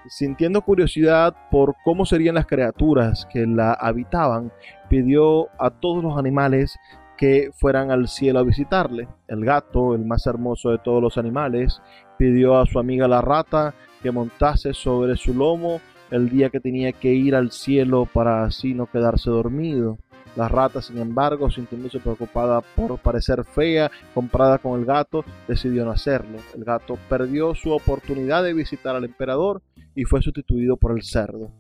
Sintiendo 0.08 0.62
curiosidad 0.62 1.36
por 1.52 1.76
cómo 1.84 2.06
serían 2.06 2.36
las 2.36 2.47
criaturas 2.47 3.28
que 3.32 3.45
la 3.45 3.74
habitaban, 3.74 4.52
pidió 4.89 5.47
a 5.60 5.70
todos 5.70 6.04
los 6.04 6.18
animales 6.18 6.78
que 7.18 7.52
fueran 7.54 7.91
al 7.91 8.08
cielo 8.08 8.39
a 8.39 8.43
visitarle. 8.43 9.08
El 9.28 9.45
gato, 9.45 9.93
el 9.93 10.06
más 10.06 10.26
hermoso 10.26 10.72
de 10.72 10.80
todos 10.80 11.04
los 11.04 11.18
animales, 11.20 11.82
pidió 12.18 12.60
a 12.60 12.66
su 12.66 12.80
amiga 12.80 13.08
la 13.08 13.22
rata 13.22 13.76
que 14.02 14.12
montase 14.12 14.74
sobre 14.74 15.16
su 15.16 15.34
lomo 15.34 15.82
el 16.10 16.30
día 16.30 16.49
que 16.49 16.60
tenía 16.60 16.91
que 16.91 17.14
ir 17.14 17.36
al 17.36 17.52
cielo 17.52 18.08
para 18.12 18.43
así 18.43 18.74
no 18.74 18.86
quedarse 18.86 19.30
dormido. 19.30 19.97
La 20.36 20.48
rata, 20.48 20.82
sin 20.82 20.98
embargo, 20.98 21.50
sintiéndose 21.50 22.00
preocupada 22.00 22.62
por 22.62 22.98
parecer 23.00 23.44
fea, 23.44 23.92
comprada 24.14 24.60
con 24.60 24.80
el 24.80 24.86
gato, 24.86 25.26
decidió 25.46 25.84
no 25.84 25.92
hacerlo. 25.92 26.38
El 26.56 26.64
gato 26.64 26.98
perdió 27.10 27.54
su 27.54 27.72
oportunidad 27.72 28.42
de 28.44 28.54
visitar 28.54 28.96
al 28.96 29.04
emperador 29.04 29.62
y 29.94 30.06
fue 30.06 30.22
sustituido 30.22 30.78
por 30.78 30.94
el 30.94 31.04
cerdo. 31.04 31.52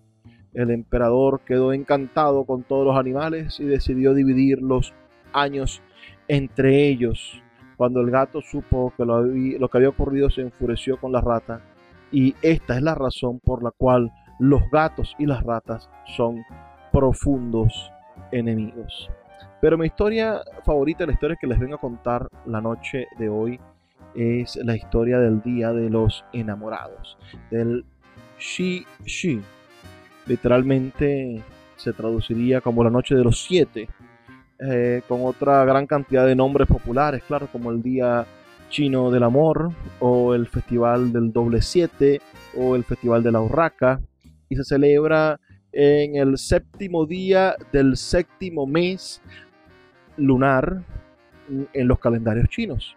El 0.53 0.71
emperador 0.71 1.41
quedó 1.45 1.73
encantado 1.73 2.45
con 2.45 2.63
todos 2.63 2.85
los 2.85 2.97
animales 2.97 3.59
y 3.59 3.65
decidió 3.65 4.13
dividir 4.13 4.61
los 4.61 4.93
años 5.33 5.81
entre 6.29 6.87
ellos. 6.87 7.41
Cuando 7.75 7.99
el 7.99 8.09
gato 8.09 8.41
supo 8.41 8.93
que 8.95 9.03
lo, 9.03 9.21
lo 9.23 9.69
que 9.69 9.77
había 9.77 9.89
ocurrido, 9.89 10.29
se 10.29 10.41
enfureció 10.41 10.97
con 10.97 11.11
la 11.11 11.19
rata. 11.19 11.61
Y 12.09 12.35
esta 12.41 12.77
es 12.77 12.81
la 12.81 12.95
razón 12.95 13.39
por 13.39 13.63
la 13.63 13.71
cual 13.71 14.13
los 14.39 14.61
gatos 14.71 15.13
y 15.19 15.25
las 15.25 15.43
ratas 15.43 15.89
son 16.05 16.41
profundos 16.93 17.91
enemigos. 18.31 19.09
Pero 19.61 19.77
mi 19.77 19.85
historia 19.85 20.41
favorita, 20.65 21.05
la 21.05 21.13
historia 21.13 21.37
que 21.39 21.47
les 21.47 21.59
vengo 21.59 21.75
a 21.75 21.79
contar 21.79 22.27
la 22.45 22.61
noche 22.61 23.07
de 23.17 23.29
hoy, 23.29 23.59
es 24.15 24.57
la 24.57 24.75
historia 24.75 25.19
del 25.19 25.41
Día 25.41 25.71
de 25.71 25.89
los 25.89 26.25
Enamorados, 26.33 27.17
del 27.49 27.85
Shi 28.39 28.85
Shi. 29.05 29.41
Literalmente 30.25 31.41
se 31.75 31.93
traduciría 31.93 32.61
como 32.61 32.83
la 32.83 32.89
Noche 32.89 33.15
de 33.15 33.23
los 33.23 33.41
Siete, 33.41 33.87
eh, 34.59 35.01
con 35.07 35.25
otra 35.25 35.65
gran 35.65 35.87
cantidad 35.87 36.25
de 36.25 36.35
nombres 36.35 36.67
populares, 36.67 37.23
claro, 37.23 37.47
como 37.51 37.71
el 37.71 37.81
Día 37.81 38.25
Chino 38.69 39.09
del 39.11 39.23
Amor, 39.23 39.71
o 39.99 40.33
el 40.33 40.47
Festival 40.47 41.11
del 41.11 41.33
Doble 41.33 41.61
Siete, 41.61 42.21
o 42.55 42.75
el 42.75 42.83
Festival 42.83 43.23
de 43.23 43.31
la 43.31 43.41
Urraca, 43.41 43.99
y 44.49 44.55
se 44.55 44.63
celebra 44.63 45.39
en 45.73 46.15
el 46.15 46.37
séptimo 46.37 47.05
día 47.05 47.55
del 47.71 47.95
séptimo 47.97 48.65
mes 48.65 49.21
lunar 50.17 50.83
en 51.73 51.87
los 51.87 51.99
calendarios 51.99 52.49
chinos. 52.49 52.95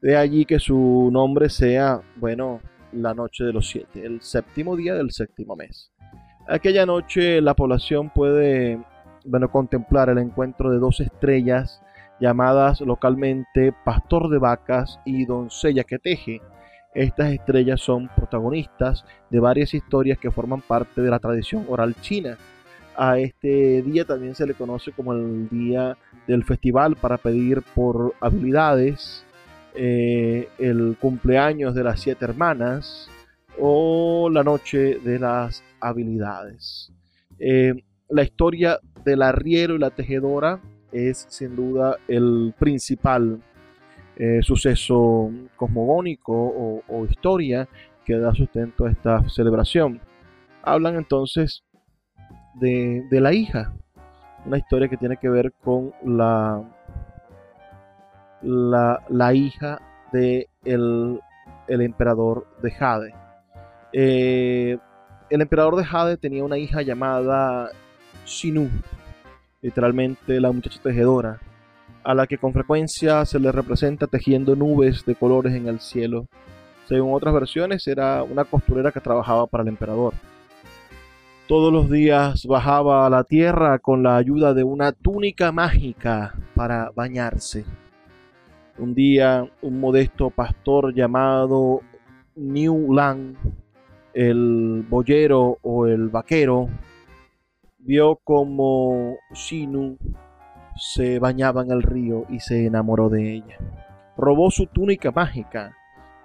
De 0.00 0.16
allí 0.16 0.44
que 0.44 0.58
su 0.58 1.10
nombre 1.12 1.48
sea, 1.48 2.00
bueno, 2.16 2.60
la 2.92 3.14
noche 3.14 3.44
de 3.44 3.52
los 3.52 3.68
siete, 3.68 4.04
el 4.04 4.20
séptimo 4.22 4.76
día 4.76 4.94
del 4.94 5.10
séptimo 5.10 5.56
mes. 5.56 5.90
Aquella 6.48 6.86
noche 6.86 7.40
la 7.40 7.54
población 7.54 8.10
puede, 8.10 8.78
bueno, 9.24 9.50
contemplar 9.50 10.08
el 10.10 10.18
encuentro 10.18 10.70
de 10.70 10.78
dos 10.78 11.00
estrellas 11.00 11.82
llamadas 12.20 12.80
localmente 12.80 13.74
Pastor 13.84 14.30
de 14.30 14.38
Vacas 14.38 15.00
y 15.04 15.26
Doncella 15.26 15.84
que 15.84 15.98
Teje, 15.98 16.40
estas 16.96 17.32
estrellas 17.32 17.80
son 17.82 18.08
protagonistas 18.16 19.04
de 19.30 19.38
varias 19.38 19.74
historias 19.74 20.18
que 20.18 20.30
forman 20.30 20.62
parte 20.62 21.02
de 21.02 21.10
la 21.10 21.18
tradición 21.18 21.66
oral 21.68 21.94
china. 22.00 22.38
A 22.96 23.18
este 23.18 23.82
día 23.82 24.06
también 24.06 24.34
se 24.34 24.46
le 24.46 24.54
conoce 24.54 24.92
como 24.92 25.12
el 25.12 25.48
día 25.50 25.98
del 26.26 26.42
festival 26.44 26.96
para 26.96 27.18
pedir 27.18 27.62
por 27.74 28.14
habilidades, 28.20 29.24
eh, 29.74 30.48
el 30.58 30.96
cumpleaños 30.98 31.74
de 31.74 31.84
las 31.84 32.00
siete 32.00 32.24
hermanas 32.24 33.10
o 33.60 34.30
la 34.32 34.42
noche 34.42 34.98
de 34.98 35.18
las 35.18 35.62
habilidades. 35.80 36.90
Eh, 37.38 37.74
la 38.08 38.22
historia 38.22 38.80
del 39.04 39.20
arriero 39.20 39.74
y 39.74 39.78
la 39.78 39.90
tejedora 39.90 40.60
es 40.92 41.26
sin 41.28 41.54
duda 41.56 41.98
el 42.08 42.54
principal 42.58 43.42
eh, 44.18 44.40
suceso 44.42 45.30
cosmogónico 45.56 46.82
o, 46.88 47.06
historia 47.06 47.68
que 48.04 48.16
da 48.16 48.34
sustento 48.34 48.86
a 48.86 48.90
esta 48.90 49.28
celebración. 49.28 50.00
Hablan 50.62 50.96
entonces 50.96 51.62
de, 52.54 53.06
la 53.10 53.34
hija, 53.34 53.74
una 54.46 54.58
historia 54.58 54.88
que 54.88 54.96
tiene 54.96 55.18
que 55.18 55.28
ver 55.28 55.52
con 55.62 55.92
la, 56.02 56.62
la, 58.42 59.34
hija 59.34 59.80
de 60.12 60.48
el, 60.64 61.20
emperador 61.68 62.46
de 62.62 62.70
Jade. 62.70 63.14
Eh, 63.92 64.78
el 65.28 65.40
emperador 65.40 65.76
de 65.76 65.84
Jade 65.84 66.16
tenía 66.16 66.44
una 66.44 66.56
hija 66.56 66.80
llamada 66.82 67.70
Shinu, 68.24 68.70
literalmente 69.60 70.40
la 70.40 70.52
muchacha 70.52 70.80
tejedora, 70.82 71.38
a 72.06 72.14
la 72.14 72.28
que 72.28 72.38
con 72.38 72.52
frecuencia 72.52 73.24
se 73.24 73.40
le 73.40 73.50
representa 73.50 74.06
tejiendo 74.06 74.54
nubes 74.54 75.04
de 75.04 75.16
colores 75.16 75.54
en 75.54 75.66
el 75.66 75.80
cielo. 75.80 76.28
Según 76.86 77.12
otras 77.12 77.34
versiones, 77.34 77.88
era 77.88 78.22
una 78.22 78.44
costurera 78.44 78.92
que 78.92 79.00
trabajaba 79.00 79.48
para 79.48 79.64
el 79.64 79.70
emperador. 79.70 80.14
Todos 81.48 81.72
los 81.72 81.90
días 81.90 82.46
bajaba 82.46 83.06
a 83.06 83.10
la 83.10 83.24
tierra 83.24 83.80
con 83.80 84.04
la 84.04 84.16
ayuda 84.16 84.54
de 84.54 84.62
una 84.62 84.92
túnica 84.92 85.50
mágica 85.50 86.36
para 86.54 86.92
bañarse. 86.94 87.64
Un 88.78 88.94
día, 88.94 89.44
un 89.60 89.80
modesto 89.80 90.30
pastor 90.30 90.94
llamado 90.94 91.80
Niu 92.36 92.94
Lang, 92.94 93.34
el 94.14 94.86
boyero 94.88 95.58
o 95.60 95.88
el 95.88 96.08
vaquero, 96.08 96.68
vio 97.78 98.20
como 98.22 99.16
Shinu 99.34 99.98
se 100.76 101.18
bañaba 101.18 101.62
en 101.62 101.70
el 101.70 101.82
río 101.82 102.26
y 102.28 102.40
se 102.40 102.66
enamoró 102.66 103.08
de 103.08 103.34
ella. 103.34 103.58
Robó 104.16 104.50
su 104.50 104.66
túnica 104.66 105.10
mágica 105.10 105.74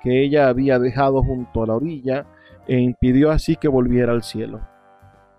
que 0.01 0.23
ella 0.23 0.47
había 0.47 0.79
dejado 0.79 1.23
junto 1.23 1.63
a 1.63 1.67
la 1.67 1.75
orilla 1.75 2.25
e 2.67 2.79
impidió 2.79 3.31
así 3.31 3.55
que 3.55 3.67
volviera 3.67 4.11
al 4.11 4.23
cielo. 4.23 4.61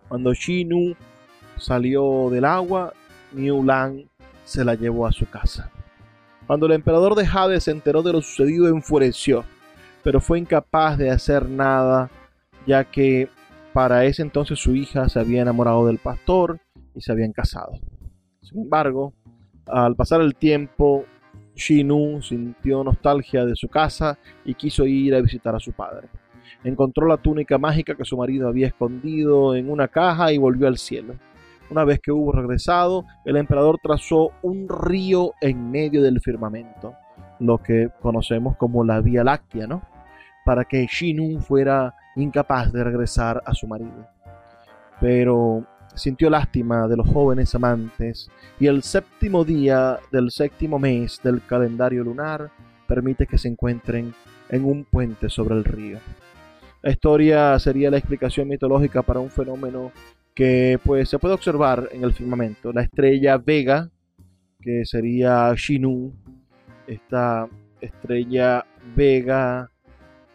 Cuando 0.09 0.35
Shinu 0.35 0.95
salió 1.57 2.29
del 2.31 2.45
agua, 2.45 2.93
Niu 3.33 3.65
Lang 3.65 4.07
se 4.45 4.65
la 4.65 4.75
llevó 4.75 5.07
a 5.07 5.13
su 5.13 5.29
casa. 5.29 5.71
Cuando 6.47 6.67
el 6.67 6.73
emperador 6.73 7.15
de 7.15 7.27
Jade 7.27 7.61
se 7.61 7.71
enteró 7.71 8.03
de 8.03 8.13
lo 8.13 8.21
sucedido, 8.21 8.69
enfureció, 8.69 9.45
pero 10.03 10.21
fue 10.21 10.39
incapaz 10.39 10.99
de 10.99 11.11
hacer 11.11 11.49
nada, 11.49 12.11
ya 12.67 12.85
que 12.85 13.29
para 13.73 14.05
ese 14.05 14.23
entonces 14.23 14.59
su 14.59 14.75
hija 14.75 15.09
se 15.09 15.19
había 15.19 15.43
enamorado 15.43 15.87
del 15.87 15.99
pastor 15.99 16.61
y 16.95 17.01
se 17.01 17.13
habían 17.13 17.33
casado. 17.33 17.73
Sin 18.43 18.61
embargo, 18.61 19.14
al 19.66 19.97
pasar 19.97 20.20
el 20.20 20.34
tiempo, 20.34 21.05
Shinu 21.55 22.20
sintió 22.22 22.82
nostalgia 22.82 23.45
de 23.45 23.55
su 23.55 23.68
casa 23.68 24.18
y 24.45 24.55
quiso 24.55 24.84
ir 24.84 25.14
a 25.14 25.20
visitar 25.20 25.55
a 25.55 25.61
su 25.61 25.72
padre. 25.72 26.09
Encontró 26.64 27.07
la 27.07 27.16
túnica 27.16 27.59
mágica 27.59 27.95
que 27.95 28.05
su 28.05 28.16
marido 28.16 28.49
había 28.49 28.68
escondido 28.68 29.55
en 29.55 29.70
una 29.70 29.88
caja 29.88 30.32
y 30.32 30.38
volvió 30.38 30.66
al 30.68 30.78
cielo. 30.78 31.14
Una 31.70 31.84
vez 31.84 32.01
que 32.01 32.12
hubo 32.12 32.32
regresado, 32.32 33.05
el 33.24 33.36
emperador 33.36 33.78
trazó 33.82 34.32
un 34.43 34.68
río 34.68 35.32
en 35.40 35.70
medio 35.70 36.03
del 36.03 36.20
firmamento, 36.20 36.95
lo 37.40 37.59
que 37.59 37.90
conocemos 38.01 38.57
como 38.57 38.84
la 38.84 39.01
Vía 39.01 39.24
Láctea, 39.24 39.66
¿no? 39.66 39.82
Para 40.45 40.64
que 40.64 40.86
Shinu 40.86 41.40
fuera 41.40 41.95
incapaz 42.16 42.72
de 42.72 42.84
regresar 42.84 43.43
a 43.47 43.55
su 43.55 43.66
marido. 43.66 44.07
Pero 45.01 45.66
sintió 45.95 46.30
lástima 46.30 46.88
de 46.88 46.97
los 46.97 47.09
jóvenes 47.09 47.55
amantes 47.55 48.30
y 48.59 48.66
el 48.66 48.82
séptimo 48.82 49.45
día 49.45 49.99
del 50.11 50.30
séptimo 50.30 50.78
mes 50.78 51.20
del 51.22 51.45
calendario 51.45 52.05
lunar 52.05 52.51
permite 52.86 53.26
que 53.26 53.38
se 53.38 53.49
encuentren 53.49 54.14
en 54.49 54.64
un 54.64 54.84
puente 54.84 55.28
sobre 55.28 55.55
el 55.55 55.64
río. 55.64 55.99
La 56.82 56.90
historia 56.90 57.59
sería 57.59 57.90
la 57.90 57.99
explicación 57.99 58.49
mitológica 58.49 59.03
para 59.03 59.20
un 59.20 59.30
fenómeno 59.30 59.93
que 60.34 60.78
pues 60.84 61.09
se 61.09 61.18
puede 61.18 61.34
observar 61.34 61.88
en 61.93 62.05
el 62.05 62.12
firmamento. 62.12 62.72
La 62.72 62.82
estrella 62.82 63.38
Vega, 63.38 63.88
que 64.61 64.84
sería 64.84 65.53
Shinu, 65.55 66.12
esta 66.86 67.49
estrella 67.80 68.64
Vega 68.97 69.70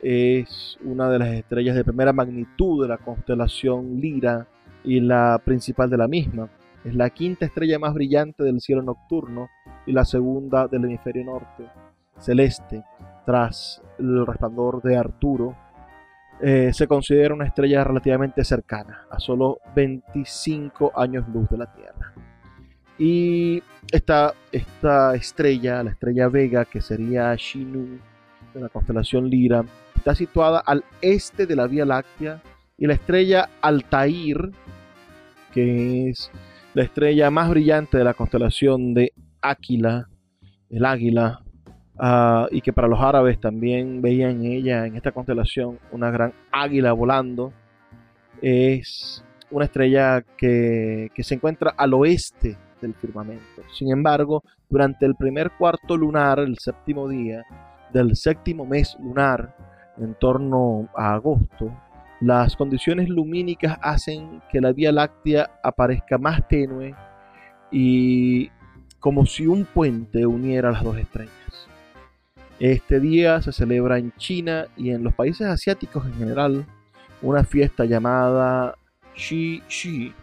es 0.01 0.77
una 0.83 1.09
de 1.09 1.19
las 1.19 1.29
estrellas 1.29 1.75
de 1.75 1.83
primera 1.83 2.13
magnitud 2.13 2.83
de 2.83 2.89
la 2.89 2.97
constelación 2.97 3.99
Lira 3.99 4.47
y 4.83 4.99
la 4.99 5.41
principal 5.43 5.89
de 5.89 5.97
la 5.97 6.07
misma. 6.07 6.49
Es 6.83 6.95
la 6.95 7.09
quinta 7.09 7.45
estrella 7.45 7.79
más 7.79 7.93
brillante 7.93 8.43
del 8.43 8.61
cielo 8.61 8.81
nocturno 8.81 9.49
y 9.85 9.91
la 9.91 10.05
segunda 10.05 10.67
del 10.67 10.85
hemisferio 10.85 11.25
norte, 11.25 11.65
celeste, 12.19 12.83
tras 13.25 13.81
el 13.99 14.25
resplandor 14.25 14.81
de 14.81 14.95
Arturo. 14.95 15.55
Eh, 16.39 16.71
se 16.71 16.87
considera 16.87 17.33
una 17.33 17.45
estrella 17.45 17.83
relativamente 17.83 18.43
cercana, 18.43 19.07
a 19.09 19.19
solo 19.19 19.59
25 19.75 20.93
años 20.95 21.27
luz 21.33 21.49
de 21.49 21.57
la 21.57 21.73
Tierra. 21.73 22.13
Y 22.99 23.61
esta, 23.91 24.33
esta 24.51 25.15
estrella, 25.15 25.83
la 25.83 25.91
estrella 25.91 26.29
Vega, 26.29 26.65
que 26.65 26.81
sería 26.81 27.35
Shinu 27.35 27.99
de 28.53 28.61
la 28.61 28.69
constelación 28.69 29.29
Lira, 29.29 29.63
está 29.95 30.15
situada 30.15 30.59
al 30.59 30.83
este 31.01 31.45
de 31.45 31.55
la 31.55 31.67
Vía 31.67 31.85
Láctea 31.85 32.41
y 32.77 32.87
la 32.87 32.93
estrella 32.93 33.49
Altair, 33.61 34.51
que 35.57 36.09
es 36.09 36.31
la 36.75 36.83
estrella 36.83 37.31
más 37.31 37.49
brillante 37.49 37.97
de 37.97 38.03
la 38.03 38.13
constelación 38.13 38.93
de 38.93 39.11
Áquila, 39.41 40.07
el 40.69 40.85
águila, 40.85 41.41
ah, 41.97 42.47
y 42.51 42.61
que 42.61 42.71
para 42.71 42.87
los 42.87 43.01
árabes 43.01 43.39
también 43.39 43.99
veían 43.99 44.45
en 44.45 44.51
ella, 44.51 44.85
en 44.85 44.95
esta 44.95 45.11
constelación, 45.11 45.79
una 45.91 46.11
gran 46.11 46.31
águila 46.51 46.93
volando, 46.93 47.53
es 48.39 49.25
una 49.49 49.65
estrella 49.65 50.23
que, 50.37 51.09
que 51.15 51.23
se 51.23 51.33
encuentra 51.33 51.73
al 51.75 51.95
oeste 51.95 52.55
del 52.79 52.93
firmamento. 52.93 53.63
Sin 53.73 53.91
embargo, 53.91 54.43
durante 54.69 55.07
el 55.07 55.15
primer 55.15 55.49
cuarto 55.57 55.97
lunar, 55.97 56.37
el 56.37 56.55
séptimo 56.59 57.09
día 57.09 57.43
del 57.91 58.15
séptimo 58.15 58.63
mes 58.63 58.95
lunar, 58.99 59.55
en 59.97 60.13
torno 60.19 60.87
a 60.95 61.15
agosto, 61.15 61.71
las 62.19 62.55
condiciones 62.55 63.09
lumínicas 63.09 63.77
hacen 63.81 64.41
que 64.51 64.59
la 64.59 64.73
Vía 64.73 64.91
Láctea 64.91 65.59
aparezca 65.63 66.17
más 66.17 66.47
tenue 66.47 66.95
y 67.71 68.49
como 68.99 69.25
si 69.25 69.45
un 69.45 69.65
puente 69.65 70.25
uniera 70.25 70.71
las 70.71 70.83
dos 70.83 70.97
estrellas. 70.97 71.67
Este 72.59 72.99
día 72.99 73.41
se 73.41 73.51
celebra 73.51 73.99
en 73.99 74.11
China 74.13 74.65
y 74.75 74.89
en 74.89 75.03
los 75.03 75.13
países 75.13 75.47
asiáticos 75.47 76.05
en 76.07 76.13
general 76.15 76.65
una 77.21 77.43
fiesta 77.43 77.85
llamada 77.85 78.75
Shi 79.15 79.61
Shi, 79.69 80.13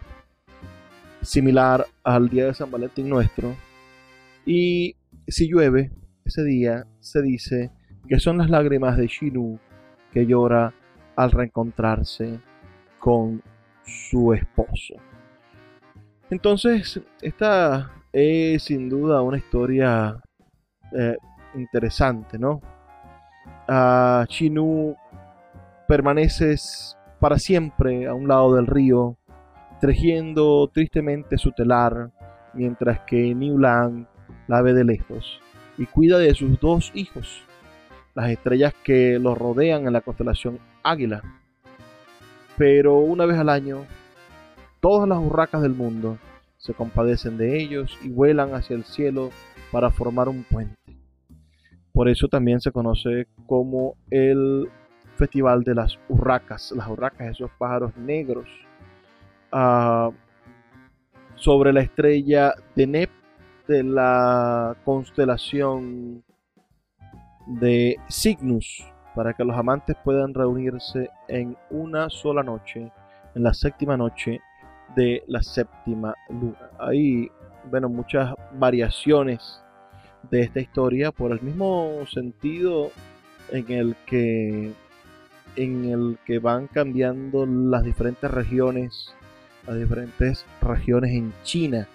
similar 1.21 1.85
al 2.03 2.27
día 2.29 2.47
de 2.47 2.53
San 2.53 2.69
Valentín 2.71 3.07
nuestro. 3.07 3.55
Y 4.45 4.95
si 5.27 5.49
llueve, 5.49 5.91
ese 6.25 6.43
día 6.43 6.85
se 6.99 7.21
dice 7.21 7.71
que 8.07 8.19
son 8.19 8.37
las 8.37 8.49
lágrimas 8.49 8.97
de 8.97 9.07
Shinu 9.07 9.59
que 10.11 10.25
llora 10.25 10.73
al 11.15 11.31
reencontrarse 11.31 12.39
con 12.99 13.41
su 13.83 14.33
esposo. 14.33 14.95
Entonces, 16.29 16.99
esta 17.21 17.91
es 18.11 18.63
sin 18.63 18.89
duda 18.89 19.21
una 19.21 19.37
historia 19.37 20.19
eh, 20.91 21.17
interesante, 21.55 22.39
¿no? 22.39 22.61
Shinu 24.29 24.95
permaneces 25.87 26.97
para 27.19 27.39
siempre 27.39 28.07
a 28.07 28.13
un 28.13 28.27
lado 28.27 28.55
del 28.55 28.67
río, 28.67 29.17
tejiendo 29.81 30.69
tristemente 30.73 31.37
su 31.37 31.51
telar, 31.51 32.11
mientras 32.53 33.01
que 33.01 33.35
Lang 33.35 34.07
la 34.47 34.61
ve 34.61 34.73
de 34.73 34.83
lejos 34.83 35.39
y 35.77 35.85
cuida 35.85 36.17
de 36.17 36.33
sus 36.33 36.59
dos 36.59 36.91
hijos, 36.93 37.44
las 38.15 38.29
estrellas 38.29 38.73
que 38.83 39.19
los 39.19 39.37
rodean 39.37 39.85
en 39.85 39.93
la 39.93 40.01
constelación 40.01 40.59
Águila. 40.81 41.21
Pero 42.57 42.99
una 42.99 43.25
vez 43.25 43.37
al 43.37 43.49
año, 43.49 43.85
todas 44.79 45.07
las 45.07 45.19
urracas 45.19 45.61
del 45.61 45.73
mundo 45.73 46.17
se 46.57 46.73
compadecen 46.73 47.37
de 47.37 47.61
ellos 47.61 47.97
y 48.01 48.09
vuelan 48.09 48.55
hacia 48.55 48.75
el 48.75 48.85
cielo 48.85 49.29
para 49.71 49.91
formar 49.91 50.29
un 50.29 50.43
puente. 50.43 50.75
Por 51.91 52.09
eso 52.09 52.27
también 52.27 52.61
se 52.61 52.71
conoce 52.71 53.27
como 53.45 53.95
el 54.09 54.69
Festival 55.17 55.63
de 55.63 55.75
las 55.75 55.97
Urracas, 56.09 56.73
las 56.75 56.89
urracas, 56.89 57.31
esos 57.31 57.51
pájaros 57.57 57.95
negros, 57.95 58.47
ah, 59.51 60.09
sobre 61.35 61.71
la 61.71 61.81
estrella 61.81 62.53
de 62.75 62.87
Nep 62.87 63.09
de 63.67 63.83
la 63.83 64.75
constelación 64.83 66.24
de 67.45 67.97
Cygnus, 68.09 68.85
para 69.15 69.33
que 69.33 69.43
los 69.43 69.55
amantes 69.55 69.95
puedan 70.03 70.33
reunirse 70.33 71.09
en 71.27 71.57
una 71.69 72.09
sola 72.09 72.43
noche, 72.43 72.91
en 73.33 73.43
la 73.43 73.53
séptima 73.53 73.97
noche 73.97 74.41
de 74.95 75.23
la 75.27 75.41
séptima 75.41 76.13
luna. 76.29 76.69
Hay, 76.79 77.29
bueno, 77.69 77.89
muchas 77.89 78.33
variaciones 78.53 79.61
de 80.29 80.41
esta 80.41 80.59
historia 80.59 81.11
por 81.11 81.31
el 81.31 81.41
mismo 81.41 82.05
sentido 82.11 82.91
en 83.51 83.71
el 83.71 83.95
que 84.05 84.73
en 85.55 85.85
el 85.85 86.17
que 86.25 86.39
van 86.39 86.67
cambiando 86.67 87.45
las 87.45 87.83
diferentes 87.83 88.29
regiones, 88.29 89.13
las 89.65 89.77
diferentes 89.77 90.45
regiones 90.61 91.11
en 91.11 91.33
China. 91.43 91.87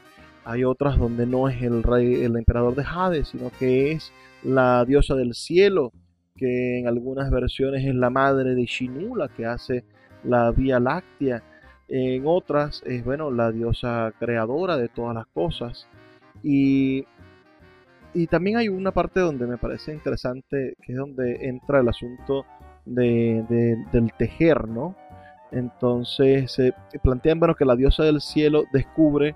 Hay 0.44 0.64
otras 0.64 0.96
donde 0.98 1.26
no 1.26 1.48
es 1.48 1.60
el 1.62 1.82
rey, 1.82 2.24
el 2.24 2.36
emperador 2.36 2.74
de 2.74 2.84
Hades, 2.84 3.28
sino 3.28 3.50
que 3.58 3.92
es 3.92 4.12
la 4.42 4.84
diosa 4.84 5.14
del 5.14 5.34
cielo, 5.34 5.92
que 6.36 6.78
en 6.78 6.88
algunas 6.88 7.30
versiones 7.30 7.84
es 7.84 7.94
la 7.94 8.10
madre 8.10 8.54
de 8.54 8.64
Shinula, 8.64 9.28
que 9.28 9.46
hace 9.46 9.84
la 10.24 10.50
Vía 10.52 10.80
Láctea. 10.80 11.42
En 11.88 12.22
otras 12.26 12.82
es, 12.86 13.04
bueno, 13.04 13.30
la 13.30 13.50
diosa 13.50 14.12
creadora 14.18 14.76
de 14.76 14.88
todas 14.88 15.14
las 15.14 15.26
cosas. 15.26 15.88
Y, 16.42 17.04
y 18.14 18.26
también 18.26 18.56
hay 18.56 18.68
una 18.68 18.92
parte 18.92 19.20
donde 19.20 19.46
me 19.46 19.58
parece 19.58 19.92
interesante, 19.92 20.76
que 20.82 20.92
es 20.92 20.98
donde 20.98 21.48
entra 21.48 21.80
el 21.80 21.88
asunto 21.88 22.46
de, 22.86 23.44
del 23.92 24.12
tejer, 24.18 24.68
¿no? 24.68 24.96
Entonces 25.52 26.52
se 26.52 26.72
plantean, 27.02 27.40
bueno, 27.40 27.54
que 27.54 27.64
la 27.64 27.76
diosa 27.76 28.04
del 28.04 28.20
cielo 28.20 28.64
descubre 28.72 29.34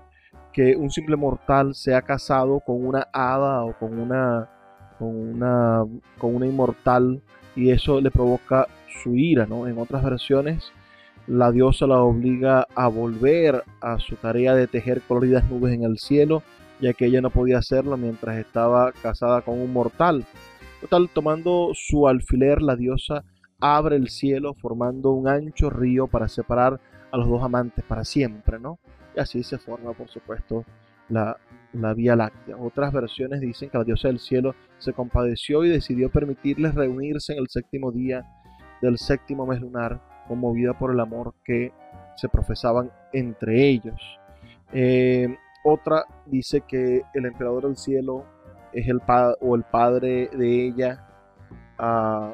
que 0.53 0.75
un 0.77 0.89
simple 0.89 1.17
mortal 1.17 1.75
se 1.75 1.93
ha 1.93 2.01
casado 2.01 2.61
con 2.61 2.85
una 2.85 3.07
hada 3.11 3.65
o 3.65 3.77
con 3.77 3.99
una, 3.99 4.49
con 4.97 5.15
una, 5.15 5.83
con 6.17 6.35
una 6.35 6.47
inmortal 6.47 7.21
y 7.55 7.71
eso 7.71 8.01
le 8.01 8.11
provoca 8.11 8.67
su 9.03 9.15
ira, 9.15 9.45
¿no? 9.45 9.67
En 9.67 9.77
otras 9.77 10.03
versiones, 10.03 10.71
la 11.27 11.51
diosa 11.51 11.87
la 11.87 12.01
obliga 12.01 12.67
a 12.75 12.87
volver 12.87 13.63
a 13.81 13.99
su 13.99 14.15
tarea 14.15 14.53
de 14.55 14.67
tejer 14.67 15.01
coloridas 15.01 15.49
nubes 15.49 15.73
en 15.73 15.83
el 15.83 15.97
cielo, 15.97 16.43
ya 16.79 16.93
que 16.93 17.05
ella 17.05 17.21
no 17.21 17.29
podía 17.29 17.57
hacerlo 17.57 17.97
mientras 17.97 18.37
estaba 18.37 18.91
casada 18.91 19.41
con 19.41 19.59
un 19.59 19.71
mortal. 19.71 20.25
Total, 20.81 21.09
tomando 21.13 21.71
su 21.73 22.07
alfiler, 22.07 22.61
la 22.61 22.75
diosa 22.75 23.23
abre 23.59 23.95
el 23.95 24.09
cielo 24.09 24.53
formando 24.53 25.11
un 25.11 25.27
ancho 25.27 25.69
río 25.69 26.07
para 26.07 26.27
separar 26.27 26.79
a 27.11 27.17
los 27.17 27.27
dos 27.29 27.41
amantes 27.41 27.83
para 27.85 28.03
siempre, 28.03 28.59
¿no? 28.59 28.79
Y 29.15 29.19
así 29.19 29.43
se 29.43 29.57
forma, 29.57 29.93
por 29.93 30.09
supuesto, 30.09 30.65
la, 31.09 31.37
la 31.73 31.93
Vía 31.93 32.15
Láctea. 32.15 32.57
Otras 32.57 32.93
versiones 32.93 33.41
dicen 33.41 33.69
que 33.69 33.77
la 33.77 33.83
diosa 33.83 34.07
del 34.07 34.19
cielo 34.19 34.55
se 34.77 34.93
compadeció 34.93 35.63
y 35.63 35.69
decidió 35.69 36.09
permitirles 36.09 36.75
reunirse 36.75 37.33
en 37.33 37.39
el 37.39 37.47
séptimo 37.49 37.91
día 37.91 38.25
del 38.81 38.97
séptimo 38.97 39.45
mes 39.45 39.61
lunar, 39.61 40.01
conmovida 40.27 40.77
por 40.77 40.91
el 40.91 40.99
amor 40.99 41.33
que 41.43 41.71
se 42.15 42.29
profesaban 42.29 42.91
entre 43.13 43.67
ellos. 43.67 43.99
Eh, 44.73 45.35
otra 45.63 46.05
dice 46.25 46.61
que 46.61 47.01
el 47.13 47.25
emperador 47.25 47.63
del 47.63 47.77
cielo 47.77 48.25
es 48.73 48.87
el 48.87 48.99
padre 48.99 49.35
o 49.41 49.55
el 49.55 49.63
padre 49.63 50.29
de 50.33 50.67
ella. 50.67 51.07
Uh, 51.79 52.33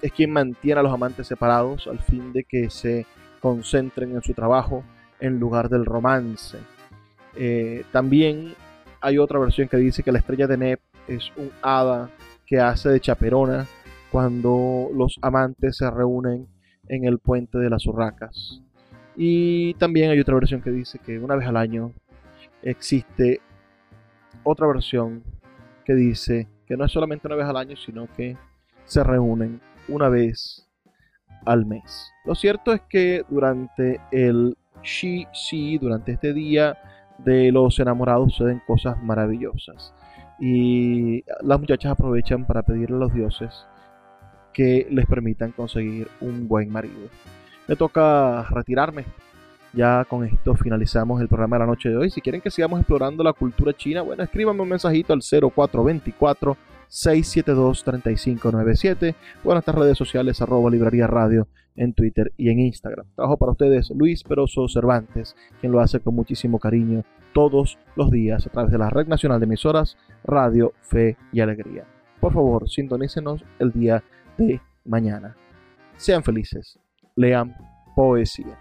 es 0.00 0.12
quien 0.12 0.32
mantiene 0.32 0.80
a 0.80 0.82
los 0.82 0.92
amantes 0.92 1.26
separados 1.26 1.86
al 1.86 2.00
fin 2.00 2.32
de 2.32 2.44
que 2.44 2.70
se 2.70 3.06
concentren 3.40 4.14
en 4.14 4.22
su 4.22 4.32
trabajo 4.34 4.82
en 5.20 5.38
lugar 5.38 5.68
del 5.68 5.84
romance. 5.84 6.58
Eh, 7.36 7.84
también 7.92 8.54
hay 9.00 9.18
otra 9.18 9.38
versión 9.38 9.68
que 9.68 9.76
dice 9.76 10.02
que 10.02 10.12
la 10.12 10.18
estrella 10.18 10.46
de 10.46 10.56
Nep 10.56 10.80
es 11.08 11.32
un 11.36 11.50
hada 11.62 12.10
que 12.46 12.60
hace 12.60 12.88
de 12.88 13.00
chaperona 13.00 13.66
cuando 14.10 14.90
los 14.94 15.18
amantes 15.22 15.78
se 15.78 15.90
reúnen 15.90 16.46
en 16.88 17.04
el 17.04 17.18
puente 17.18 17.58
de 17.58 17.70
las 17.70 17.86
urracas. 17.86 18.60
Y 19.16 19.74
también 19.74 20.10
hay 20.10 20.20
otra 20.20 20.34
versión 20.34 20.62
que 20.62 20.70
dice 20.70 20.98
que 20.98 21.18
una 21.18 21.36
vez 21.36 21.46
al 21.46 21.56
año 21.56 21.92
existe 22.62 23.40
otra 24.44 24.66
versión 24.66 25.22
que 25.84 25.94
dice 25.94 26.48
que 26.66 26.76
no 26.76 26.84
es 26.84 26.92
solamente 26.92 27.26
una 27.26 27.36
vez 27.36 27.46
al 27.46 27.56
año, 27.56 27.76
sino 27.76 28.06
que 28.16 28.36
se 28.84 29.02
reúnen 29.02 29.60
una 29.88 30.08
vez 30.08 30.68
al 31.44 31.66
mes. 31.66 32.10
Lo 32.24 32.34
cierto 32.34 32.72
es 32.72 32.82
que 32.88 33.24
durante 33.28 34.00
el 34.10 34.56
She, 34.82 35.26
Sí, 35.32 35.78
durante 35.78 36.12
este 36.12 36.32
día 36.32 36.76
de 37.24 37.52
los 37.52 37.78
enamorados 37.78 38.34
suceden 38.34 38.62
cosas 38.66 39.02
maravillosas. 39.02 39.94
Y 40.40 41.24
las 41.42 41.60
muchachas 41.60 41.92
aprovechan 41.92 42.46
para 42.46 42.62
pedirle 42.62 42.96
a 42.96 43.00
los 43.00 43.14
dioses 43.14 43.66
que 44.52 44.86
les 44.90 45.06
permitan 45.06 45.52
conseguir 45.52 46.08
un 46.20 46.48
buen 46.48 46.70
marido. 46.70 47.08
Me 47.68 47.76
toca 47.76 48.42
retirarme. 48.50 49.04
Ya 49.72 50.04
con 50.04 50.24
esto 50.24 50.54
finalizamos 50.54 51.20
el 51.22 51.28
programa 51.28 51.56
de 51.56 51.60
la 51.60 51.66
noche 51.66 51.88
de 51.88 51.96
hoy. 51.96 52.10
Si 52.10 52.20
quieren 52.20 52.42
que 52.42 52.50
sigamos 52.50 52.78
explorando 52.78 53.24
la 53.24 53.32
cultura 53.32 53.72
china, 53.72 54.02
bueno, 54.02 54.22
escríbanme 54.22 54.60
un 54.60 54.68
mensajito 54.68 55.14
al 55.14 55.22
0424 55.22 56.56
672-3597 56.92 59.14
o 59.44 59.48
en 59.48 59.54
nuestras 59.54 59.76
redes 59.76 59.96
sociales 59.96 60.42
arroba 60.42 60.70
librería 60.70 61.06
radio 61.06 61.48
en 61.74 61.94
Twitter 61.94 62.34
y 62.36 62.50
en 62.50 62.60
Instagram. 62.60 63.06
Trabajo 63.14 63.38
para 63.38 63.52
ustedes 63.52 63.88
Luis 63.90 64.22
Peroso 64.22 64.68
Cervantes, 64.68 65.34
quien 65.60 65.72
lo 65.72 65.80
hace 65.80 66.00
con 66.00 66.14
muchísimo 66.14 66.58
cariño 66.58 67.02
todos 67.32 67.78
los 67.96 68.10
días 68.10 68.46
a 68.46 68.50
través 68.50 68.72
de 68.72 68.78
la 68.78 68.90
Red 68.90 69.06
Nacional 69.06 69.40
de 69.40 69.44
Emisoras 69.44 69.96
Radio, 70.22 70.74
Fe 70.82 71.16
y 71.32 71.40
Alegría. 71.40 71.86
Por 72.20 72.34
favor, 72.34 72.68
sintonícenos 72.68 73.42
el 73.58 73.72
día 73.72 74.04
de 74.36 74.60
mañana. 74.84 75.34
Sean 75.96 76.22
felices, 76.22 76.78
lean 77.16 77.56
poesía. 77.96 78.58